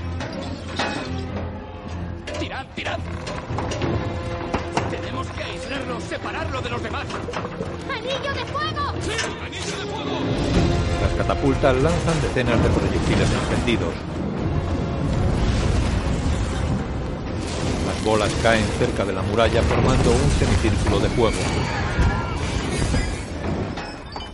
¡Tirad, 2.39 2.66
tirad! 2.74 2.99
Tenemos 4.91 5.26
que 5.26 5.41
que 5.41 5.45
aislarlo, 5.45 6.01
separarlo 6.01 6.61
de 6.61 6.70
los 6.70 6.83
demás. 6.83 7.07
¡Anillo 7.95 8.35
de 8.35 8.45
fuego! 8.47 8.95
¡Sí! 9.01 9.12
¡Anillo 9.45 9.76
de 9.76 9.93
fuego! 9.93 10.20
Las 11.03 11.12
catapultas 11.18 11.76
lanzan 11.76 12.22
decenas 12.22 12.62
de 12.62 12.68
proyectiles 12.70 13.31
encendidos. 13.31 13.95
Las 18.01 18.07
bolas 18.07 18.32
caen 18.42 18.64
cerca 18.78 19.05
de 19.05 19.12
la 19.12 19.20
muralla 19.20 19.61
formando 19.61 20.11
un 20.11 20.30
semicírculo 20.38 21.01
de 21.01 21.09
fuego. 21.11 21.36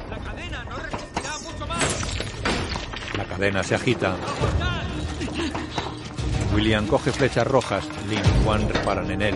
¡La 0.09 0.19
cadena 0.19 0.65
no 0.65 0.77
resistirá 0.77 1.39
mucho 1.41 1.67
más! 1.67 3.17
La 3.17 3.25
cadena 3.25 3.65
se 3.65 3.75
agita. 3.75 4.15
William 6.55 6.87
coge 6.87 7.11
flechas 7.11 7.45
rojas. 7.45 7.85
Lin 8.09 8.21
y 8.21 8.45
Juan 8.45 8.69
reparan 8.69 9.11
en 9.11 9.23
él. 9.23 9.35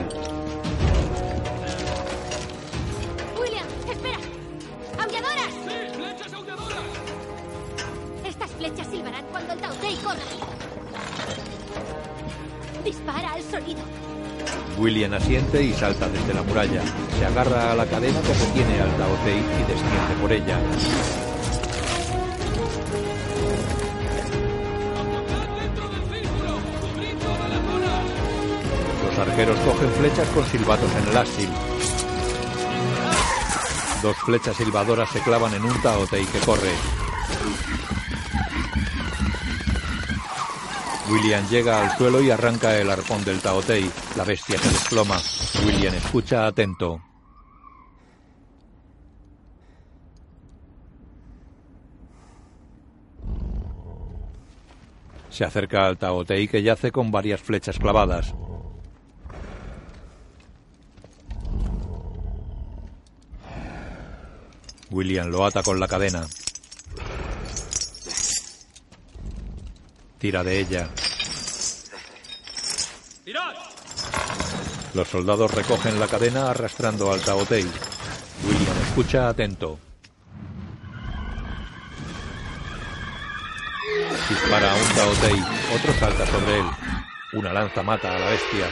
Asiente 15.12 15.60
y 15.60 15.72
salta 15.72 16.08
desde 16.08 16.32
la 16.32 16.42
muralla. 16.42 16.82
Se 17.18 17.26
agarra 17.26 17.72
a 17.72 17.74
la 17.74 17.84
cadena 17.84 18.20
que 18.20 18.32
retiene 18.32 18.80
al 18.80 18.96
Taotei 18.96 19.38
y 19.38 19.62
desciende 19.66 20.14
por 20.20 20.32
ella. 20.32 20.58
Los 29.04 29.18
arqueros 29.18 29.58
cogen 29.60 29.90
flechas 29.90 30.28
con 30.28 30.46
silbatos 30.46 30.90
en 31.02 31.08
el 31.08 31.16
ástil. 31.16 31.48
Dos 34.02 34.16
flechas 34.18 34.56
silbadoras 34.56 35.10
se 35.10 35.20
clavan 35.20 35.54
en 35.54 35.64
un 35.64 35.82
Taotei 35.82 36.24
que 36.24 36.38
corre. 36.38 37.09
William 41.10 41.44
llega 41.48 41.82
al 41.82 41.96
suelo 41.98 42.22
y 42.22 42.30
arranca 42.30 42.78
el 42.78 42.88
arpón 42.88 43.24
del 43.24 43.40
Taotei. 43.40 43.90
La 44.16 44.22
bestia 44.22 44.58
se 44.58 44.68
desploma. 44.68 45.20
William 45.66 45.92
escucha 45.94 46.46
atento. 46.46 47.02
Se 55.30 55.44
acerca 55.44 55.86
al 55.86 55.98
Taotei 55.98 56.46
que 56.46 56.62
yace 56.62 56.92
con 56.92 57.10
varias 57.10 57.40
flechas 57.40 57.78
clavadas. 57.78 58.32
William 64.90 65.28
lo 65.28 65.44
ata 65.44 65.62
con 65.62 65.80
la 65.80 65.88
cadena. 65.88 66.26
Tira 70.20 70.44
de 70.44 70.60
ella. 70.60 70.86
¡Tirad! 73.24 73.54
Los 74.92 75.08
soldados 75.08 75.50
recogen 75.54 75.98
la 75.98 76.06
cadena 76.08 76.50
arrastrando 76.50 77.10
al 77.10 77.22
Taotei. 77.22 77.64
William 78.44 78.76
escucha 78.82 79.30
atento. 79.30 79.78
Dispara 84.28 84.72
a 84.72 84.76
un 84.76 84.88
Taotei. 84.94 85.42
Otro 85.74 85.94
salta 85.94 86.26
sobre 86.26 86.58
él. 86.58 86.66
Una 87.32 87.54
lanza 87.54 87.82
mata 87.82 88.14
a 88.14 88.18
la 88.18 88.26
bestia. 88.26 88.66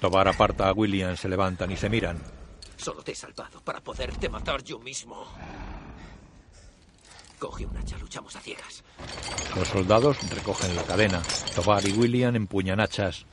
Tobar 0.00 0.26
aparta 0.26 0.68
a 0.68 0.72
William, 0.72 1.16
se 1.16 1.28
levantan 1.28 1.70
y 1.70 1.76
se 1.76 1.88
miran. 1.88 2.20
Solo 2.76 3.02
te 3.02 3.12
he 3.12 3.14
salvado 3.14 3.60
para 3.60 3.80
poderte 3.80 4.28
matar 4.28 4.64
yo 4.64 4.80
mismo. 4.80 5.24
Coge 7.40 7.64
un 7.64 7.74
hacha, 7.74 7.96
luchamos 7.96 8.36
a 8.36 8.40
ciegas. 8.40 8.84
Los 9.56 9.66
soldados 9.68 10.18
recogen 10.28 10.76
la 10.76 10.82
cadena. 10.82 11.22
Tobar 11.54 11.88
y 11.88 11.92
William 11.92 12.36
empuñan 12.36 12.80
hachas. 12.80 13.24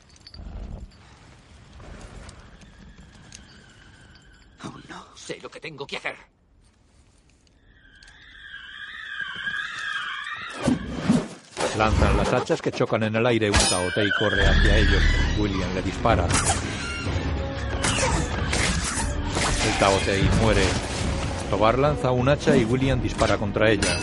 Aún 4.60 4.82
no 4.88 5.04
sé 5.14 5.38
lo 5.42 5.50
que 5.50 5.60
tengo 5.60 5.86
que 5.86 5.98
hacer. 5.98 6.16
Lanzan 11.76 12.16
las 12.16 12.32
hachas 12.32 12.62
que 12.62 12.72
chocan 12.72 13.02
en 13.02 13.14
el 13.14 13.26
aire. 13.26 13.50
Un 13.50 13.58
Taotei 13.58 14.08
corre 14.18 14.46
hacia 14.46 14.78
ellos. 14.78 15.02
William 15.38 15.74
le 15.74 15.82
dispara. 15.82 16.26
El 19.66 19.78
Taotei 19.78 20.22
muere. 20.40 20.97
Tobar 21.50 21.78
lanza 21.78 22.10
un 22.10 22.28
hacha 22.28 22.56
y 22.56 22.64
William 22.64 23.00
dispara 23.00 23.38
contra 23.38 23.70
ella. 23.70 23.96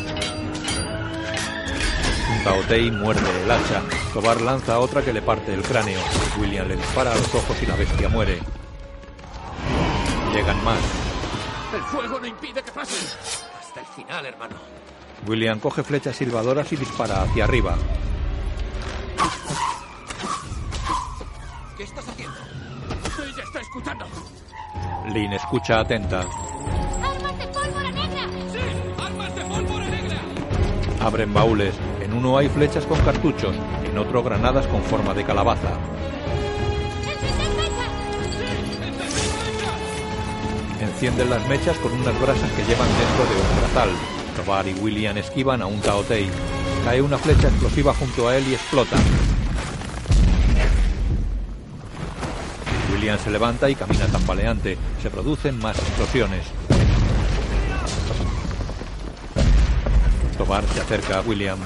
Taotei 2.43 2.91
muerde 2.91 3.43
el 3.43 3.51
hacha. 3.51 3.81
Tobar 4.13 4.41
lanza 4.41 4.79
otra 4.79 5.03
que 5.03 5.13
le 5.13 5.21
parte 5.21 5.53
el 5.53 5.61
cráneo. 5.61 5.99
William 6.39 6.67
le 6.67 6.75
dispara 6.75 7.11
a 7.11 7.15
los 7.15 7.33
ojos 7.35 7.55
y 7.61 7.65
la 7.65 7.75
bestia 7.75 8.09
muere. 8.09 8.39
Llegan 10.33 10.63
más. 10.63 10.79
El 11.73 11.81
fuego 11.83 12.19
no 12.19 12.27
impide 12.27 12.63
que 12.63 12.71
pasen. 12.71 13.07
Hasta 13.59 13.79
el 13.79 13.85
final, 13.87 14.25
hermano. 14.25 14.55
William 15.27 15.59
coge 15.59 15.83
flechas 15.83 16.15
silbadoras 16.15 16.71
y 16.73 16.75
dispara 16.75 17.21
hacia 17.21 17.43
arriba. 17.43 17.75
¿Qué 21.77 21.83
estás 21.83 22.07
haciendo? 22.07 22.37
Ella 23.23 23.43
está 23.43 23.59
escuchando. 23.59 24.05
Lynn 25.13 25.33
escucha 25.33 25.79
atenta. 25.79 26.25
Abren 31.05 31.31
baúles. 31.35 31.75
En 32.01 32.13
uno 32.13 32.35
hay 32.35 32.49
flechas 32.49 32.83
con 32.87 32.99
cartuchos, 33.01 33.55
en 33.87 33.95
otro 33.95 34.23
granadas 34.23 34.65
con 34.65 34.81
forma 34.81 35.13
de 35.13 35.23
calabaza. 35.23 35.77
Encienden 40.81 41.29
las 41.29 41.47
mechas 41.47 41.77
con 41.77 41.91
unas 41.91 42.19
brasas 42.19 42.49
que 42.53 42.63
llevan 42.63 42.87
dentro 42.87 43.23
de 43.23 43.39
un 43.39 43.59
brazal. 43.59 43.89
Tobar 44.35 44.67
y 44.67 44.73
William 44.73 45.15
esquivan 45.15 45.61
a 45.61 45.67
un 45.67 45.79
Taotei. 45.79 46.27
Cae 46.83 47.03
una 47.03 47.19
flecha 47.19 47.49
explosiva 47.49 47.93
junto 47.93 48.27
a 48.27 48.37
él 48.37 48.43
y 48.49 48.55
explota. 48.55 48.95
William 52.91 53.19
se 53.19 53.29
levanta 53.29 53.69
y 53.69 53.75
camina 53.75 54.07
tambaleante. 54.07 54.75
Se 55.03 55.11
producen 55.11 55.59
más 55.59 55.77
explosiones. 55.77 56.74
Tobar 60.37 60.65
se 60.67 60.81
acerca 60.81 61.19
a 61.19 61.21
William. 61.21 61.57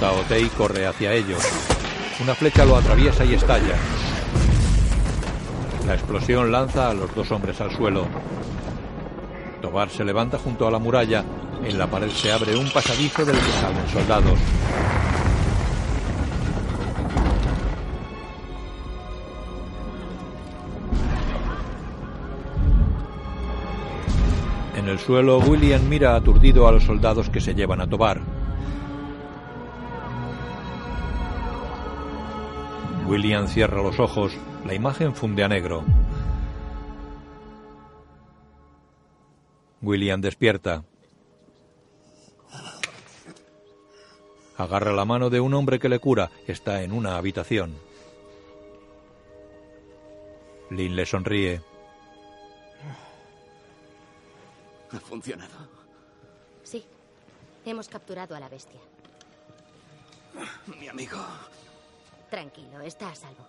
Taotei 0.00 0.48
corre 0.56 0.86
hacia 0.86 1.12
ellos. 1.12 1.42
Una 2.22 2.34
flecha 2.34 2.64
lo 2.64 2.76
atraviesa 2.76 3.24
y 3.24 3.34
estalla. 3.34 3.76
La 5.86 5.94
explosión 5.94 6.50
lanza 6.50 6.88
a 6.88 6.94
los 6.94 7.14
dos 7.14 7.30
hombres 7.30 7.60
al 7.60 7.74
suelo. 7.76 8.06
Tobar 9.60 9.90
se 9.90 10.04
levanta 10.04 10.38
junto 10.38 10.66
a 10.66 10.70
la 10.70 10.78
muralla. 10.78 11.22
En 11.62 11.78
la 11.78 11.86
pared 11.86 12.10
se 12.10 12.32
abre 12.32 12.56
un 12.56 12.70
pasadizo 12.70 13.24
del 13.26 13.36
que 13.36 13.52
salen 13.60 13.88
soldados. 13.92 14.38
El 24.90 24.98
suelo, 24.98 25.38
William 25.38 25.88
mira 25.88 26.14
aturdido 26.14 26.66
a 26.66 26.72
los 26.72 26.84
soldados 26.84 27.30
que 27.30 27.40
se 27.40 27.54
llevan 27.54 27.80
a 27.80 27.88
Tobar. 27.88 28.20
William 33.06 33.48
cierra 33.48 33.82
los 33.82 33.98
ojos. 33.98 34.36
La 34.66 34.74
imagen 34.74 35.14
funde 35.14 35.42
a 35.42 35.48
negro. 35.48 35.84
William 39.82 40.20
despierta. 40.20 40.84
Agarra 44.56 44.92
la 44.92 45.04
mano 45.04 45.30
de 45.30 45.40
un 45.40 45.54
hombre 45.54 45.78
que 45.78 45.88
le 45.88 45.98
cura. 45.98 46.30
Está 46.46 46.82
en 46.82 46.92
una 46.92 47.16
habitación. 47.16 47.74
Lynn 50.70 50.94
le 50.94 51.06
sonríe. 51.06 51.69
¿Ha 54.92 55.00
funcionado? 55.00 55.68
Sí. 56.62 56.84
Hemos 57.64 57.88
capturado 57.88 58.34
a 58.34 58.40
la 58.40 58.48
bestia. 58.48 58.80
Mi 60.78 60.88
amigo. 60.88 61.18
Tranquilo, 62.30 62.80
está 62.80 63.10
a 63.10 63.14
salvo. 63.14 63.46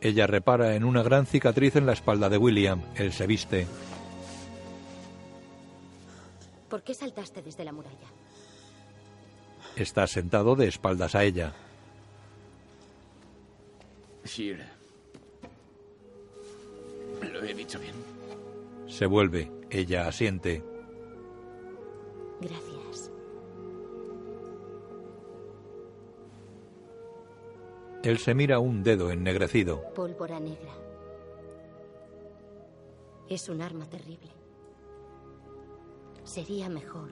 Ella 0.00 0.26
repara 0.26 0.74
en 0.74 0.84
una 0.84 1.02
gran 1.02 1.26
cicatriz 1.26 1.76
en 1.76 1.86
la 1.86 1.92
espalda 1.92 2.28
de 2.28 2.36
William. 2.38 2.82
Él 2.96 3.12
se 3.12 3.26
viste. 3.26 3.66
¿Por 6.68 6.82
qué 6.82 6.94
saltaste 6.94 7.42
desde 7.42 7.64
la 7.64 7.72
muralla? 7.72 8.08
Está 9.76 10.06
sentado 10.06 10.54
de 10.54 10.68
espaldas 10.68 11.14
a 11.14 11.24
ella. 11.24 11.54
Shira. 14.24 14.75
¿Lo 17.22 17.42
he 17.42 17.54
dicho 17.54 17.78
bien? 17.78 17.94
Se 18.86 19.06
vuelve. 19.06 19.50
Ella 19.70 20.08
asiente. 20.08 20.62
Gracias. 22.40 23.10
Él 28.02 28.18
se 28.18 28.34
mira 28.34 28.60
un 28.60 28.84
dedo 28.84 29.10
ennegrecido. 29.10 29.82
Pólvora 29.92 30.38
negra. 30.38 30.72
Es 33.28 33.48
un 33.48 33.60
arma 33.60 33.84
terrible. 33.86 34.30
Sería 36.22 36.68
mejor 36.68 37.10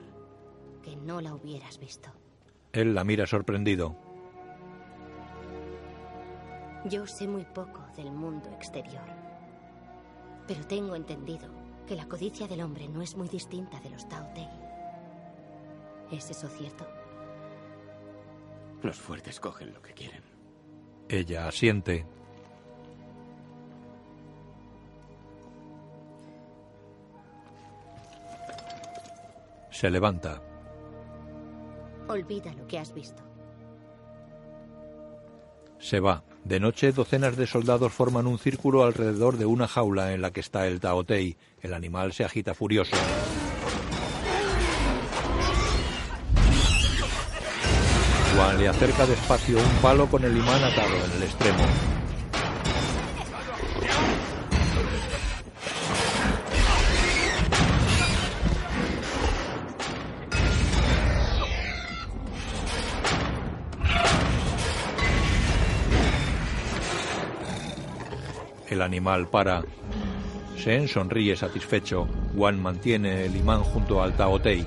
que 0.81 0.95
no 0.95 1.19
la 1.19 1.33
hubieras 1.33 1.79
visto. 1.79 2.09
Él 2.71 2.95
la 2.95 3.03
mira 3.03 3.25
sorprendido. 3.25 3.95
Yo 6.85 7.05
sé 7.07 7.27
muy 7.27 7.43
poco 7.43 7.81
del 7.97 8.11
mundo 8.11 8.49
exterior. 8.51 9.03
Pero 10.47 10.65
tengo 10.67 10.95
entendido 10.95 11.49
que 11.87 11.95
la 11.95 12.07
codicia 12.07 12.47
del 12.47 12.61
hombre 12.61 12.87
no 12.87 13.01
es 13.01 13.15
muy 13.15 13.27
distinta 13.27 13.79
de 13.79 13.89
los 13.89 14.07
Tao 14.07 14.27
Te. 14.33 14.47
¿Es 16.15 16.29
eso 16.29 16.47
cierto? 16.47 16.85
Los 18.83 18.97
fuertes 18.97 19.39
cogen 19.39 19.73
lo 19.73 19.81
que 19.81 19.93
quieren. 19.93 20.23
Ella 21.09 21.47
asiente. 21.47 22.05
Se 29.71 29.89
levanta. 29.89 30.41
Olvida 32.07 32.53
lo 32.53 32.67
que 32.67 32.79
has 32.79 32.93
visto. 32.93 33.34
Se 35.85 35.99
va. 35.99 36.23
De 36.43 36.59
noche, 36.59 36.91
docenas 36.93 37.37
de 37.37 37.45
soldados 37.45 37.93
forman 37.93 38.25
un 38.25 38.39
círculo 38.39 38.83
alrededor 38.83 39.37
de 39.37 39.45
una 39.45 39.67
jaula 39.67 40.13
en 40.13 40.21
la 40.23 40.31
que 40.31 40.39
está 40.39 40.65
el 40.65 40.79
Taotei. 40.79 41.37
El 41.61 41.75
animal 41.75 42.11
se 42.11 42.25
agita 42.25 42.55
furioso. 42.55 42.97
Juan 48.35 48.57
le 48.57 48.67
acerca 48.67 49.05
despacio 49.05 49.59
un 49.59 49.81
palo 49.83 50.07
con 50.07 50.23
el 50.23 50.35
imán 50.35 50.63
atado 50.63 50.95
en 51.05 51.11
el 51.17 51.23
extremo. 51.23 51.63
Animal 68.85 69.27
para. 69.27 69.63
Shen 70.57 70.87
sonríe 70.87 71.35
satisfecho. 71.35 72.07
Wan 72.33 72.61
mantiene 72.61 73.25
el 73.25 73.35
imán 73.35 73.63
junto 73.63 74.01
al 74.01 74.15
Taotei. 74.15 74.65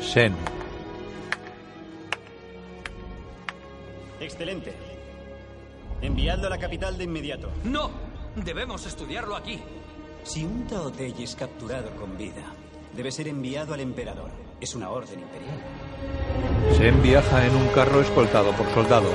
Shen, 0.00 0.34
Excelente. 4.22 4.72
Enviadlo 6.00 6.46
a 6.46 6.50
la 6.50 6.58
capital 6.58 6.96
de 6.96 7.04
inmediato. 7.04 7.50
¡No! 7.64 7.90
Debemos 8.36 8.86
estudiarlo 8.86 9.36
aquí. 9.36 9.60
Si 10.22 10.44
un 10.44 10.66
Taotei 10.66 11.14
es 11.22 11.34
capturado 11.34 11.90
con 11.96 12.16
vida, 12.16 12.42
debe 12.94 13.10
ser 13.10 13.28
enviado 13.28 13.74
al 13.74 13.80
emperador. 13.80 14.30
Es 14.60 14.74
una 14.74 14.90
orden 14.90 15.20
imperial. 15.20 15.60
Shen 16.72 17.02
viaja 17.02 17.46
en 17.46 17.54
un 17.54 17.68
carro 17.68 18.00
escoltado 18.00 18.52
por 18.52 18.68
soldados. 18.72 19.14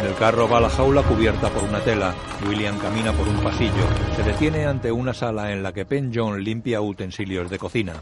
En 0.00 0.06
el 0.06 0.14
carro 0.14 0.48
va 0.48 0.60
la 0.60 0.70
jaula 0.70 1.02
cubierta 1.02 1.50
por 1.50 1.62
una 1.62 1.78
tela. 1.80 2.14
William 2.48 2.78
camina 2.78 3.12
por 3.12 3.28
un 3.28 3.38
pasillo. 3.42 3.86
Se 4.16 4.22
detiene 4.22 4.64
ante 4.64 4.90
una 4.90 5.12
sala 5.12 5.52
en 5.52 5.62
la 5.62 5.74
que 5.74 5.84
Pen 5.84 6.10
John 6.14 6.42
limpia 6.42 6.80
utensilios 6.80 7.50
de 7.50 7.58
cocina. 7.58 7.92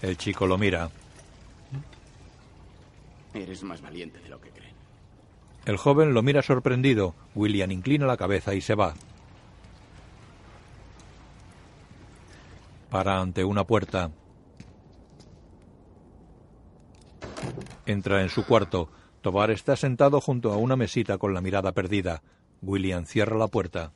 El 0.00 0.16
chico 0.16 0.46
lo 0.46 0.56
mira. 0.56 0.88
Eres 3.34 3.62
más 3.64 3.82
valiente 3.82 4.18
de 4.18 4.30
lo 4.30 4.40
que 4.40 4.48
creen. 4.48 4.74
El 5.66 5.76
joven 5.76 6.14
lo 6.14 6.22
mira 6.22 6.40
sorprendido. 6.40 7.14
William 7.34 7.70
inclina 7.70 8.06
la 8.06 8.16
cabeza 8.16 8.54
y 8.54 8.62
se 8.62 8.74
va. 8.74 8.94
Para 12.88 13.20
ante 13.20 13.44
una 13.44 13.64
puerta. 13.64 14.10
Entra 17.84 18.22
en 18.22 18.30
su 18.30 18.46
cuarto. 18.46 18.88
Tobar 19.22 19.52
está 19.52 19.76
sentado 19.76 20.20
junto 20.20 20.52
a 20.52 20.56
una 20.56 20.74
mesita 20.74 21.16
con 21.16 21.32
la 21.32 21.40
mirada 21.40 21.70
perdida. 21.70 22.22
William 22.60 23.06
cierra 23.06 23.36
la 23.38 23.46
puerta. 23.46 23.92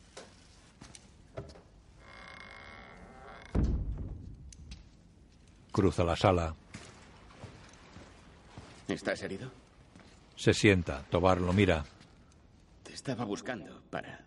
Cruza 5.72 6.04
la 6.04 6.14
sala. 6.14 6.54
¿Estás 8.86 9.20
herido? 9.22 9.50
Se 10.36 10.54
sienta. 10.54 11.02
Tobar 11.10 11.40
lo 11.40 11.52
mira. 11.52 11.84
Te 12.84 12.94
estaba 12.94 13.24
buscando 13.24 13.82
para 13.90 14.24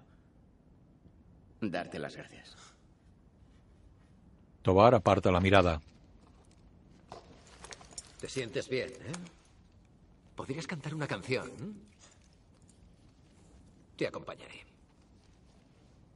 darte 1.61 1.97
las 1.97 2.17
gracias. 2.17 2.55
Tobar 4.61 4.95
aparta 4.95 5.31
la 5.31 5.39
mirada. 5.39 5.81
¿Te 8.19 8.27
sientes 8.27 8.67
bien, 8.67 8.89
eh? 8.89 9.38
¿Podrías 10.39 10.67
cantar 10.67 10.95
una 10.95 11.05
canción? 11.05 11.51
Te 13.97 14.07
acompañaré. 14.07 14.65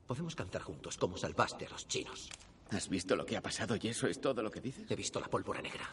Podemos 0.07 0.33
cantar 0.33 0.61
juntos 0.61 0.95
como 0.97 1.17
salvaste 1.17 1.65
a 1.65 1.69
los 1.69 1.89
chinos. 1.89 2.29
¿Has 2.69 2.87
visto 2.87 3.17
lo 3.17 3.25
que 3.25 3.35
ha 3.35 3.41
pasado 3.41 3.75
y 3.75 3.89
eso 3.89 4.07
es 4.07 4.21
todo 4.21 4.41
lo 4.41 4.49
que 4.49 4.61
dices? 4.61 4.89
He 4.89 4.95
visto 4.95 5.19
la 5.19 5.27
pólvora 5.27 5.61
negra. 5.61 5.89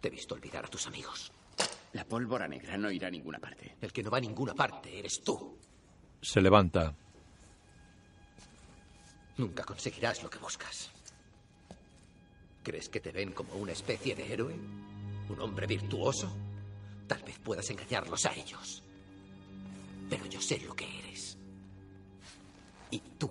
Te 0.00 0.08
he 0.08 0.10
visto 0.10 0.34
olvidar 0.34 0.64
a 0.64 0.68
tus 0.68 0.88
amigos. 0.88 1.30
La 1.92 2.04
pólvora 2.04 2.48
negra 2.48 2.76
no 2.76 2.90
irá 2.90 3.06
a 3.06 3.12
ninguna 3.12 3.38
parte. 3.38 3.76
El 3.80 3.92
que 3.92 4.02
no 4.02 4.10
va 4.10 4.18
a 4.18 4.20
ninguna 4.20 4.52
parte 4.52 4.98
eres 4.98 5.22
tú. 5.22 5.56
Se 6.20 6.40
levanta. 6.40 6.92
Nunca 9.36 9.62
conseguirás 9.62 10.20
lo 10.24 10.28
que 10.28 10.40
buscas. 10.40 10.90
¿Crees 12.64 12.88
que 12.88 12.98
te 12.98 13.12
ven 13.12 13.30
como 13.34 13.54
una 13.54 13.70
especie 13.70 14.16
de 14.16 14.32
héroe? 14.32 14.56
¿Un 15.30 15.40
hombre 15.40 15.66
virtuoso? 15.66 16.28
Tal 17.06 17.22
vez 17.22 17.38
puedas 17.38 17.70
engañarlos 17.70 18.26
a 18.26 18.34
ellos. 18.34 18.82
Pero 20.08 20.26
yo 20.26 20.40
sé 20.40 20.60
lo 20.66 20.74
que 20.74 20.86
eres. 20.98 21.38
Y 22.90 23.00
tú 23.16 23.30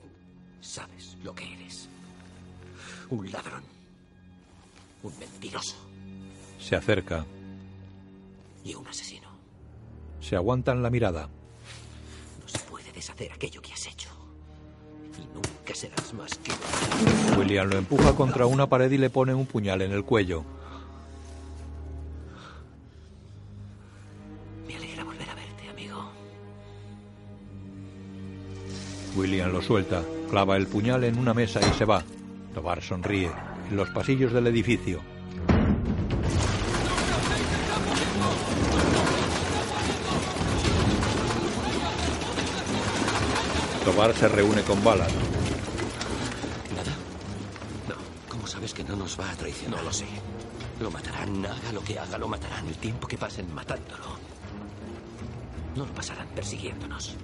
sabes 0.62 1.18
lo 1.24 1.36
que 1.36 1.54
eres. 1.54 1.90
Un 3.10 3.30
ladrón. 3.30 3.64
Un 5.04 5.20
mentiroso. 5.20 5.76
Se 6.58 6.78
acerca. 6.78 7.26
Y 8.64 8.76
un 8.76 8.88
asesino. 8.88 9.28
Se 10.22 10.38
aguantan 10.38 10.82
la 10.82 10.90
mirada. 10.90 11.28
No 12.42 12.48
se 12.48 12.60
puede 12.60 12.94
deshacer 12.94 13.34
aquello 13.34 13.62
que 13.62 13.74
has 13.74 13.88
hecho. 13.88 14.10
Y 15.18 15.26
nunca 15.34 15.76
serás 15.76 16.14
más 16.14 16.38
que... 16.38 16.52
William 17.38 17.68
lo 17.68 17.78
empuja 17.78 18.16
contra 18.16 18.46
una 18.46 18.68
pared 18.68 18.90
y 18.90 18.98
le 18.98 19.10
pone 19.10 19.34
un 19.34 19.46
puñal 19.46 19.82
en 19.82 19.92
el 19.92 20.06
cuello. 20.06 20.46
William 29.20 29.52
lo 29.52 29.62
suelta, 29.62 30.02
clava 30.30 30.56
el 30.56 30.66
puñal 30.66 31.04
en 31.04 31.18
una 31.18 31.34
mesa 31.34 31.60
y 31.60 31.74
se 31.78 31.84
va. 31.84 32.02
Tobar 32.54 32.82
sonríe. 32.82 33.30
En 33.70 33.76
los 33.76 33.90
pasillos 33.90 34.32
del 34.32 34.48
edificio. 34.48 35.02
Tobar 43.84 44.14
se 44.16 44.30
reúne 44.30 44.62
con 44.62 44.82
Ballard. 44.86 45.12
¿Nada? 46.74 46.94
No. 47.90 47.96
¿Cómo 48.30 48.48
sabes 48.48 48.74
que 48.74 48.86
no 48.86 48.96
nos 48.96 49.20
va 49.20 49.30
a 49.30 49.36
traicionar? 49.36 49.80
No 49.80 49.86
lo 49.86 49.92
sé. 49.92 50.08
Lo 50.80 50.90
matarán, 50.90 51.46
haga 51.46 51.74
lo 51.74 51.84
que 51.84 52.00
haga, 52.00 52.18
lo 52.18 52.30
matarán. 52.30 52.66
El 52.70 52.78
tiempo 52.78 53.06
que 53.06 53.18
pasen 53.18 53.54
matándolo. 53.54 54.18
No 55.76 55.86
lo 55.86 55.94
pasarán 55.94 56.28
persiguiéndonos. 56.30 57.18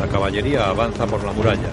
La 0.00 0.06
caballería 0.08 0.68
avanza 0.68 1.06
por 1.06 1.24
la 1.24 1.32
muralla. 1.32 1.70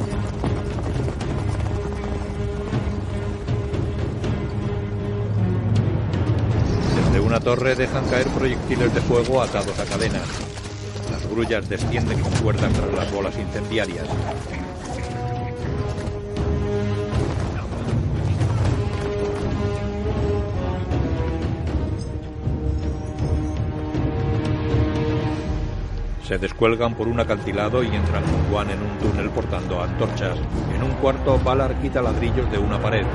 Desde 6.95 7.19
una 7.19 7.39
torre 7.39 7.75
dejan 7.75 8.05
caer 8.09 8.27
proyectiles 8.27 8.93
de 8.93 9.01
fuego 9.01 9.41
atados 9.41 9.77
a 9.79 9.85
cadenas. 9.85 10.27
Las 11.11 11.27
grullas 11.29 11.67
descienden 11.67 12.19
con 12.21 12.31
cuerda 12.33 12.69
tras 12.69 12.93
las 12.93 13.11
bolas 13.11 13.37
incendiarias. 13.37 14.07
Se 26.23 26.37
descuelgan 26.37 26.95
por 26.95 27.09
un 27.09 27.19
acantilado 27.19 27.83
y 27.83 27.87
entran 27.87 28.23
con 28.23 28.43
Juan 28.49 28.69
en 28.69 28.81
un 28.81 28.97
túnel 28.99 29.29
portando 29.29 29.81
antorchas. 29.81 30.37
En 30.73 30.81
un 30.81 30.91
cuarto, 30.93 31.37
Valar 31.39 31.75
quita 31.81 32.01
ladrillos 32.01 32.49
de 32.49 32.57
una 32.57 32.81
pared. 32.81 33.05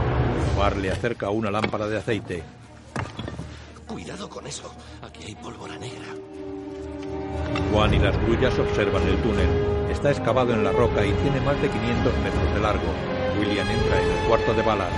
Bar 0.58 0.76
le 0.76 0.90
acerca 0.90 1.30
una 1.30 1.50
lámpara 1.50 1.88
de 1.88 1.96
aceite. 1.96 2.42
Cuidado 3.86 4.28
con 4.28 4.46
eso. 4.46 4.74
Aquí 5.02 5.24
hay 5.24 5.34
pólvora 5.36 5.78
negra. 5.78 6.08
Juan 7.72 7.94
y 7.94 7.98
las 7.98 8.16
grullas 8.22 8.58
observan 8.58 9.02
el 9.08 9.16
túnel. 9.22 9.48
Está 9.90 10.10
excavado 10.10 10.52
en 10.52 10.62
la 10.62 10.72
roca 10.72 11.04
y 11.04 11.12
tiene 11.12 11.40
más 11.40 11.60
de 11.62 11.70
500 11.70 12.12
metros 12.18 12.54
de 12.54 12.60
largo. 12.60 12.92
William 13.40 13.68
entra 13.70 14.02
en 14.02 14.10
el 14.10 14.28
cuarto 14.28 14.52
de 14.52 14.62
Valar. 14.62 14.92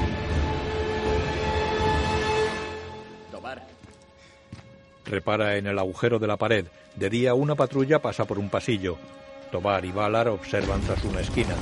Repara 5.11 5.57
en 5.57 5.67
el 5.67 5.79
agujero 5.79 6.19
de 6.19 6.27
la 6.29 6.37
pared. 6.37 6.67
De 6.97 7.09
día 7.09 7.35
una 7.35 7.55
patrulla 7.55 8.01
pasa 8.01 8.25
por 8.25 8.39
un 8.39 8.51
pasillo. 8.51 8.97
Tobar 9.51 9.85
y 9.85 9.93
Valar 9.93 10.29
observan 10.29 10.81
tras 10.83 11.03
una 11.05 11.21
esquina. 11.21 11.55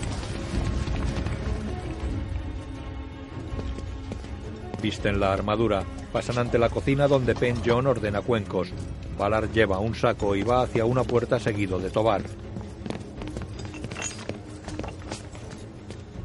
Visten 4.82 5.20
la 5.20 5.32
armadura. 5.32 5.84
Pasan 6.12 6.38
ante 6.38 6.58
la 6.58 6.70
cocina 6.70 7.06
donde 7.08 7.34
Pen 7.34 7.56
John 7.64 7.86
ordena 7.86 8.20
cuencos. 8.22 8.72
Valar 9.18 9.50
lleva 9.50 9.78
un 9.78 9.94
saco 9.94 10.36
y 10.36 10.42
va 10.42 10.62
hacia 10.62 10.84
una 10.84 11.04
puerta 11.04 11.38
seguido 11.40 11.78
de 11.78 11.90
Tobar. 11.90 12.22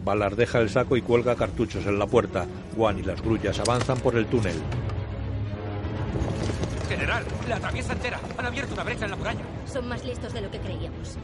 Valar 0.04 0.36
deja 0.36 0.60
el 0.60 0.70
saco 0.70 0.98
y 0.98 1.02
cuelga 1.02 1.36
cartuchos 1.36 1.86
en 1.86 1.98
la 1.98 2.08
puerta. 2.08 2.46
Juan 2.76 3.00
y 3.00 3.04
las 3.04 3.22
grullas 3.22 3.60
avanzan 3.60 4.00
por 4.00 4.16
el 4.16 4.28
túnel. 4.28 4.56
General, 6.94 7.26
la 7.50 7.56
atraviesa 7.56 7.94
entera. 7.94 8.20
Han 8.38 8.46
abierto 8.46 8.76
una 8.76 8.84
brecha 8.84 9.06
en 9.06 9.12
la 9.12 9.18
muralla. 9.18 9.42
Son 9.66 9.88
más 9.88 10.06
listos 10.06 10.32
de 10.32 10.42
lo 10.42 10.52
que 10.52 10.60
creíamos. 10.60 11.18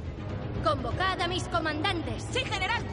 Convocad 0.64 1.22
a 1.22 1.28
mis 1.28 1.44
comandantes. 1.44 2.26
Sí, 2.32 2.40
general. 2.40 2.84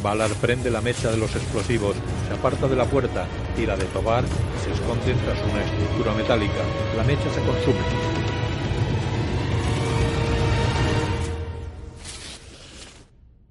Valar 0.00 0.30
prende 0.34 0.70
la 0.70 0.80
mecha 0.80 1.10
de 1.10 1.16
los 1.16 1.34
explosivos, 1.34 1.96
se 2.28 2.34
aparta 2.34 2.68
de 2.68 2.76
la 2.76 2.84
puerta, 2.84 3.26
tira 3.56 3.76
de 3.76 3.84
Tobar 3.86 4.22
y 4.22 4.64
se 4.64 4.72
esconde 4.72 5.12
tras 5.14 5.42
una 5.42 5.64
estructura 5.64 6.14
metálica. 6.14 6.62
La 6.96 7.02
mecha 7.02 7.28
se 7.34 7.40
consume. 7.40 7.80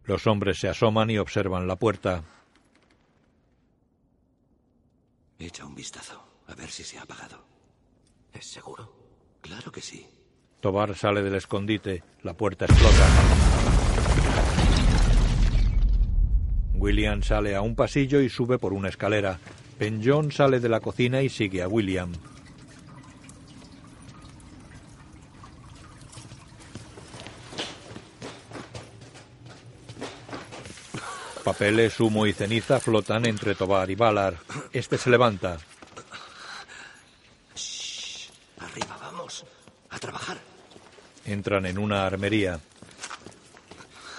Los 0.05 0.25
hombres 0.25 0.57
se 0.57 0.69
asoman 0.69 1.09
y 1.09 1.17
observan 1.17 1.67
la 1.67 1.75
puerta. 1.75 2.23
Echa 5.37 5.65
un 5.65 5.75
vistazo, 5.75 6.23
a 6.47 6.55
ver 6.55 6.69
si 6.69 6.85
se 6.85 6.97
ha 6.97 7.01
apagado. 7.01 7.54
¿Es 8.37 8.45
seguro? 8.45 8.91
Claro 9.41 9.71
que 9.71 9.81
sí. 9.81 10.05
Tobar 10.59 10.95
sale 10.95 11.21
del 11.23 11.35
escondite, 11.35 12.03
la 12.23 12.33
puerta 12.33 12.65
explota. 12.65 13.07
William 16.73 17.23
sale 17.23 17.55
a 17.55 17.61
un 17.61 17.75
pasillo 17.75 18.19
y 18.21 18.29
sube 18.29 18.59
por 18.59 18.73
una 18.73 18.89
escalera. 18.89 19.39
John 20.03 20.31
sale 20.31 20.59
de 20.59 20.69
la 20.69 20.79
cocina 20.79 21.21
y 21.21 21.29
sigue 21.29 21.61
a 21.61 21.67
William. 21.67 22.11
Papeles, 31.43 31.99
humo 31.99 32.25
y 32.25 32.33
ceniza 32.33 32.79
flotan 32.79 33.25
entre 33.27 33.53
Tobar 33.53 33.89
y 33.91 33.95
Valar. 33.95 34.37
Este 34.73 34.97
se 34.97 35.11
levanta. 35.11 35.57
Arriba, 38.57 38.97
vamos. 38.99 39.45
A 39.91 39.99
trabajar. 39.99 40.37
Entran 41.25 41.65
en 41.65 41.77
una 41.77 42.05
armería. 42.05 42.59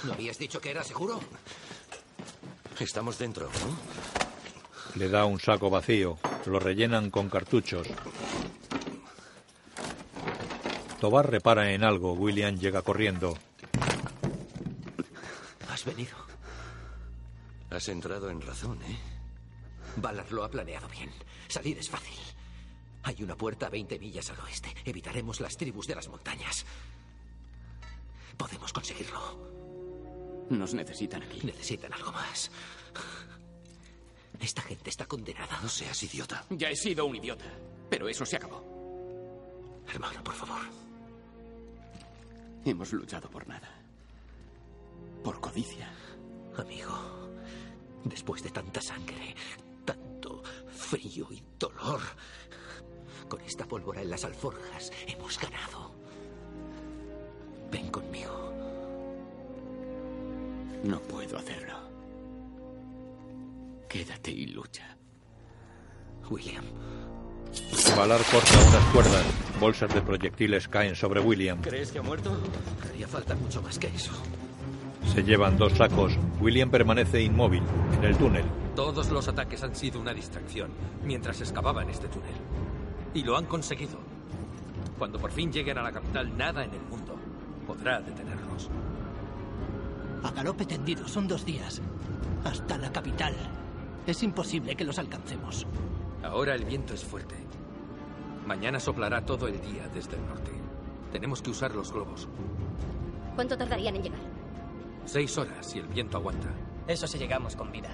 ¿No 0.04 0.12
habías 0.12 0.38
dicho 0.38 0.60
que 0.60 0.70
era 0.70 0.82
seguro? 0.84 1.20
Estamos 2.78 3.18
dentro, 3.18 3.46
¿no? 3.46 4.96
Le 4.96 5.08
da 5.08 5.24
un 5.24 5.38
saco 5.38 5.70
vacío. 5.70 6.18
Lo 6.46 6.58
rellenan 6.58 7.10
con 7.10 7.28
cartuchos. 7.28 7.86
Tobar 11.00 11.30
repara 11.30 11.72
en 11.72 11.84
algo. 11.84 12.12
William 12.14 12.56
llega 12.56 12.82
corriendo. 12.82 13.36
Has 15.68 15.84
venido. 15.84 16.16
Has 17.70 17.88
entrado 17.88 18.30
en 18.30 18.40
razón, 18.40 18.82
¿eh? 18.82 18.98
Valar 19.96 20.30
lo 20.32 20.44
ha 20.44 20.50
planeado 20.50 20.88
bien. 20.88 21.10
Salir 21.48 21.78
es 21.78 21.88
fácil. 21.90 22.18
Hay 23.02 23.22
una 23.22 23.36
puerta 23.36 23.66
a 23.66 23.70
20 23.70 23.98
millas 23.98 24.30
al 24.30 24.40
oeste. 24.40 24.74
Evitaremos 24.84 25.40
las 25.40 25.56
tribus 25.56 25.86
de 25.86 25.94
las 25.94 26.08
montañas. 26.08 26.64
Podemos 28.36 28.72
conseguirlo. 28.72 30.46
Nos 30.50 30.74
necesitan 30.74 31.22
aquí. 31.22 31.40
Necesitan 31.44 31.92
algo 31.92 32.12
más. 32.12 32.50
Esta 34.40 34.62
gente 34.62 34.90
está 34.90 35.06
condenada. 35.06 35.60
No 35.62 35.68
seas 35.68 36.02
idiota. 36.02 36.44
Ya 36.50 36.70
he 36.70 36.76
sido 36.76 37.06
un 37.06 37.16
idiota, 37.16 37.46
pero 37.88 38.08
eso 38.08 38.24
se 38.26 38.36
acabó. 38.36 39.82
Hermano, 39.88 40.22
por 40.22 40.34
favor. 40.34 40.60
Hemos 42.64 42.92
luchado 42.92 43.30
por 43.30 43.46
nada. 43.48 43.70
Por 45.24 45.40
codicia. 45.40 45.90
Amigo, 46.56 47.30
después 48.04 48.42
de 48.42 48.50
tanta 48.50 48.80
sangre, 48.80 49.34
tanto 49.84 50.42
frío 50.72 51.28
y 51.30 51.42
dolor, 51.58 52.00
con 53.28 53.40
esta 53.42 53.66
pólvora 53.66 54.00
en 54.00 54.10
las 54.10 54.24
alforjas 54.24 54.90
hemos 55.06 55.38
ganado. 55.38 55.85
Ven 57.70 57.88
conmigo. 57.90 58.32
No 60.84 61.00
puedo 61.00 61.38
hacerlo. 61.38 61.74
Quédate 63.88 64.30
y 64.30 64.46
lucha. 64.46 64.96
William. 66.30 66.64
Valar 67.96 68.20
corta 68.30 68.58
unas 68.68 68.84
cuerdas. 68.92 69.24
Bolsas 69.60 69.94
de 69.94 70.02
proyectiles 70.02 70.68
caen 70.68 70.94
sobre 70.94 71.20
William. 71.20 71.60
¿Crees 71.62 71.92
que 71.92 71.98
ha 71.98 72.02
muerto? 72.02 72.36
Haría 72.88 73.08
falta 73.08 73.34
mucho 73.34 73.62
más 73.62 73.78
que 73.78 73.86
eso. 73.88 74.12
Se 75.12 75.22
llevan 75.22 75.56
dos 75.56 75.72
sacos. 75.72 76.12
William 76.40 76.70
permanece 76.70 77.22
inmóvil 77.22 77.62
en 77.96 78.04
el 78.04 78.16
túnel. 78.16 78.44
Todos 78.74 79.10
los 79.10 79.26
ataques 79.28 79.62
han 79.62 79.74
sido 79.74 80.00
una 80.00 80.12
distracción 80.12 80.70
mientras 81.04 81.40
excavaban 81.40 81.88
este 81.88 82.08
túnel. 82.08 82.34
Y 83.14 83.22
lo 83.22 83.36
han 83.36 83.46
conseguido. 83.46 83.98
Cuando 84.98 85.18
por 85.18 85.30
fin 85.30 85.50
lleguen 85.50 85.78
a 85.78 85.82
la 85.82 85.92
capital, 85.92 86.36
nada 86.36 86.64
en 86.64 86.74
el 86.74 86.82
mundo 86.82 87.15
podrá 87.66 88.00
detenerlos. 88.00 88.70
A 90.22 90.30
galope 90.30 90.64
tendido 90.64 91.06
son 91.06 91.28
dos 91.28 91.44
días. 91.44 91.82
Hasta 92.44 92.78
la 92.78 92.90
capital. 92.90 93.34
Es 94.06 94.22
imposible 94.22 94.76
que 94.76 94.84
los 94.84 94.98
alcancemos. 94.98 95.66
Ahora 96.22 96.54
el 96.54 96.64
viento 96.64 96.94
es 96.94 97.04
fuerte. 97.04 97.34
Mañana 98.46 98.78
soplará 98.78 99.24
todo 99.24 99.48
el 99.48 99.60
día 99.60 99.88
desde 99.92 100.16
el 100.16 100.26
norte. 100.26 100.52
Tenemos 101.12 101.42
que 101.42 101.50
usar 101.50 101.74
los 101.74 101.92
globos. 101.92 102.28
¿Cuánto 103.34 103.58
tardarían 103.58 103.96
en 103.96 104.02
llegar? 104.04 104.20
Seis 105.04 105.36
horas 105.36 105.66
si 105.66 105.78
el 105.78 105.86
viento 105.88 106.16
aguanta. 106.16 106.48
Eso 106.86 107.06
si 107.06 107.18
llegamos 107.18 107.56
con 107.56 107.72
vida. 107.72 107.90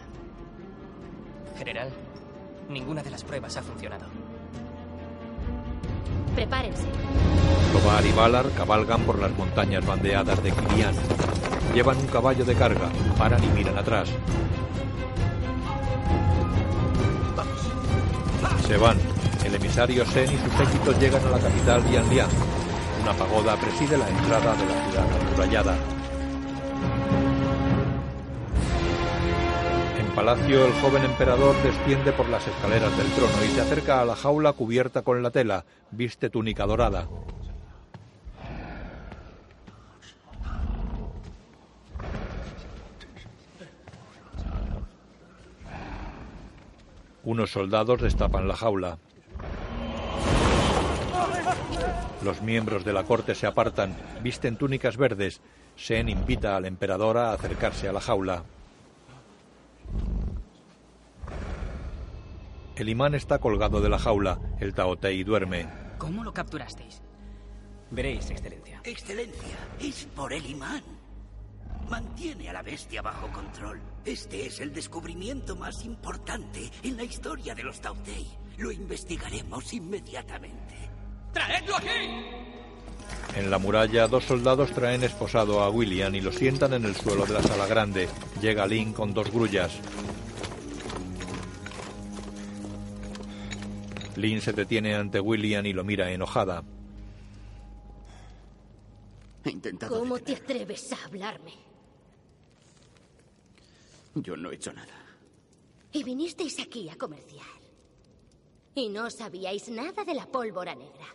General, 1.56 1.90
ninguna 2.68 3.02
de 3.02 3.10
las 3.10 3.24
pruebas 3.24 3.56
ha 3.56 3.62
funcionado. 3.62 4.06
Prepárense. 6.34 6.84
Tobar 7.72 8.04
y 8.04 8.12
Valar 8.12 8.50
cabalgan 8.56 9.02
por 9.02 9.18
las 9.18 9.30
montañas 9.36 9.84
bandeadas 9.86 10.42
de 10.42 10.52
Kirian. 10.52 10.94
Llevan 11.74 11.98
un 11.98 12.06
caballo 12.06 12.44
de 12.44 12.54
carga, 12.54 12.88
paran 13.16 13.42
y 13.42 13.48
miran 13.48 13.78
atrás. 13.78 14.08
Se 18.66 18.76
van. 18.76 18.98
El 19.44 19.54
emisario 19.56 20.06
Sen 20.06 20.32
y 20.32 20.38
sus 20.38 20.52
séquitos 20.52 20.98
llegan 21.00 21.26
a 21.26 21.30
la 21.30 21.38
capital 21.38 21.82
Lian 21.90 22.04
Una 23.02 23.12
pagoda 23.12 23.56
preside 23.56 23.98
la 23.98 24.08
entrada 24.08 24.54
de 24.54 24.66
la 24.66 24.84
ciudad 24.86 25.06
amurallada. 25.20 26.01
Palacio, 30.14 30.66
el 30.66 30.72
joven 30.74 31.04
emperador 31.04 31.54
desciende 31.62 32.12
por 32.12 32.28
las 32.28 32.46
escaleras 32.46 32.96
del 32.96 33.06
trono 33.12 33.44
y 33.44 33.48
se 33.48 33.60
acerca 33.60 34.00
a 34.00 34.04
la 34.04 34.14
jaula 34.14 34.52
cubierta 34.52 35.02
con 35.02 35.22
la 35.22 35.30
tela. 35.30 35.64
Viste 35.90 36.28
túnica 36.28 36.66
dorada. 36.66 37.08
Unos 47.24 47.52
soldados 47.52 48.02
destapan 48.02 48.48
la 48.48 48.56
jaula. 48.56 48.98
Los 52.22 52.42
miembros 52.42 52.84
de 52.84 52.92
la 52.92 53.04
corte 53.04 53.34
se 53.34 53.46
apartan, 53.46 53.96
visten 54.22 54.56
túnicas 54.56 54.96
verdes. 54.96 55.40
Sen 55.76 56.08
invita 56.08 56.56
al 56.56 56.66
emperador 56.66 57.16
a 57.16 57.32
acercarse 57.32 57.88
a 57.88 57.92
la 57.92 58.00
jaula. 58.00 58.44
El 62.82 62.88
imán 62.88 63.14
está 63.14 63.38
colgado 63.38 63.80
de 63.80 63.88
la 63.88 63.96
jaula. 63.96 64.40
El 64.58 64.74
Taotei 64.74 65.22
duerme. 65.22 65.68
¿Cómo 65.98 66.24
lo 66.24 66.34
capturasteis? 66.34 67.00
Veréis, 67.92 68.28
excelencia. 68.28 68.80
Excelencia, 68.82 69.56
es 69.78 70.08
por 70.16 70.32
el 70.32 70.44
imán. 70.44 70.82
Mantiene 71.88 72.48
a 72.48 72.54
la 72.54 72.62
bestia 72.62 73.00
bajo 73.00 73.28
control. 73.28 73.80
Este 74.04 74.46
es 74.46 74.58
el 74.58 74.72
descubrimiento 74.74 75.54
más 75.54 75.84
importante 75.84 76.72
en 76.82 76.96
la 76.96 77.04
historia 77.04 77.54
de 77.54 77.62
los 77.62 77.80
Tautei. 77.80 78.26
Lo 78.58 78.72
investigaremos 78.72 79.72
inmediatamente. 79.72 80.90
¡Traedlo 81.32 81.76
aquí! 81.76 81.86
En 83.36 83.48
la 83.48 83.58
muralla, 83.58 84.08
dos 84.08 84.24
soldados 84.24 84.72
traen 84.72 85.04
esposado 85.04 85.60
a 85.60 85.70
William 85.70 86.12
y 86.16 86.20
lo 86.20 86.32
sientan 86.32 86.72
en 86.72 86.84
el 86.84 86.96
suelo 86.96 87.26
de 87.26 87.34
la 87.34 87.42
sala 87.44 87.68
grande. 87.68 88.08
Llega 88.40 88.66
Lin 88.66 88.92
con 88.92 89.14
dos 89.14 89.30
grullas. 89.30 89.70
Lin 94.16 94.40
se 94.40 94.52
detiene 94.52 94.94
ante 94.94 95.20
William 95.20 95.64
y 95.66 95.72
lo 95.72 95.84
mira 95.84 96.10
enojada. 96.10 96.62
He 99.44 99.50
intentado. 99.50 99.98
¿Cómo 99.98 100.18
te 100.20 100.34
atreves 100.34 100.92
a 100.92 101.04
hablarme? 101.04 101.52
Yo 104.14 104.36
no 104.36 104.50
he 104.50 104.56
hecho 104.56 104.72
nada. 104.72 104.94
Y 105.92 106.04
vinisteis 106.04 106.60
aquí 106.60 106.88
a 106.88 106.96
comerciar. 106.96 107.46
Y 108.74 108.88
no 108.88 109.10
sabíais 109.10 109.68
nada 109.68 110.04
de 110.04 110.14
la 110.14 110.26
pólvora 110.26 110.74
negra. 110.74 111.06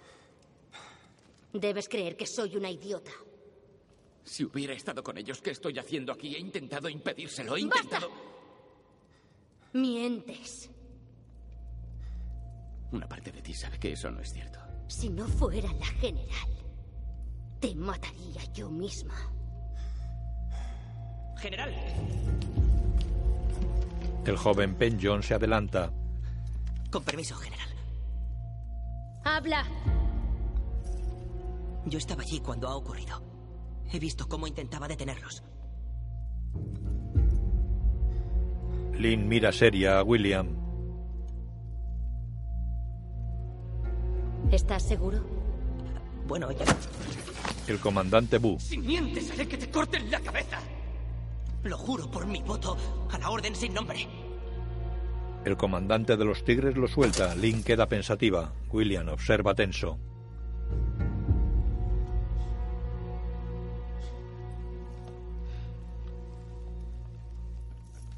Debes 1.54 1.90
creer 1.90 2.16
que 2.16 2.28
soy 2.28 2.56
una 2.56 2.70
idiota. 2.70 3.12
Si 4.24 4.44
hubiera 4.44 4.74
estado 4.74 5.02
con 5.02 5.18
ellos, 5.18 5.42
¿qué 5.42 5.52
estoy 5.52 5.80
haciendo 5.80 6.12
aquí? 6.12 6.36
He 6.36 6.40
intentado 6.40 6.90
impedírselo. 6.90 7.56
He 7.56 7.62
intentado. 7.62 8.12
Mientes. 9.74 10.70
Una 12.92 13.08
parte 13.08 13.32
de 13.32 13.42
ti 13.42 13.54
sabe 13.54 13.80
que 13.80 13.92
eso 13.94 14.10
no 14.10 14.22
es 14.22 14.32
cierto. 14.32 14.60
Si 14.88 15.10
no 15.10 15.28
fuera 15.28 15.72
la 15.74 15.86
general, 15.86 16.50
te 17.60 17.76
mataría 17.76 18.44
yo 18.54 18.70
misma. 18.70 19.16
General. 21.38 21.74
El 24.26 24.38
joven 24.38 24.76
Pen 24.76 24.98
John 25.02 25.24
se 25.24 25.34
adelanta. 25.34 25.92
Con 26.90 27.04
permiso, 27.04 27.36
general. 27.36 27.70
Habla. 29.24 29.66
Yo 31.86 31.98
estaba 31.98 32.24
allí 32.24 32.40
cuando 32.40 32.68
ha 32.68 32.76
ocurrido. 32.76 33.22
He 33.92 34.00
visto 34.00 34.28
cómo 34.28 34.48
intentaba 34.48 34.88
detenerlos. 34.88 35.44
Lin 38.94 39.28
mira 39.28 39.52
seria 39.52 40.00
a 40.00 40.04
William. 40.04 40.67
¿Estás 44.52 44.84
seguro? 44.84 45.20
Bueno, 46.26 46.52
ya. 46.52 46.66
El 47.68 47.80
comandante 47.80 48.38
Bu. 48.38 48.58
Si 48.60 48.78
mientes, 48.78 49.32
haré 49.32 49.48
que 49.48 49.58
te 49.58 49.70
corten 49.70 50.10
la 50.10 50.22
cabeza. 50.22 50.60
Lo 51.64 51.78
juro 51.78 52.10
por 52.10 52.26
mi 52.26 52.42
voto 52.42 52.78
a 53.12 53.18
la 53.18 53.30
orden 53.30 53.56
sin 53.56 53.74
nombre. 53.74 54.08
El 55.44 55.58
comandante 55.58 56.16
de 56.16 56.26
los 56.26 56.46
tigres 56.46 56.78
lo 56.78 56.88
suelta. 56.88 57.36
Lin 57.36 57.62
queda 57.62 57.88
pensativa. 57.88 58.54
William 58.72 59.10
observa 59.10 59.54
tenso. 59.54 60.00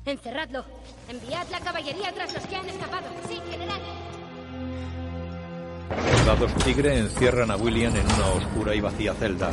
Encerradlo. 0.06 0.64
Enviad 1.08 1.48
la 1.50 1.60
caballería 1.60 2.12
tras 2.14 2.34
los 2.34 2.46
que 2.46 2.56
han 2.56 2.68
escapado. 2.68 3.08
Sí, 3.28 3.40
general. 3.50 3.82
Soldados 5.98 6.54
tigre 6.64 7.00
encierran 7.00 7.50
a 7.52 7.56
William 7.56 7.96
en 7.96 8.06
una 8.06 8.28
oscura 8.28 8.76
y 8.76 8.82
vacía 8.82 9.14
celda. 9.14 9.52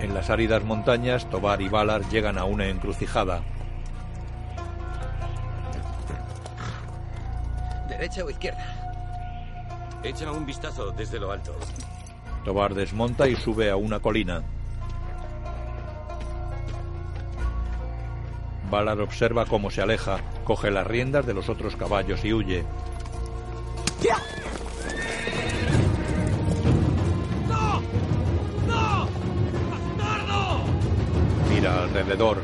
En 0.00 0.14
las 0.14 0.30
áridas 0.30 0.64
montañas, 0.64 1.30
Tobar 1.30 1.62
y 1.62 1.68
Valar 1.68 2.08
llegan 2.08 2.36
a 2.36 2.44
una 2.44 2.66
encrucijada. 2.66 3.42
¿Derecha 7.88 8.24
o 8.24 8.30
izquierda? 8.30 8.82
Echa 10.02 10.32
un 10.32 10.44
vistazo 10.44 10.90
desde 10.90 11.20
lo 11.20 11.30
alto. 11.30 11.54
Tobar 12.44 12.74
desmonta 12.74 13.28
y 13.28 13.36
sube 13.36 13.70
a 13.70 13.76
una 13.76 14.00
colina. 14.00 14.42
Valar 18.72 19.02
observa 19.02 19.44
cómo 19.44 19.70
se 19.70 19.82
aleja, 19.82 20.20
coge 20.44 20.70
las 20.70 20.86
riendas 20.86 21.26
de 21.26 21.34
los 21.34 21.50
otros 21.50 21.76
caballos 21.76 22.24
y 22.24 22.32
huye. 22.32 22.64
¡No! 27.46 27.82
¡No! 28.66 29.08
¡Bastardo! 29.70 30.64
Mira 31.50 31.82
alrededor. 31.82 32.38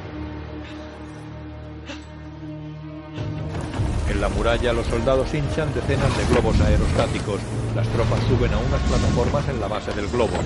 En 4.11 4.21
la 4.21 4.29
muralla 4.29 4.75
los 4.75 4.87
soldados 4.87 5.33
hinchan 5.33 5.73
decenas 5.73 6.15
de 6.19 6.27
globos 6.27 6.61
aerostáticos. 6.61 7.41
Las 7.75 7.89
tropas 7.89 8.21
suben 8.29 8.53
a 8.53 8.59
unas 8.59 8.83
plataformas 8.83 9.49
en 9.49 9.61
la 9.61 9.69
base 9.69 9.93
del 9.93 10.09
globo. 10.09 10.37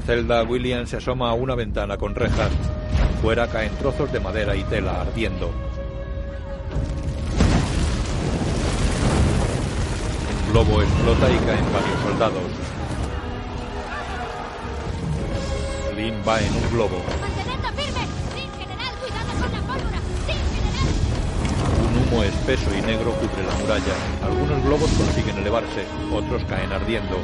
La 0.00 0.06
celda, 0.06 0.42
William 0.44 0.86
se 0.86 0.96
asoma 0.96 1.30
a 1.30 1.34
una 1.34 1.54
ventana 1.54 1.96
con 1.96 2.14
rejas. 2.14 2.50
Fuera 3.22 3.48
caen 3.48 3.72
trozos 3.76 4.10
de 4.12 4.20
madera 4.20 4.56
y 4.56 4.62
tela 4.64 5.00
ardiendo. 5.00 5.50
Un 10.46 10.52
globo 10.52 10.82
explota 10.82 11.30
y 11.30 11.36
caen 11.38 11.64
varios 11.72 12.00
soldados. 12.02 12.42
Lin 15.96 16.14
va 16.26 16.40
en 16.40 16.54
un 16.54 16.70
globo. 16.72 17.02
Humo 22.10 22.22
espeso 22.24 22.70
y 22.76 22.82
negro 22.82 23.12
cubre 23.12 23.46
la 23.46 23.54
muralla. 23.54 23.94
Algunos 24.24 24.64
globos 24.64 24.90
consiguen 24.92 25.38
elevarse, 25.38 25.84
otros 26.12 26.42
caen 26.44 26.72
ardiendo. 26.72 27.16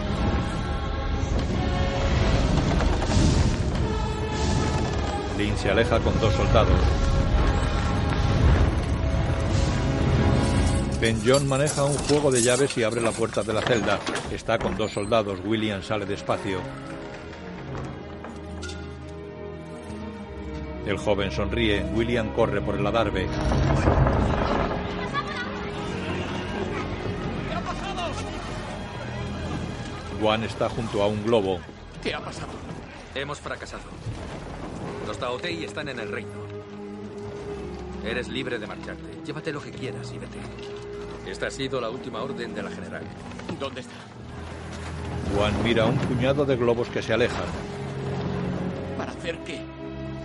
Lin 5.36 5.56
se 5.58 5.70
aleja 5.70 6.00
con 6.00 6.18
dos 6.18 6.32
soldados. 6.34 6.80
Ben 11.00 11.20
John 11.24 11.46
maneja 11.46 11.84
un 11.84 11.96
juego 11.98 12.30
de 12.30 12.40
llaves 12.40 12.76
y 12.78 12.82
abre 12.82 13.02
la 13.02 13.12
puerta 13.12 13.42
de 13.42 13.52
la 13.52 13.60
celda. 13.60 13.98
Está 14.32 14.58
con 14.58 14.76
dos 14.78 14.92
soldados. 14.92 15.40
William 15.44 15.82
sale 15.82 16.06
despacio. 16.06 16.60
El 20.86 20.96
joven 20.96 21.30
sonríe. 21.30 21.84
William 21.94 22.32
corre 22.32 22.62
por 22.62 22.76
el 22.76 22.86
adarve. 22.86 23.28
Juan 30.18 30.44
está 30.44 30.70
junto 30.70 31.02
a 31.02 31.08
un 31.08 31.22
globo. 31.24 31.60
¿Qué 32.02 32.14
ha 32.14 32.20
pasado? 32.20 32.52
Hemos 33.14 33.38
fracasado. 33.38 33.84
Los 35.16 35.20
Taotei 35.22 35.64
están 35.64 35.88
en 35.88 35.98
el 35.98 36.12
reino. 36.12 36.30
Eres 38.05 38.28
libre 38.28 38.59
de 38.59 38.66
marcharte. 38.66 39.22
Llévate 39.24 39.51
lo 39.51 39.62
que 39.62 39.70
quieras 39.70 40.12
y 40.12 40.18
vete. 40.18 40.36
Esta 41.26 41.47
ha 41.47 41.51
sido 41.51 41.80
la 41.80 41.88
última 41.88 42.22
orden 42.22 42.55
de 42.55 42.62
la 42.62 42.68
general. 42.68 43.02
¿Dónde 43.59 43.80
está? 43.80 43.94
Juan 45.34 45.55
mira 45.64 45.86
un 45.86 45.97
puñado 45.97 46.44
de 46.44 46.56
globos 46.56 46.90
que 46.90 47.01
se 47.01 47.14
alejan. 47.14 47.47
¿Para 48.98 49.12
hacer 49.12 49.38
qué? 49.38 49.62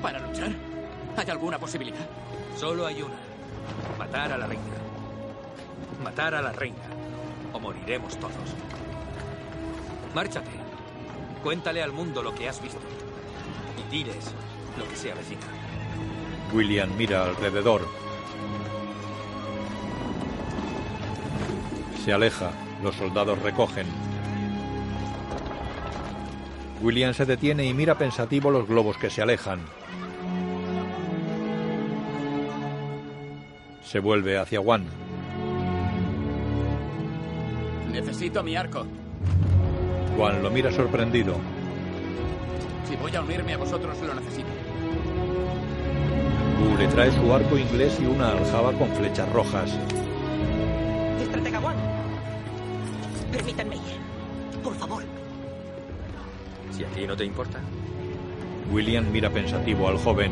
¿Para 0.01 0.27
luchar? 0.27 0.51
¿Hay 1.15 1.29
alguna 1.29 1.57
posibilidad? 1.57 2.09
Solo 2.57 2.85
hay 2.85 3.01
una. 3.01 3.15
Matar 3.97 4.33
a 4.33 4.37
la 4.37 4.45
reina. 4.45 4.63
Matar 6.03 6.35
a 6.35 6.41
la 6.41 6.51
reina. 6.51 6.83
O 7.53 7.61
moriremos 7.61 8.17
todos. 8.17 8.33
Márchate. 10.13 10.51
Cuéntale 11.41 11.81
al 11.81 11.93
mundo 11.93 12.21
lo 12.21 12.35
que 12.35 12.49
has 12.49 12.61
visto. 12.61 12.81
Y 13.79 13.89
diles 13.89 14.33
lo 14.77 14.87
que 14.87 14.95
se 14.95 15.11
avecina. 15.11 15.41
William 16.53 16.89
mira 16.97 17.25
alrededor. 17.25 17.81
Se 22.03 22.13
aleja. 22.13 22.51
Los 22.83 22.95
soldados 22.95 23.39
recogen. 23.39 23.85
William 26.81 27.13
se 27.13 27.25
detiene 27.25 27.65
y 27.65 27.75
mira 27.75 27.95
pensativo 27.95 28.49
los 28.49 28.67
globos 28.67 28.97
que 28.97 29.11
se 29.11 29.21
alejan. 29.21 29.59
Se 33.83 33.99
vuelve 33.99 34.39
hacia 34.39 34.59
Juan. 34.59 34.85
Necesito 37.91 38.41
mi 38.41 38.55
arco. 38.55 38.85
Juan 40.17 40.41
lo 40.41 40.49
mira 40.49 40.71
sorprendido. 40.71 41.35
Si 42.89 42.95
voy 42.95 43.15
a 43.15 43.21
unirme 43.21 43.53
a 43.53 43.57
vosotros, 43.57 43.99
lo 44.01 44.15
necesito. 44.15 44.60
Le 46.77 46.87
trae 46.87 47.11
su 47.11 47.33
arco 47.33 47.57
inglés 47.57 47.97
y 48.01 48.05
una 48.05 48.31
aljaba 48.31 48.73
con 48.73 48.89
flechas 48.95 49.31
rojas. 49.31 49.71
Estratega. 51.21 51.61
Permítanme 53.31 53.75
ir. 53.75 54.61
Por 54.63 54.75
favor. 54.75 55.03
Si 56.71 56.83
aquí 56.83 57.05
no 57.05 57.15
te 57.15 57.25
importa. 57.25 57.59
William 58.71 59.11
mira 59.11 59.29
pensativo 59.29 59.87
al 59.87 59.97
joven. 59.97 60.31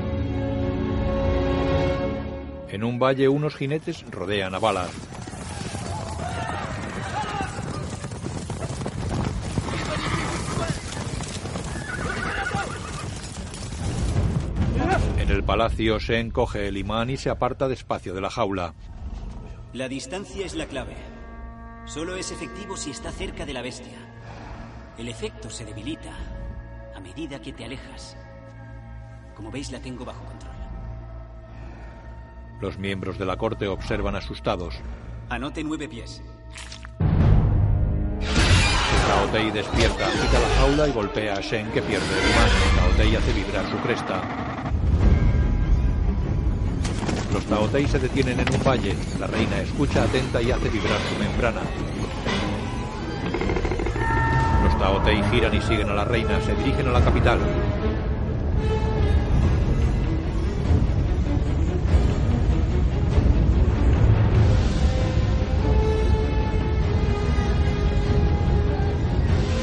En 2.70 2.84
un 2.84 3.00
valle 3.00 3.28
unos 3.28 3.56
jinetes 3.56 4.06
rodean 4.10 4.56
a 4.56 4.60
Valar. 4.60 4.90
Palacio 15.50 16.00
se 16.00 16.20
encoge 16.20 16.68
el 16.68 16.78
imán 16.78 17.10
y 17.10 17.18
se 17.18 17.32
aparta 17.32 17.68
despacio 17.68 18.14
de 18.14 18.22
la 18.22 18.30
jaula. 18.30 18.76
La 19.74 19.88
distancia 19.88 20.46
es 20.46 20.54
la 20.54 20.68
clave. 20.68 20.96
Solo 21.88 22.18
es 22.18 22.32
efectivo 22.32 22.78
si 22.78 22.92
está 22.92 23.12
cerca 23.12 23.48
de 23.48 23.54
la 23.54 23.64
bestia. 23.64 23.98
El 25.00 25.08
efecto 25.08 25.50
se 25.50 25.66
debilita 25.66 26.14
a 26.96 27.00
medida 27.00 27.42
que 27.42 27.52
te 27.52 27.66
alejas. 27.66 28.16
Como 29.36 29.50
veis, 29.50 29.72
la 29.72 29.80
tengo 29.80 30.06
bajo 30.06 30.24
control. 30.24 30.54
Los 32.62 32.78
miembros 32.78 33.18
de 33.18 33.26
la 33.26 33.36
corte 33.36 33.68
observan 33.68 34.16
asustados. 34.16 34.76
Anote 35.30 35.64
nueve 35.64 35.90
pies. 35.90 36.22
Taotei 39.08 39.50
despierta, 39.50 40.12
quita 40.12 40.40
la 40.40 40.50
jaula 40.60 40.88
y 40.88 40.92
golpea 40.92 41.34
a 41.38 41.42
Shen 41.42 41.72
que 41.72 41.82
pierde 41.82 42.06
el 42.06 42.30
imán. 42.30 42.50
Taotei 42.76 43.16
hace 43.16 43.34
vibrar 43.34 43.68
su 43.68 43.78
cresta. 43.78 44.49
Los 47.34 47.46
Taotei 47.46 47.88
se 47.88 48.00
detienen 48.00 48.40
en 48.40 48.54
un 48.54 48.64
valle. 48.64 48.96
La 49.20 49.28
reina 49.28 49.62
escucha 49.62 50.04
atenta 50.04 50.42
y 50.42 50.52
hace 50.52 50.70
vibrar 50.70 51.00
su 51.00 51.20
membrana. 51.20 51.62
Los 54.64 54.78
Taotei 54.80 55.22
giran 55.32 55.54
y 55.54 55.62
siguen 55.62 55.90
a 55.90 55.94
la 55.94 56.06
reina. 56.06 56.42
Se 56.42 56.56
dirigen 56.56 56.88
a 56.88 56.92
la 56.92 57.02
capital. 57.02 57.40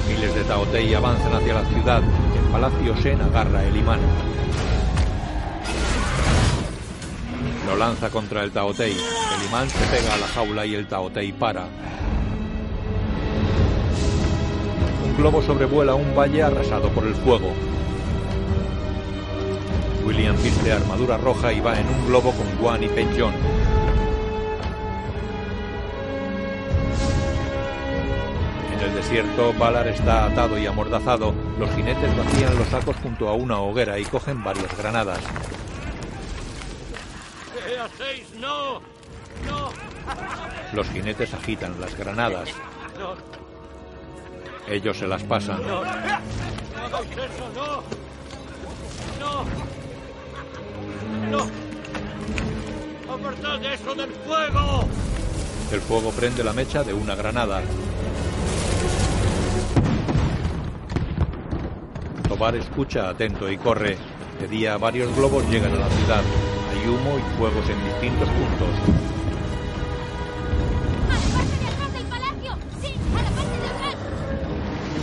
Miles 0.09 0.35
de 0.35 0.45
Taotei 0.45 0.95
avanzan 0.95 1.35
hacia 1.35 1.55
la 1.55 1.65
ciudad. 1.65 2.03
El 2.03 2.53
palacio 2.53 2.95
Shen 2.95 3.21
agarra 3.21 3.65
el 3.65 3.77
imán. 3.77 4.36
Lanza 7.79 8.09
contra 8.09 8.43
el 8.43 8.53
Taotei. 8.53 8.93
El 8.93 9.47
imán 9.49 9.69
se 9.69 9.85
pega 9.87 10.15
a 10.15 10.17
la 10.17 10.27
jaula 10.29 10.65
y 10.65 10.75
el 10.75 10.87
Taotei 10.87 11.33
para. 11.33 11.67
Un 15.05 15.17
globo 15.19 15.43
sobrevuela 15.43 15.95
un 15.95 16.17
valle 16.17 16.43
arrasado 16.43 16.89
por 16.89 17.07
el 17.07 17.15
fuego. 17.15 17.53
William 20.07 20.37
viste 20.43 20.73
armadura 20.73 21.19
roja 21.19 21.53
y 21.53 21.61
va 21.61 21.79
en 21.79 21.87
un 21.87 22.07
globo 22.07 22.33
con 22.33 22.47
Guan 22.59 22.83
y 22.83 22.89
Penjon. 22.89 23.35
En 28.73 28.81
el 28.81 28.95
desierto, 28.95 29.53
Valar 29.59 29.89
está 29.89 30.25
atado 30.25 30.57
y 30.57 30.67
amordazado. 30.67 31.35
Los 31.59 31.71
jinetes 31.75 32.17
vacían 32.17 32.57
los 32.57 32.69
sacos 32.69 32.97
junto 33.03 33.29
a 33.29 33.35
una 33.35 33.61
hoguera 33.61 33.99
y 33.99 34.05
cogen 34.05 34.43
varias 34.43 34.75
granadas. 34.79 35.21
¡No! 38.39 38.81
¡No! 39.47 39.71
Los 40.73 40.89
jinetes 40.91 41.33
agitan 41.35 41.81
las 41.81 41.97
granadas. 41.97 42.51
Ellos 44.69 44.99
se 44.99 45.07
las 45.07 45.23
pasan. 45.23 45.63
¡No! 45.63 45.83
¡No 45.83 45.87
hagáis 45.87 47.11
eso! 47.13 47.51
¡No! 47.55 47.83
¡No! 49.21 49.45
¡No! 51.31 53.13
¡Apartad 53.15 53.65
eso 53.65 53.95
del 53.95 54.11
fuego! 54.11 54.89
El 55.73 55.81
fuego 55.81 56.11
prende 56.11 56.45
la 56.45 56.53
mecha 56.53 56.85
de 56.85 56.93
una 56.93 57.15
granada. 57.15 57.63
Tobar 62.29 62.57
escucha 62.57 63.09
atento 63.09 63.51
y 63.51 63.57
corre. 63.57 63.97
De 64.41 64.49
día 64.49 64.77
varios 64.77 65.15
globos 65.17 65.49
llegan 65.49 65.73
a 65.73 65.77
la 65.77 65.89
ciudad. 65.89 66.23
Humo 66.89 67.19
y 67.19 67.37
fuegos 67.37 67.69
en 67.69 67.85
distintos 67.85 68.29
puntos. 68.29 68.69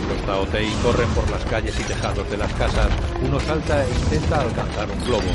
Los 0.08 0.26
Taotei 0.26 0.70
corren 0.82 1.08
por 1.10 1.30
las 1.30 1.44
calles 1.44 1.78
y 1.78 1.82
tejados 1.82 2.30
de 2.30 2.38
las 2.38 2.50
casas. 2.54 2.88
Uno 3.22 3.38
salta 3.38 3.84
e 3.84 3.90
intenta 3.90 4.40
alcanzar 4.40 4.88
un 4.90 5.04
globo. 5.04 5.28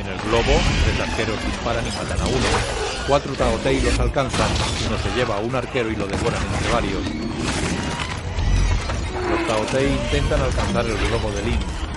En 0.00 0.06
el 0.08 0.18
globo, 0.22 0.60
tres 0.84 1.08
arqueros 1.08 1.44
disparan 1.44 1.86
y 1.86 1.90
matan 1.90 2.20
a 2.20 2.26
uno. 2.26 2.48
Cuatro 3.06 3.32
Taotei 3.34 3.80
los 3.82 4.00
alcanzan. 4.00 4.50
Uno 4.88 4.98
se 4.98 5.16
lleva 5.16 5.36
a 5.36 5.40
un 5.40 5.54
arquero 5.54 5.92
y 5.92 5.96
lo 5.96 6.08
devoran 6.08 6.42
entre 6.42 6.72
varios. 6.72 7.02
Los 9.30 9.46
Taotei 9.46 9.92
intentan 9.92 10.40
alcanzar 10.40 10.86
el 10.86 10.98
globo 11.08 11.30
de 11.30 11.42
Lin. 11.44 11.87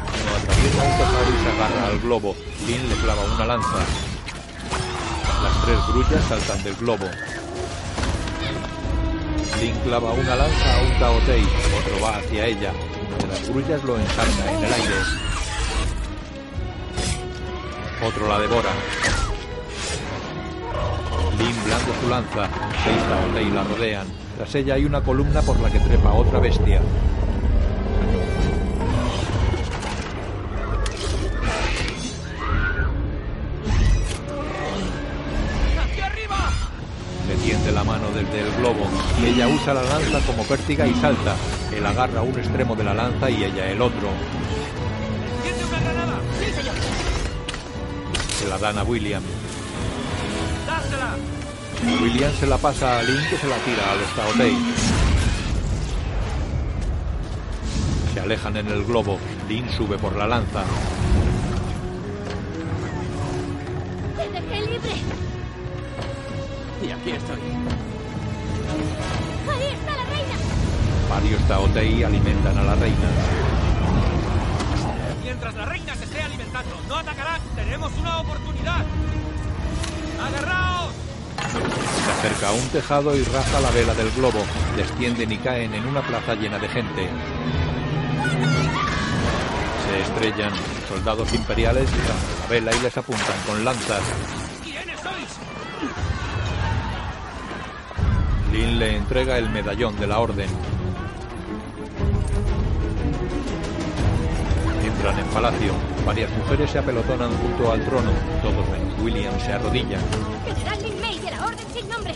Atraviesa 0.41 0.83
un 0.83 0.97
tejado 0.97 1.29
y 1.29 1.43
se 1.43 1.51
agarra 1.51 1.87
al 1.87 1.99
globo. 1.99 2.35
Lin 2.67 2.89
le 2.89 2.95
clava 2.95 3.23
una 3.23 3.45
lanza. 3.45 3.77
Las 5.43 5.65
tres 5.65 5.79
grullas 5.87 6.23
saltan 6.27 6.63
del 6.63 6.75
globo. 6.75 7.05
Lin 9.59 9.75
clava 9.83 10.11
una 10.11 10.35
lanza 10.35 10.77
a 10.77 10.81
un 10.83 10.99
Taotei. 10.99 11.43
Otro 11.43 12.03
va 12.03 12.17
hacia 12.17 12.45
ella. 12.45 12.71
Uno 13.07 13.17
de 13.17 13.27
las 13.27 13.49
grullas 13.49 13.83
lo 13.83 13.99
ensarta 13.99 14.51
en 14.51 14.63
el 14.63 14.73
aire. 14.73 14.95
Otro 18.03 18.27
la 18.27 18.39
devora. 18.39 18.69
Lin 21.37 21.63
blande 21.63 21.91
su 22.01 22.09
lanza. 22.09 22.49
Seis 22.83 22.97
Taotei 23.09 23.49
la 23.51 23.63
rodean. 23.63 24.07
Tras 24.37 24.55
ella 24.55 24.73
hay 24.75 24.85
una 24.85 25.01
columna 25.01 25.41
por 25.41 25.59
la 25.59 25.69
que 25.71 25.79
trepa 25.79 26.11
otra 26.13 26.39
bestia. 26.39 26.81
La 38.31 38.37
mano 38.37 38.37
desde 38.37 38.47
el 38.47 38.55
globo 38.57 38.87
y 39.21 39.25
ella 39.27 39.47
usa 39.47 39.73
la 39.73 39.83
lanza 39.83 40.19
como 40.25 40.43
pértiga 40.43 40.87
y 40.87 40.93
salta. 40.95 41.35
Él 41.73 41.85
agarra 41.85 42.21
un 42.21 42.37
extremo 42.37 42.75
de 42.75 42.83
la 42.83 42.93
lanza 42.93 43.29
y 43.29 43.43
ella 43.43 43.69
el 43.69 43.81
otro. 43.81 44.09
¡Tiene 45.43 45.63
una 45.65 45.79
granada! 45.79 46.19
¡Sí, 46.39 46.53
señor! 46.53 46.75
Se 48.39 48.47
la 48.47 48.57
dan 48.57 48.77
a 48.77 48.83
William. 48.83 49.23
William 52.01 52.31
se 52.39 52.47
la 52.47 52.57
pasa 52.57 52.99
a 52.99 53.03
Lin 53.03 53.21
que 53.29 53.37
se 53.37 53.47
la 53.47 53.57
tira 53.57 53.91
a 53.91 53.95
los 53.95 54.15
Taotei. 54.15 54.57
Se 58.13 58.19
alejan 58.19 58.57
en 58.57 58.67
el 58.67 58.83
globo. 58.83 59.17
Lin 59.47 59.69
sube 59.71 59.97
por 59.97 60.15
la 60.15 60.27
lanza. 60.27 60.63
¡Te 64.15 64.29
dejé 64.29 64.61
libre! 64.61 64.91
Y 66.83 66.91
aquí 66.91 67.11
estoy. 67.11 67.90
Varios 71.11 71.41
Taotei 71.45 72.03
alimentan 72.05 72.57
a 72.57 72.63
la 72.63 72.75
reina. 72.75 73.09
Mientras 75.21 75.53
la 75.55 75.65
reina 75.65 75.93
se 75.95 76.05
esté 76.05 76.21
alimentando, 76.21 76.79
no 76.87 76.95
atacará. 76.95 77.37
Tenemos 77.53 77.91
una 77.99 78.19
oportunidad. 78.21 78.85
¡Agarraos! 80.25 80.93
Se 82.05 82.11
acerca 82.11 82.47
a 82.47 82.53
un 82.53 82.65
tejado 82.69 83.17
y 83.17 83.23
raja 83.23 83.59
la 83.59 83.71
vela 83.71 83.93
del 83.93 84.09
globo. 84.11 84.39
Descienden 84.77 85.33
y 85.33 85.37
caen 85.37 85.73
en 85.73 85.85
una 85.85 86.01
plaza 86.01 86.33
llena 86.35 86.57
de 86.59 86.69
gente. 86.69 87.09
Se 89.85 90.01
estrellan. 90.01 90.53
Soldados 90.87 91.33
imperiales 91.33 91.89
izan 91.89 92.39
la 92.39 92.47
vela 92.47 92.71
y 92.73 92.79
les 92.79 92.97
apuntan 92.97 93.35
con 93.45 93.65
lanzas. 93.65 94.01
¿Quiénes 94.63 94.99
sois? 95.01 95.39
Lin 98.53 98.79
le 98.79 98.95
entrega 98.95 99.37
el 99.37 99.49
medallón 99.49 99.99
de 99.99 100.07
la 100.07 100.19
orden. 100.19 100.70
Entran 105.01 105.17
en 105.17 105.33
palacio. 105.33 105.73
Varias 106.05 106.29
mujeres 106.37 106.69
se 106.69 106.77
apelotonan 106.77 107.35
junto 107.35 107.71
al 107.71 107.83
trono. 107.83 108.11
Todos 108.43 108.69
menos 108.69 109.01
William 109.01 109.39
se 109.39 109.51
arrodillan. 109.51 109.99
General 110.45 110.83
Lin 110.83 111.01
May 111.01 111.17
de 111.17 111.31
la 111.31 111.43
Orden 111.43 111.67
sin 111.73 111.89
nombre. 111.89 112.13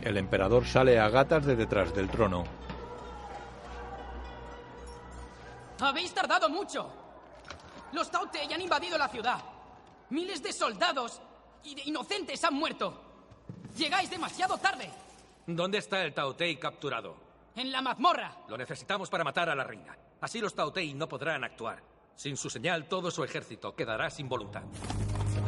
El 0.00 0.16
emperador 0.16 0.64
sale 0.64 1.00
a 1.00 1.08
gatas 1.08 1.44
de 1.44 1.56
detrás 1.56 1.92
del 1.92 2.08
trono. 2.08 2.44
Habéis 5.80 6.14
tardado 6.14 6.48
mucho. 6.48 6.88
Los 7.92 8.12
Tautei 8.12 8.52
han 8.52 8.60
invadido 8.60 8.96
la 8.96 9.08
ciudad. 9.08 9.40
Miles 10.10 10.40
de 10.40 10.52
soldados 10.52 11.20
y 11.64 11.74
de 11.74 11.82
inocentes 11.86 12.44
han 12.44 12.54
muerto. 12.54 12.94
Llegáis 13.76 14.08
demasiado 14.08 14.56
tarde. 14.56 14.88
¿Dónde 15.48 15.78
está 15.78 16.04
el 16.04 16.14
Taotei 16.14 16.60
capturado? 16.60 17.29
En 17.56 17.72
la 17.72 17.82
mazmorra. 17.82 18.32
Lo 18.48 18.56
necesitamos 18.56 19.10
para 19.10 19.24
matar 19.24 19.48
a 19.50 19.54
la 19.54 19.64
reina. 19.64 19.96
Así 20.20 20.40
los 20.40 20.54
Taotei 20.54 20.94
no 20.94 21.08
podrán 21.08 21.44
actuar. 21.44 21.82
Sin 22.14 22.36
su 22.36 22.50
señal, 22.50 22.86
todo 22.86 23.10
su 23.10 23.24
ejército 23.24 23.74
quedará 23.74 24.10
sin 24.10 24.28
voluntad. 24.28 24.62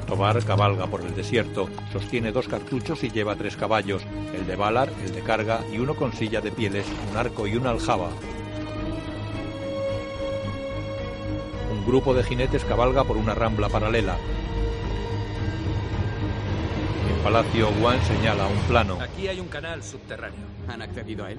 Tobar 0.07 0.45
cabalga 0.45 0.87
por 0.87 1.03
el 1.03 1.15
desierto, 1.15 1.69
sostiene 1.93 2.33
dos 2.33 2.49
cartuchos 2.49 3.05
y 3.05 3.11
lleva 3.11 3.37
tres 3.37 3.57
caballos, 3.57 4.03
el 4.35 4.47
de 4.47 4.57
Valar, 4.57 4.91
el 5.05 5.13
de 5.13 5.23
carga 5.23 5.61
y 5.71 5.79
uno 5.79 5.95
con 5.95 6.13
silla 6.13 6.41
de 6.41 6.51
pieles, 6.51 6.87
un 7.11 7.17
arco 7.17 7.47
y 7.47 7.57
una 7.57 7.71
aljaba. 7.71 8.09
Un 11.71 11.87
grupo 11.87 12.15
de 12.15 12.25
jinetes 12.25 12.65
cabalga 12.65 13.05
por 13.05 13.17
una 13.17 13.35
rambla 13.35 13.69
paralela. 13.69 14.17
En 17.09 17.23
palacio, 17.23 17.69
Wan 17.81 18.03
señala 18.03 18.47
un 18.47 18.59
plano. 18.61 18.99
Aquí 19.01 19.29
hay 19.29 19.41
un 19.41 19.49
canal 19.49 19.83
subterráneo. 19.83 20.47
¿Han 20.69 20.83
accedido 20.83 21.25
a 21.25 21.33
él? 21.33 21.39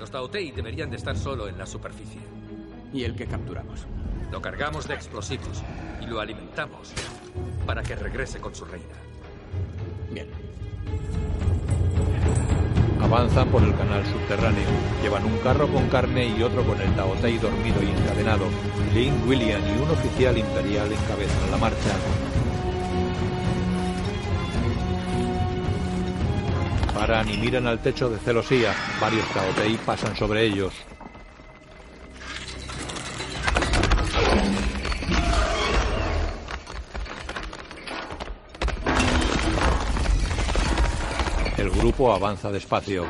Los 0.00 0.10
Taotei 0.10 0.50
deberían 0.50 0.88
de 0.88 0.96
estar 0.96 1.14
solo 1.14 1.46
en 1.46 1.58
la 1.58 1.66
superficie. 1.66 2.22
¿Y 2.90 3.04
el 3.04 3.14
que 3.14 3.26
capturamos? 3.26 3.86
Lo 4.32 4.40
cargamos 4.40 4.88
de 4.88 4.94
explosivos 4.94 5.62
y 6.00 6.06
lo 6.06 6.20
alimentamos 6.20 6.94
para 7.66 7.82
que 7.82 7.94
regrese 7.96 8.40
con 8.40 8.54
su 8.54 8.64
reina. 8.64 8.96
Bien. 10.10 10.26
Avanzan 12.98 13.50
por 13.50 13.62
el 13.62 13.76
canal 13.76 14.02
subterráneo. 14.06 14.68
Llevan 15.02 15.26
un 15.26 15.36
carro 15.40 15.68
con 15.68 15.86
carne 15.90 16.28
y 16.28 16.42
otro 16.42 16.64
con 16.64 16.80
el 16.80 16.96
Taotei 16.96 17.36
dormido 17.36 17.82
y 17.82 17.90
encadenado. 17.90 18.46
Lin, 18.94 19.12
William 19.28 19.60
y 19.60 19.82
un 19.82 19.90
oficial 19.90 20.38
imperial 20.38 20.90
encabezan 20.90 21.50
la 21.50 21.58
marcha. 21.58 22.29
Paran 26.94 27.28
y 27.30 27.36
miran 27.36 27.66
al 27.66 27.80
techo 27.80 28.10
de 28.10 28.18
celosía. 28.18 28.74
Varios 29.00 29.26
Taotei 29.28 29.76
pasan 29.78 30.16
sobre 30.16 30.44
ellos. 30.44 30.72
El 41.56 41.70
grupo 41.70 42.12
avanza 42.12 42.50
despacio. 42.50 43.06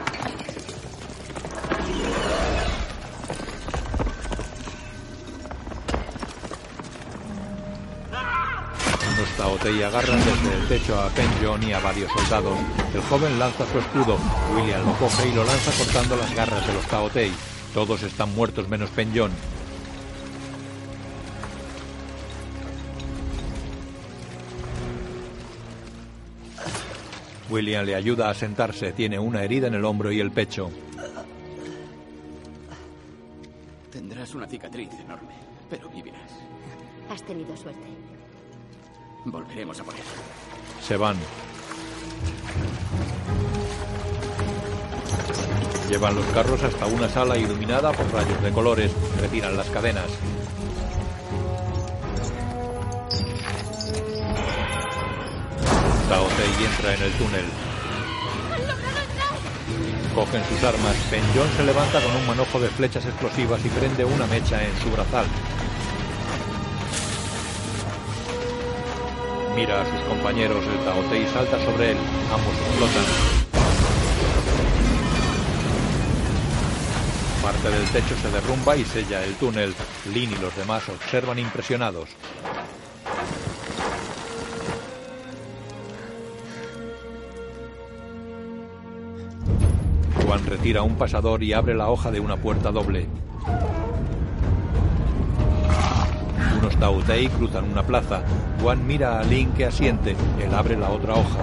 Unos 9.40 9.58
Taotei 9.58 9.82
agarran 9.82 10.18
desde 10.18 10.54
el 10.54 10.68
techo 10.68 11.00
a 11.00 11.08
Penjon 11.08 11.62
y 11.62 11.72
a 11.72 11.80
varios 11.80 12.12
soldados. 12.12 12.58
El 12.92 13.00
joven 13.00 13.38
lanza 13.38 13.64
su 13.72 13.78
escudo. 13.78 14.18
William 14.54 14.84
lo 14.84 14.92
coge 14.98 15.28
y 15.28 15.32
lo 15.32 15.44
lanza 15.44 15.72
cortando 15.78 16.16
las 16.16 16.34
garras 16.34 16.66
de 16.66 16.74
los 16.74 16.86
Taotei. 16.86 17.32
Todos 17.72 18.02
están 18.02 18.34
muertos 18.34 18.68
menos 18.68 18.90
Penjon. 18.90 19.30
William 27.48 27.86
le 27.86 27.94
ayuda 27.94 28.28
a 28.28 28.34
sentarse. 28.34 28.92
Tiene 28.92 29.18
una 29.18 29.42
herida 29.42 29.68
en 29.68 29.74
el 29.74 29.86
hombro 29.86 30.12
y 30.12 30.20
el 30.20 30.32
pecho. 30.32 30.70
Tendrás 33.90 34.34
una 34.34 34.46
cicatriz 34.46 34.90
enorme, 35.02 35.32
pero 35.70 35.88
vivirás. 35.88 36.30
Has 37.08 37.22
tenido 37.22 37.56
suerte. 37.56 37.86
Volveremos 39.24 39.78
a 39.80 39.84
por 39.84 39.94
él. 39.94 40.00
Se 40.82 40.96
van. 40.96 41.16
Llevan 45.88 46.14
los 46.14 46.24
carros 46.26 46.62
hasta 46.62 46.86
una 46.86 47.08
sala 47.08 47.36
iluminada 47.36 47.92
por 47.92 48.10
rayos 48.12 48.42
de 48.42 48.52
colores. 48.52 48.92
Retiran 49.20 49.56
las 49.56 49.68
cadenas. 49.70 50.06
Taotei 56.08 56.64
entra 56.64 56.94
en 56.94 57.02
el 57.02 57.12
túnel. 57.12 57.44
Cogen 60.14 60.42
sus 60.44 60.64
armas. 60.64 60.96
Penjon 61.10 61.48
se 61.56 61.64
levanta 61.64 62.00
con 62.00 62.16
un 62.16 62.26
manojo 62.26 62.58
de 62.60 62.68
flechas 62.68 63.04
explosivas 63.04 63.64
y 63.64 63.68
prende 63.68 64.04
una 64.04 64.26
mecha 64.26 64.62
en 64.62 64.76
su 64.78 64.90
brazal. 64.90 65.26
Mira 69.54 69.82
a 69.82 69.84
sus 69.84 70.00
compañeros. 70.08 70.64
El 70.64 70.84
Taotei 70.84 71.26
salta 71.26 71.58
sobre 71.64 71.92
él. 71.92 71.98
Ambos 72.32 72.54
explotan. 72.54 73.04
Parte 77.42 77.70
del 77.70 77.88
techo 77.88 78.16
se 78.16 78.30
derrumba 78.30 78.76
y 78.76 78.84
sella 78.84 79.24
el 79.24 79.34
túnel. 79.34 79.74
Lin 80.12 80.30
y 80.32 80.36
los 80.36 80.54
demás 80.56 80.88
observan 80.88 81.38
impresionados. 81.38 82.08
Juan 90.24 90.46
retira 90.46 90.82
un 90.82 90.96
pasador 90.96 91.42
y 91.42 91.52
abre 91.52 91.74
la 91.74 91.90
hoja 91.90 92.10
de 92.10 92.20
una 92.20 92.36
puerta 92.36 92.70
doble. 92.70 93.08
Tautei 96.80 97.28
cruzan 97.28 97.70
una 97.70 97.82
plaza. 97.82 98.22
Juan 98.62 98.86
mira 98.86 99.20
a 99.20 99.22
Lin 99.22 99.52
que 99.52 99.66
asiente. 99.66 100.16
Él 100.40 100.54
abre 100.54 100.78
la 100.78 100.88
otra 100.88 101.12
hoja. 101.12 101.40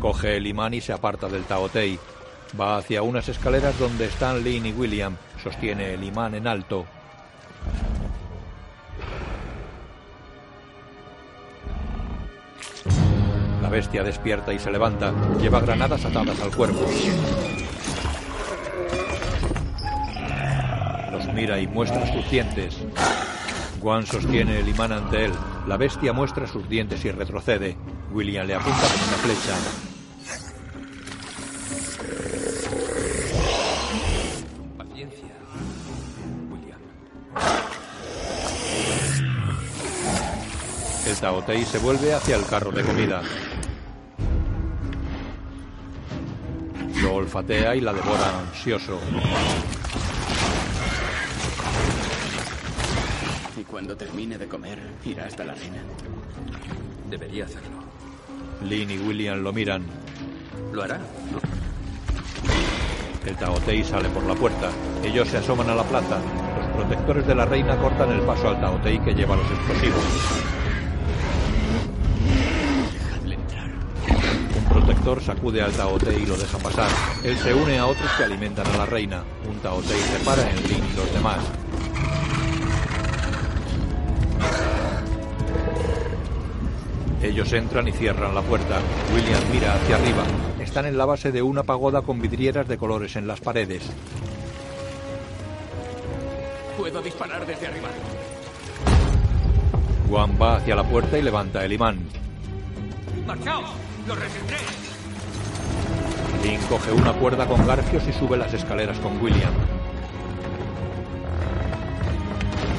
Coge 0.00 0.38
el 0.38 0.46
imán 0.46 0.72
y 0.72 0.80
se 0.80 0.94
aparta 0.94 1.28
del 1.28 1.44
Taotei. 1.44 1.98
Va 2.58 2.78
hacia 2.78 3.02
unas 3.02 3.28
escaleras 3.28 3.78
donde 3.78 4.06
están 4.06 4.42
Lin 4.42 4.64
y 4.64 4.72
William. 4.72 5.14
Sostiene 5.42 5.92
el 5.92 6.02
imán 6.02 6.34
en 6.34 6.46
alto. 6.46 6.86
La 13.60 13.68
bestia 13.68 14.02
despierta 14.02 14.54
y 14.54 14.58
se 14.58 14.70
levanta. 14.70 15.12
Lleva 15.38 15.60
granadas 15.60 16.02
atadas 16.06 16.40
al 16.40 16.56
cuerpo. 16.56 16.86
Mira 21.32 21.58
y 21.58 21.66
muestra 21.66 22.06
sus 22.12 22.30
dientes. 22.30 22.76
Guan 23.80 24.06
sostiene 24.06 24.60
el 24.60 24.68
imán 24.68 24.92
ante 24.92 25.24
él. 25.24 25.32
La 25.66 25.76
bestia 25.76 26.12
muestra 26.12 26.46
sus 26.46 26.68
dientes 26.68 27.04
y 27.04 27.10
retrocede. 27.10 27.76
William 28.12 28.46
le 28.46 28.54
apunta 28.54 28.78
con 28.78 29.08
una 29.08 29.16
flecha. 29.18 29.56
Paciencia, 34.76 35.34
William. 36.50 36.80
El 41.06 41.16
Taotei 41.16 41.64
se 41.64 41.78
vuelve 41.78 42.12
hacia 42.12 42.36
el 42.36 42.46
carro 42.46 42.70
de 42.70 42.82
comida. 42.82 43.22
Lo 47.00 47.14
olfatea 47.14 47.74
y 47.76 47.80
la 47.80 47.94
devora 47.94 48.40
ansioso. 48.40 49.00
Cuando 53.70 53.96
termine 53.96 54.36
de 54.36 54.48
comer, 54.48 54.78
irá 55.04 55.26
hasta 55.26 55.44
la 55.44 55.54
reina. 55.54 55.78
Debería 57.08 57.44
hacerlo. 57.44 57.84
Lin 58.68 58.90
y 58.90 58.98
William 58.98 59.42
lo 59.42 59.52
miran. 59.52 59.84
¿Lo 60.72 60.82
hará? 60.82 61.00
El 63.24 63.36
Taotei 63.36 63.84
sale 63.84 64.08
por 64.08 64.24
la 64.24 64.34
puerta. 64.34 64.70
Ellos 65.04 65.28
se 65.28 65.38
asoman 65.38 65.70
a 65.70 65.74
la 65.74 65.84
plaza. 65.84 66.18
Los 66.58 66.84
protectores 66.84 67.26
de 67.26 67.34
la 67.34 67.44
reina 67.44 67.76
cortan 67.78 68.10
el 68.10 68.20
paso 68.22 68.48
al 68.48 68.60
Taotei 68.60 68.98
que 69.04 69.14
lleva 69.14 69.36
los 69.36 69.50
explosivos. 69.50 70.04
Un 74.56 74.64
protector 74.68 75.22
sacude 75.22 75.62
al 75.62 75.72
Taotei 75.72 76.22
y 76.22 76.26
lo 76.26 76.36
deja 76.36 76.58
pasar. 76.58 76.90
Él 77.22 77.36
se 77.38 77.54
une 77.54 77.78
a 77.78 77.86
otros 77.86 78.10
que 78.16 78.24
alimentan 78.24 78.66
a 78.66 78.78
la 78.78 78.86
reina. 78.86 79.22
Un 79.48 79.58
Taotei 79.60 80.00
repara 80.18 80.50
en 80.50 80.56
Lin 80.56 80.84
y 80.92 80.96
los 80.96 81.12
demás. 81.12 81.38
Ellos 87.22 87.52
entran 87.52 87.86
y 87.86 87.92
cierran 87.92 88.34
la 88.34 88.40
puerta. 88.40 88.78
William 89.14 89.42
mira 89.52 89.74
hacia 89.74 89.96
arriba. 89.96 90.24
Están 90.58 90.86
en 90.86 90.96
la 90.96 91.04
base 91.04 91.30
de 91.30 91.42
una 91.42 91.62
pagoda 91.62 92.02
con 92.02 92.20
vidrieras 92.20 92.66
de 92.66 92.78
colores 92.78 93.16
en 93.16 93.26
las 93.26 93.40
paredes. 93.40 93.90
Puedo 96.78 97.02
disparar 97.02 97.46
desde 97.46 97.66
arriba. 97.66 97.88
Juan 100.08 100.38
va 100.40 100.56
hacia 100.56 100.74
la 100.74 100.84
puerta 100.84 101.18
y 101.18 101.22
levanta 101.22 101.64
el 101.64 101.72
imán. 101.72 101.98
¡Marchaos! 103.26 103.70
¡Lo 104.08 104.14
retendré! 104.14 104.56
Lynn 106.42 106.60
coge 106.68 106.90
una 106.90 107.12
cuerda 107.12 107.46
con 107.46 107.66
garfios 107.66 108.02
y 108.08 108.12
sube 108.12 108.36
las 108.36 108.52
escaleras 108.54 108.98
con 108.98 109.22
William. 109.22 109.52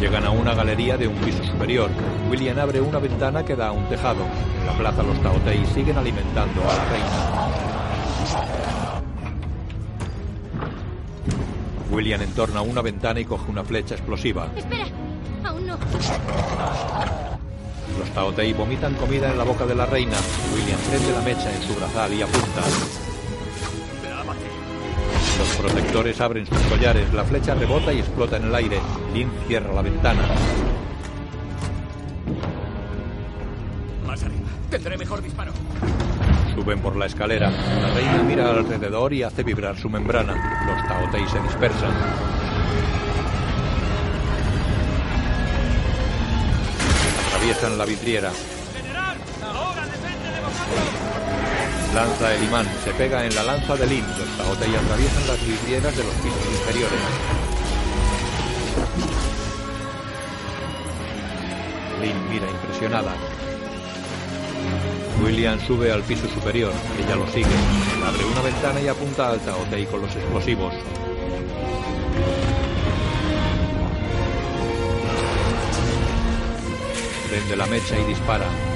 Llegan 0.02 0.26
a 0.26 0.32
una 0.32 0.56
galería 0.56 0.98
de 0.98 1.08
un 1.08 1.14
piso 1.18 1.44
superior. 1.44 1.92
William 2.28 2.58
abre 2.58 2.82
una 2.82 2.98
ventana 2.98 3.46
que 3.46 3.56
da 3.56 3.68
a 3.68 3.72
un 3.72 3.88
tejado. 3.88 4.26
En 4.60 4.66
la 4.66 4.74
plaza 4.74 5.04
los 5.04 5.22
Taotei 5.22 5.64
siguen 5.68 5.96
alimentando 5.96 6.60
a 6.64 6.74
la 6.76 6.86
reina. 6.86 7.08
William 11.92 12.20
entorna 12.20 12.62
una 12.62 12.82
ventana 12.82 13.20
y 13.20 13.26
coge 13.26 13.52
una 13.52 13.64
flecha 13.64 13.94
explosiva. 13.94 14.48
Espera, 14.56 14.86
aún 15.44 15.68
no. 15.68 15.78
Los 18.00 18.10
Taotei 18.16 18.54
vomitan 18.54 18.96
comida 18.96 19.30
en 19.30 19.38
la 19.38 19.44
boca 19.44 19.68
de 19.68 19.76
la 19.76 19.86
reina. 19.86 20.18
William 20.56 20.80
prende 20.90 21.12
la 21.12 21.22
mecha 21.22 21.56
en 21.56 21.62
su 21.62 21.76
brazal 21.76 22.12
y 22.12 22.24
apunta. 22.24 22.64
Los 25.62 25.72
protectores 25.72 26.20
abren 26.20 26.48
sus 26.48 26.58
collares, 26.64 27.14
la 27.14 27.24
flecha 27.24 27.54
rebota 27.54 27.94
y 27.94 28.00
explota 28.00 28.38
en 28.38 28.46
el 28.46 28.56
aire. 28.56 28.80
Lynn 29.14 29.30
cierra 29.48 29.72
la 29.72 29.84
ventana. 29.84 30.28
Más 34.08 34.24
arriba. 34.24 34.48
Tendré 34.72 34.98
mejor 34.98 35.22
disparo. 35.22 35.52
Suben 36.56 36.80
por 36.80 36.96
la 36.96 37.06
escalera. 37.06 37.52
La 37.52 37.94
reina 37.94 38.24
mira 38.24 38.50
alrededor 38.50 39.14
y 39.14 39.22
hace 39.22 39.44
vibrar 39.44 39.78
su 39.78 39.88
membrana. 39.88 40.66
Los 40.66 40.88
Taotei 40.88 41.28
se 41.28 41.40
dispersan. 41.42 41.92
Atraviesan 47.28 47.78
la 47.78 47.86
vidriera. 47.86 48.32
¡General! 48.76 49.18
¡Ahora 49.44 49.86
depende 49.86 50.32
de 50.32 50.42
vosotros! 50.42 51.11
Lanza 51.94 52.34
el 52.34 52.44
imán, 52.46 52.66
se 52.86 52.92
pega 52.92 53.26
en 53.26 53.36
la 53.36 53.44
lanza 53.44 53.76
de 53.76 53.86
Lin. 53.86 54.06
Los 54.18 54.38
Taotei 54.38 54.74
atraviesan 54.74 55.28
las 55.28 55.46
vidrieras 55.46 55.98
de 55.98 56.04
los 56.04 56.14
pisos 56.16 56.46
inferiores. 56.60 57.00
Lin 62.02 62.30
mira 62.30 62.50
impresionada. 62.50 63.14
William 65.22 65.60
sube 65.68 65.92
al 65.92 66.02
piso 66.04 66.30
superior. 66.30 66.72
Ella 66.98 67.16
lo 67.18 67.28
sigue. 67.28 67.46
Abre 68.08 68.24
una 68.24 68.42
ventana 68.42 68.80
y 68.80 68.88
apunta 68.88 69.30
al 69.30 69.40
Taotei 69.42 69.86
con 69.86 70.02
los 70.02 70.16
explosivos. 70.16 70.74
Prende 77.30 77.56
la 77.58 77.66
mecha 77.66 78.00
y 78.00 78.06
dispara. 78.06 78.71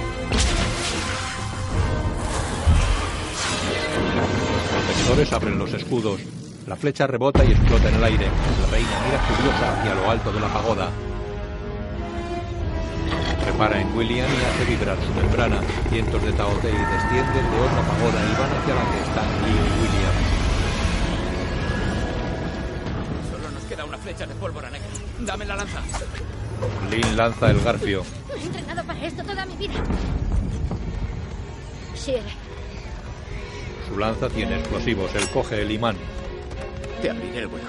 Los 5.06 5.14
protectores 5.14 5.34
abren 5.34 5.60
los 5.60 5.72
escudos. 5.72 6.20
La 6.66 6.76
flecha 6.76 7.06
rebota 7.06 7.46
y 7.46 7.52
explota 7.52 7.90
en 7.90 7.96
el 7.96 8.04
aire. 8.06 8.26
La 8.26 8.68
reina 8.72 8.90
mira 9.06 9.20
furiosa 9.20 9.80
hacia 9.80 9.94
lo 9.94 10.10
alto 10.10 10.32
de 10.32 10.40
la 10.40 10.48
pagoda. 10.48 10.90
Repara 13.46 13.82
en 13.82 13.96
William 13.96 14.28
y 14.28 14.44
hace 14.44 14.66
vibrar 14.66 14.98
su 15.06 15.14
membrana. 15.14 15.62
Cientos 15.92 16.24
de 16.24 16.34
Taotei 16.34 16.72
descienden 16.72 17.52
de 17.52 17.60
otra 17.62 17.82
pagoda 17.86 18.20
y 18.20 18.34
van 18.34 18.50
hacia 18.50 18.74
la 18.74 18.82
que 18.92 19.00
están 19.06 19.30
Lee 19.46 19.52
y 19.52 19.74
William. 19.84 20.16
Solo 23.32 23.52
nos 23.52 23.64
queda 23.66 23.86
una 23.86 23.98
flecha 24.00 24.26
de 24.26 24.34
pólvora 24.34 24.72
negra. 24.72 24.88
Dame 25.20 25.46
la 25.46 25.56
lanza. 25.56 25.82
Lin 26.90 27.16
lanza 27.16 27.52
el 27.52 27.62
garfio. 27.62 28.04
He 28.36 28.44
entrenado 28.44 28.84
para 28.84 29.06
esto 29.06 29.24
toda 29.24 29.46
mi 29.46 29.56
vida. 29.56 29.84
Shir, 31.96 32.24
Su 33.96 34.02
lanza 34.02 34.28
tiene 34.28 34.60
explosivos. 34.60 35.10
Él 35.16 35.26
coge 35.30 35.62
el 35.62 35.72
imán. 35.72 35.96
Te 37.02 37.10
abriré 37.10 37.40
el 37.40 37.48
vuelo. 37.48 37.66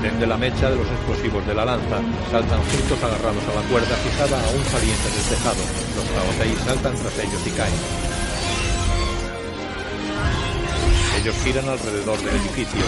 Prende 0.00 0.26
la 0.26 0.36
mecha 0.36 0.70
de 0.70 0.74
los 0.74 0.88
explosivos 0.88 1.46
de 1.46 1.54
la 1.54 1.64
lanza. 1.64 2.00
Saltan 2.32 2.58
juntos 2.58 2.98
agarrados 3.00 3.44
a 3.44 3.54
la 3.54 3.68
cuerda 3.68 3.94
fijada 3.94 4.36
a 4.36 4.50
un 4.50 4.64
saliente 4.64 5.08
del 5.14 5.22
tejado. 5.30 5.62
Los 5.94 6.04
Taotei 6.10 6.56
saltan 6.66 6.94
tras 6.96 7.18
ellos 7.20 7.46
y 7.46 7.50
caen. 7.50 7.74
Ellos 11.20 11.36
giran 11.44 11.68
alrededor 11.68 12.18
del 12.18 12.34
edificio. 12.34 12.82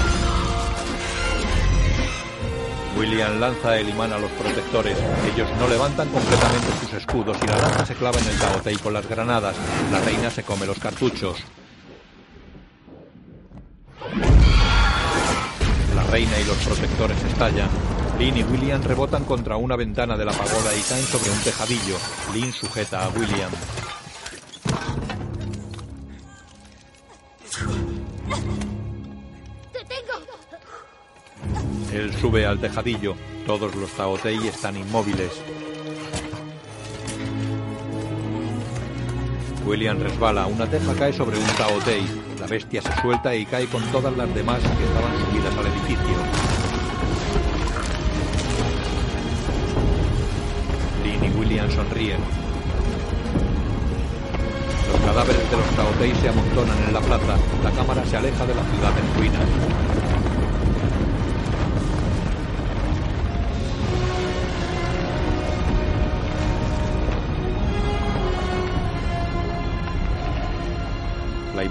William 2.97 3.39
lanza 3.39 3.77
el 3.79 3.89
imán 3.89 4.13
a 4.13 4.19
los 4.19 4.31
protectores. 4.33 4.97
Ellos 5.33 5.49
no 5.59 5.69
levantan 5.69 6.09
completamente 6.09 6.69
sus 6.81 6.93
escudos 6.95 7.37
y 7.43 7.47
la 7.47 7.59
lanza 7.59 7.85
se 7.85 7.95
clava 7.95 8.19
en 8.19 8.29
el 8.29 8.39
Taotei 8.39 8.77
con 8.77 8.93
las 8.95 9.07
granadas. 9.07 9.55
La 9.93 10.01
reina 10.01 10.31
se 10.31 10.43
come 10.43 10.67
los 10.67 10.79
cartuchos. 10.79 11.39
La 15.95 16.03
reina 16.05 16.39
y 16.41 16.45
los 16.45 16.57
protectores 16.57 17.23
estallan. 17.25 17.69
Lynn 18.19 18.39
y 18.39 18.43
William 18.45 18.83
rebotan 18.83 19.25
contra 19.25 19.57
una 19.57 19.77
ventana 19.77 20.17
de 20.17 20.25
la 20.25 20.33
pagoda 20.33 20.75
y 20.75 20.81
caen 20.81 21.05
sobre 21.05 21.31
un 21.31 21.39
tejadillo. 21.41 21.99
Lynn 22.33 22.53
sujeta 22.53 23.05
a 23.05 23.09
William. 23.11 23.51
¡Te 29.73 29.85
tengo! 29.85 30.36
Él 31.93 32.15
sube 32.21 32.47
al 32.47 32.59
tejadillo. 32.59 33.15
Todos 33.47 33.75
los 33.75 33.91
Taotei 33.93 34.47
están 34.49 34.77
inmóviles. 34.77 35.31
William 39.65 39.99
resbala. 39.99 40.47
Una 40.47 40.67
teja 40.67 40.95
cae 40.95 41.13
sobre 41.13 41.39
un 41.39 41.47
Taotei. 41.59 42.03
La 42.41 42.47
bestia 42.47 42.83
se 42.83 43.01
suelta 43.01 43.35
y 43.35 43.45
cae 43.47 43.67
con 43.67 43.83
todas 43.91 44.17
las 44.17 44.33
demás 44.35 44.61
que 44.61 44.85
estaban 44.85 45.13
subidas 45.27 45.57
al 45.57 45.67
edificio. 45.67 46.17
Lynn 51.03 51.25
y 51.25 51.39
William 51.39 51.71
sonríen. 51.71 52.21
Los 54.93 55.01
cadáveres 55.01 55.51
de 55.51 55.57
los 55.57 55.67
Taotei 55.77 56.15
se 56.15 56.29
amontonan 56.29 56.79
en 56.87 56.95
la 56.95 57.01
plaza. 57.01 57.37
La 57.65 57.71
cámara 57.73 58.05
se 58.07 58.17
aleja 58.17 58.47
de 58.47 58.55
la 58.55 58.63
ciudad 58.63 58.93
en 58.99 59.19
ruinas. 59.19 59.96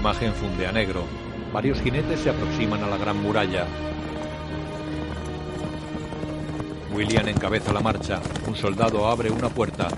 La 0.06 0.12
imagen 0.12 0.34
funde 0.34 0.64
a 0.68 0.70
negro. 0.70 1.04
Varios 1.52 1.80
jinetes 1.80 2.20
se 2.20 2.30
aproximan 2.30 2.80
a 2.80 2.86
la 2.86 2.96
gran 2.96 3.20
muralla. 3.20 3.66
William 6.94 7.26
encabeza 7.26 7.72
la 7.72 7.80
marcha. 7.80 8.22
Un 8.46 8.54
soldado 8.54 9.08
abre 9.08 9.32
una 9.32 9.48
puerta. 9.48 9.88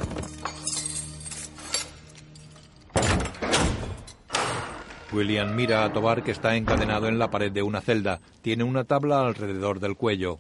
William 5.13 5.55
mira 5.55 5.85
a 5.85 5.93
Tobar 5.93 6.23
que 6.23 6.31
está 6.31 6.57
encadenado 6.57 7.07
en 7.07 7.19
la 7.19 7.31
pared 7.31 7.53
de 7.53 7.61
una 7.61 7.83
celda. 7.83 8.19
Tiene 8.41 8.65
una 8.65 8.85
tabla 8.85 9.27
alrededor 9.27 9.79
del 9.79 9.95
cuello. 9.95 10.39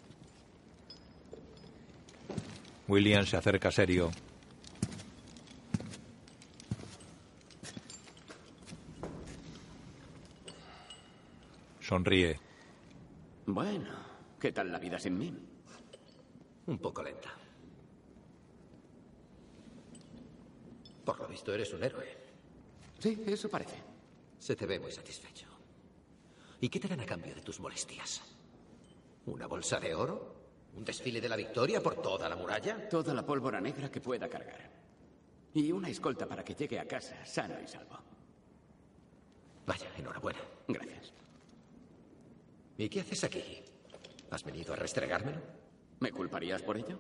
William 2.89 3.27
se 3.27 3.37
acerca 3.37 3.71
serio. 3.71 4.13
Sonríe. 11.89 12.39
Bueno, 13.47 13.89
¿qué 14.39 14.53
tal 14.53 14.71
la 14.71 14.79
vida 14.79 14.99
sin 14.99 15.17
mí? 15.17 15.35
Un 16.67 16.79
poco 16.79 17.03
lenta. 17.03 17.31
Por 21.03 21.19
lo 21.19 21.27
visto 21.27 21.55
eres 21.55 21.73
un 21.73 21.83
héroe. 21.83 22.07
Sí, 22.99 23.25
eso 23.27 23.49
parece. 23.49 23.77
Se 24.39 24.55
te 24.55 24.67
ve 24.67 24.79
muy 24.79 24.93
satisfecho. 24.93 25.47
¿Y 26.61 26.69
qué 26.69 26.79
te 26.79 26.89
dan 26.89 27.01
a 27.01 27.07
cambio 27.07 27.35
de 27.35 27.41
tus 27.41 27.59
molestias? 27.59 28.21
¿Una 29.25 29.47
bolsa 29.47 29.81
de 29.81 29.95
oro? 29.95 30.35
¿Un 30.77 30.85
desfile 30.85 31.23
de 31.23 31.29
la 31.31 31.37
victoria 31.37 31.83
por 31.83 32.03
toda 32.03 32.29
la 32.29 32.37
muralla? 32.37 32.87
Toda 32.87 33.15
la 33.15 33.25
pólvora 33.25 33.63
negra 33.63 33.91
que 33.91 34.03
pueda 34.03 34.29
cargar. 34.29 34.71
Y 35.55 35.73
una 35.73 35.89
escolta 35.89 36.27
para 36.27 36.45
que 36.45 36.55
llegue 36.55 36.79
a 36.79 36.87
casa 36.87 37.25
sano 37.25 37.55
y 37.65 37.67
salvo. 37.67 37.99
Vaya, 39.65 39.91
enhorabuena. 39.97 40.41
Gracias. 40.69 41.15
¿Y 42.79 42.89
qué 42.89 43.01
haces 43.01 43.25
aquí? 43.25 43.43
¿Has 44.31 44.45
venido 44.45 44.73
a 44.73 44.77
restregármelo? 44.77 45.41
¿Me 45.99 46.13
culparías 46.13 46.63
por 46.63 46.77
ello? 46.77 46.97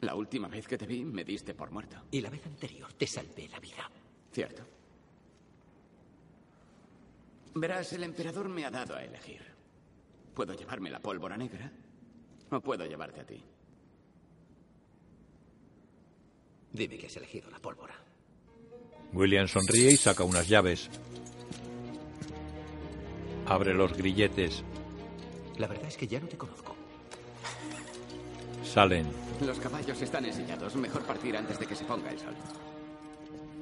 La 0.00 0.14
última 0.14 0.46
vez 0.46 0.68
que 0.68 0.78
te 0.78 0.86
vi 0.86 1.04
me 1.04 1.24
diste 1.24 1.54
por 1.54 1.72
muerto. 1.72 1.96
Y 2.12 2.20
la 2.20 2.30
vez 2.30 2.46
anterior 2.46 2.92
te 2.92 3.06
salvé 3.06 3.48
la 3.48 3.58
vida. 3.58 3.90
Cierto. 4.32 4.62
Verás, 7.54 7.92
el 7.94 8.04
emperador 8.04 8.48
me 8.48 8.64
ha 8.64 8.70
dado 8.70 8.94
a 8.94 9.02
elegir. 9.02 9.42
Puedo 10.34 10.54
llevarme 10.54 10.88
la 10.88 11.00
pólvora 11.00 11.36
negra 11.36 11.72
o 12.50 12.60
puedo 12.60 12.86
llevarte 12.86 13.20
a 13.20 13.26
ti. 13.26 13.42
Dime 16.72 16.96
que 16.96 17.06
has 17.06 17.16
elegido 17.16 17.50
la 17.50 17.58
pólvora. 17.58 17.94
William 19.12 19.48
sonríe 19.48 19.90
y 19.90 19.96
saca 19.96 20.22
unas 20.22 20.48
llaves. 20.48 20.88
Abre 23.46 23.74
los 23.74 23.96
grilletes. 23.96 24.62
La 25.58 25.66
verdad 25.66 25.88
es 25.88 25.96
que 25.96 26.06
ya 26.06 26.20
no 26.20 26.26
te 26.28 26.36
conozco. 26.36 26.74
Salen. 28.64 29.06
Los 29.44 29.58
caballos 29.58 30.00
están 30.00 30.24
ensillados. 30.24 30.76
Mejor 30.76 31.02
partir 31.02 31.36
antes 31.36 31.58
de 31.58 31.66
que 31.66 31.74
se 31.74 31.84
ponga 31.84 32.10
el 32.10 32.18
sol. 32.18 32.34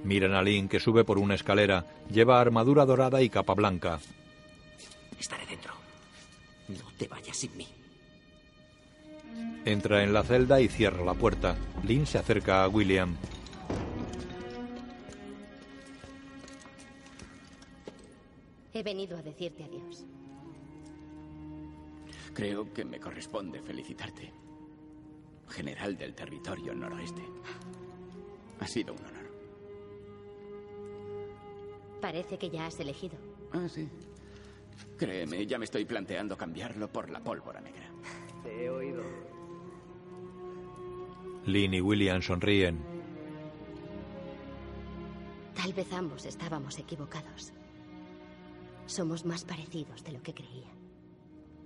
Miran 0.05 0.35
a 0.35 0.43
Lynn 0.43 0.68
que 0.68 0.78
sube 0.78 1.05
por 1.05 1.18
una 1.18 1.35
escalera. 1.35 1.86
Lleva 2.10 2.40
armadura 2.40 2.85
dorada 2.85 3.23
y 3.23 3.31
capa 3.31 3.55
blanca. 3.55 3.98
Estaré 5.18 5.47
dentro. 5.47 5.73
No 6.68 6.93
te 6.98 7.09
vayas 7.09 7.36
sin 7.36 7.56
mí. 7.56 7.66
Entra 9.64 10.05
en 10.05 10.12
la 10.12 10.23
celda 10.23 10.60
y 10.60 10.68
cierra 10.68 11.05
la 11.05 11.14
puerta. 11.14 11.56
Lynn 11.82 12.06
se 12.06 12.18
acerca 12.18 12.62
a 12.62 12.68
William. 12.68 13.16
He 18.73 18.82
venido 18.82 19.16
a 19.16 19.23
decirte 19.23 19.64
adiós. 19.64 20.05
Creo 22.36 22.70
que 22.70 22.84
me 22.84 23.00
corresponde 23.00 23.62
felicitarte. 23.62 24.30
General 25.48 25.96
del 25.96 26.14
territorio 26.14 26.74
noroeste. 26.74 27.22
Ha 28.60 28.66
sido 28.66 28.92
un 28.92 29.00
honor. 29.06 29.30
Parece 31.98 32.36
que 32.36 32.50
ya 32.50 32.66
has 32.66 32.78
elegido. 32.78 33.16
Ah, 33.54 33.66
sí. 33.66 33.88
Créeme, 34.98 35.46
ya 35.46 35.56
me 35.58 35.64
estoy 35.64 35.86
planteando 35.86 36.36
cambiarlo 36.36 36.92
por 36.92 37.08
la 37.08 37.20
pólvora 37.20 37.62
negra. 37.62 37.90
Te 38.42 38.64
he 38.66 38.68
oído. 38.68 39.02
Lynn 41.46 41.72
y 41.72 41.80
William 41.80 42.20
sonríen. 42.20 42.84
Tal 45.54 45.72
vez 45.72 45.90
ambos 45.94 46.26
estábamos 46.26 46.78
equivocados. 46.78 47.54
Somos 48.84 49.24
más 49.24 49.42
parecidos 49.46 50.04
de 50.04 50.12
lo 50.12 50.22
que 50.22 50.34
creía. 50.34 50.76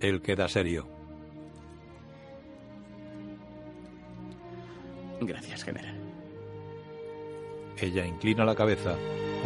Él 0.01 0.21
queda 0.21 0.47
serio. 0.47 0.87
Gracias, 5.21 5.63
general. 5.63 5.95
Ella 7.77 8.05
inclina 8.05 8.43
la 8.43 8.55
cabeza. 8.55 8.95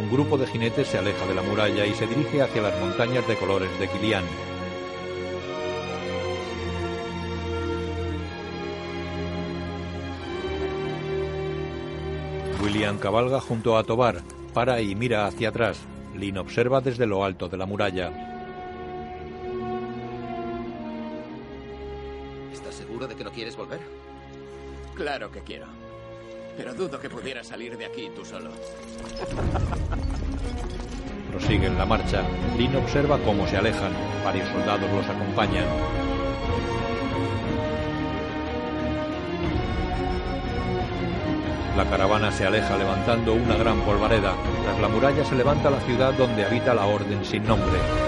Un 0.00 0.10
grupo 0.10 0.38
de 0.38 0.46
jinetes 0.46 0.88
se 0.88 0.98
aleja 0.98 1.26
de 1.26 1.34
la 1.34 1.42
muralla 1.42 1.84
y 1.84 1.92
se 1.92 2.06
dirige 2.06 2.42
hacia 2.42 2.62
las 2.62 2.78
montañas 2.80 3.26
de 3.28 3.36
colores 3.36 3.78
de 3.78 3.88
Kilian. 3.88 4.24
William 12.62 12.98
cabalga 12.98 13.40
junto 13.40 13.76
a 13.76 13.84
Tobar, 13.84 14.22
para 14.54 14.80
y 14.80 14.94
mira 14.94 15.26
hacia 15.26 15.50
atrás. 15.50 15.78
Lynn 16.14 16.38
observa 16.38 16.80
desde 16.80 17.06
lo 17.06 17.24
alto 17.24 17.48
de 17.48 17.58
la 17.58 17.66
muralla. 17.66 18.15
Dudo 26.76 27.00
que 27.00 27.08
pudieras 27.08 27.46
salir 27.46 27.76
de 27.76 27.86
aquí 27.86 28.10
tú 28.14 28.24
solo. 28.24 28.50
Prosiguen 31.30 31.76
la 31.78 31.86
marcha. 31.86 32.22
Lynn 32.56 32.76
observa 32.76 33.18
cómo 33.18 33.46
se 33.48 33.56
alejan. 33.56 33.92
Varios 34.24 34.48
soldados 34.50 34.90
los 34.90 35.06
acompañan. 35.06 35.64
La 41.76 41.84
caravana 41.90 42.32
se 42.32 42.46
aleja 42.46 42.76
levantando 42.76 43.34
una 43.34 43.56
gran 43.56 43.80
polvareda. 43.80 44.34
Tras 44.64 44.80
la 44.80 44.88
muralla 44.88 45.24
se 45.24 45.34
levanta 45.34 45.70
la 45.70 45.80
ciudad 45.80 46.14
donde 46.14 46.44
habita 46.44 46.74
la 46.74 46.86
Orden 46.86 47.24
sin 47.24 47.44
nombre. 47.44 48.05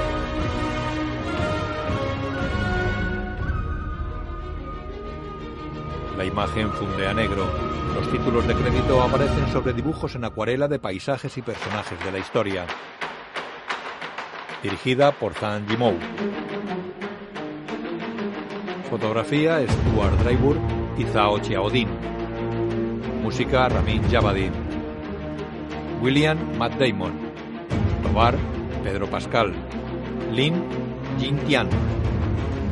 La 6.19 6.25
imagen 6.25 6.73
funde 6.73 7.07
a 7.07 7.15
negro. 7.15 7.47
Los 7.95 8.11
títulos 8.11 8.45
de 8.49 8.53
crédito 8.53 9.01
aparecen 9.01 9.47
sobre 9.53 9.73
dibujos 9.73 10.17
en 10.17 10.25
acuarela 10.25 10.67
de 10.67 10.81
paisajes 10.81 11.39
y 11.39 11.43
personajes 11.43 11.97
de 12.05 12.11
la 12.11 12.19
historia. 12.19 12.67
Dirigida 14.61 15.13
por 15.13 15.35
Zhang 15.35 15.69
Yimou. 15.69 15.95
Fotografía 18.91 19.61
Stuart 19.65 20.19
Draybur 20.25 20.57
y 20.99 21.05
Zhao 21.05 21.39
Xiaodin. 21.39 21.89
Música 23.23 23.69
Ramin 23.69 24.03
Javadi. 24.11 24.51
William 26.03 26.37
Matt 26.59 26.81
Damon. 26.81 27.13
Tobar 28.03 28.37
Pedro 28.83 29.07
Pascal. 29.07 29.53
Lin 30.33 30.65
Jin 31.21 31.39
Tian. 31.47 31.69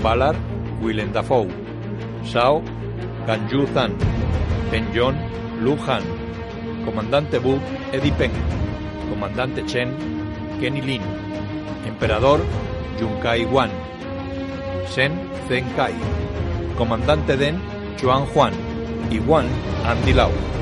Ballard 0.02 0.36
Willem 0.82 1.12
Dafoe. 1.12 1.46
Shao 2.24 2.60
Ganju 3.26 3.66
Zhan. 3.74 3.90
Pen-Jon 4.70 5.14
Lu 5.60 5.76
Han. 5.86 6.02
Comandante 6.86 7.38
Bu 7.38 7.58
Eddie 7.92 8.12
Peng. 8.18 8.32
Comandante 9.10 9.62
Chen 9.66 9.88
Kenny 10.60 10.80
Lin. 10.80 11.02
Emperador 11.86 12.40
Yunkai 13.00 13.44
Wan. 13.52 13.70
Shen 14.94 15.12
Zheng 15.48 15.66
Kai. 15.76 15.92
Comandante 16.78 17.36
Den 17.36 17.58
Chuan 17.96 18.26
Juan 18.34 18.52
y 19.10 19.18
Wan 19.18 19.46
Andy 19.84 20.12
Lau. 20.12 20.55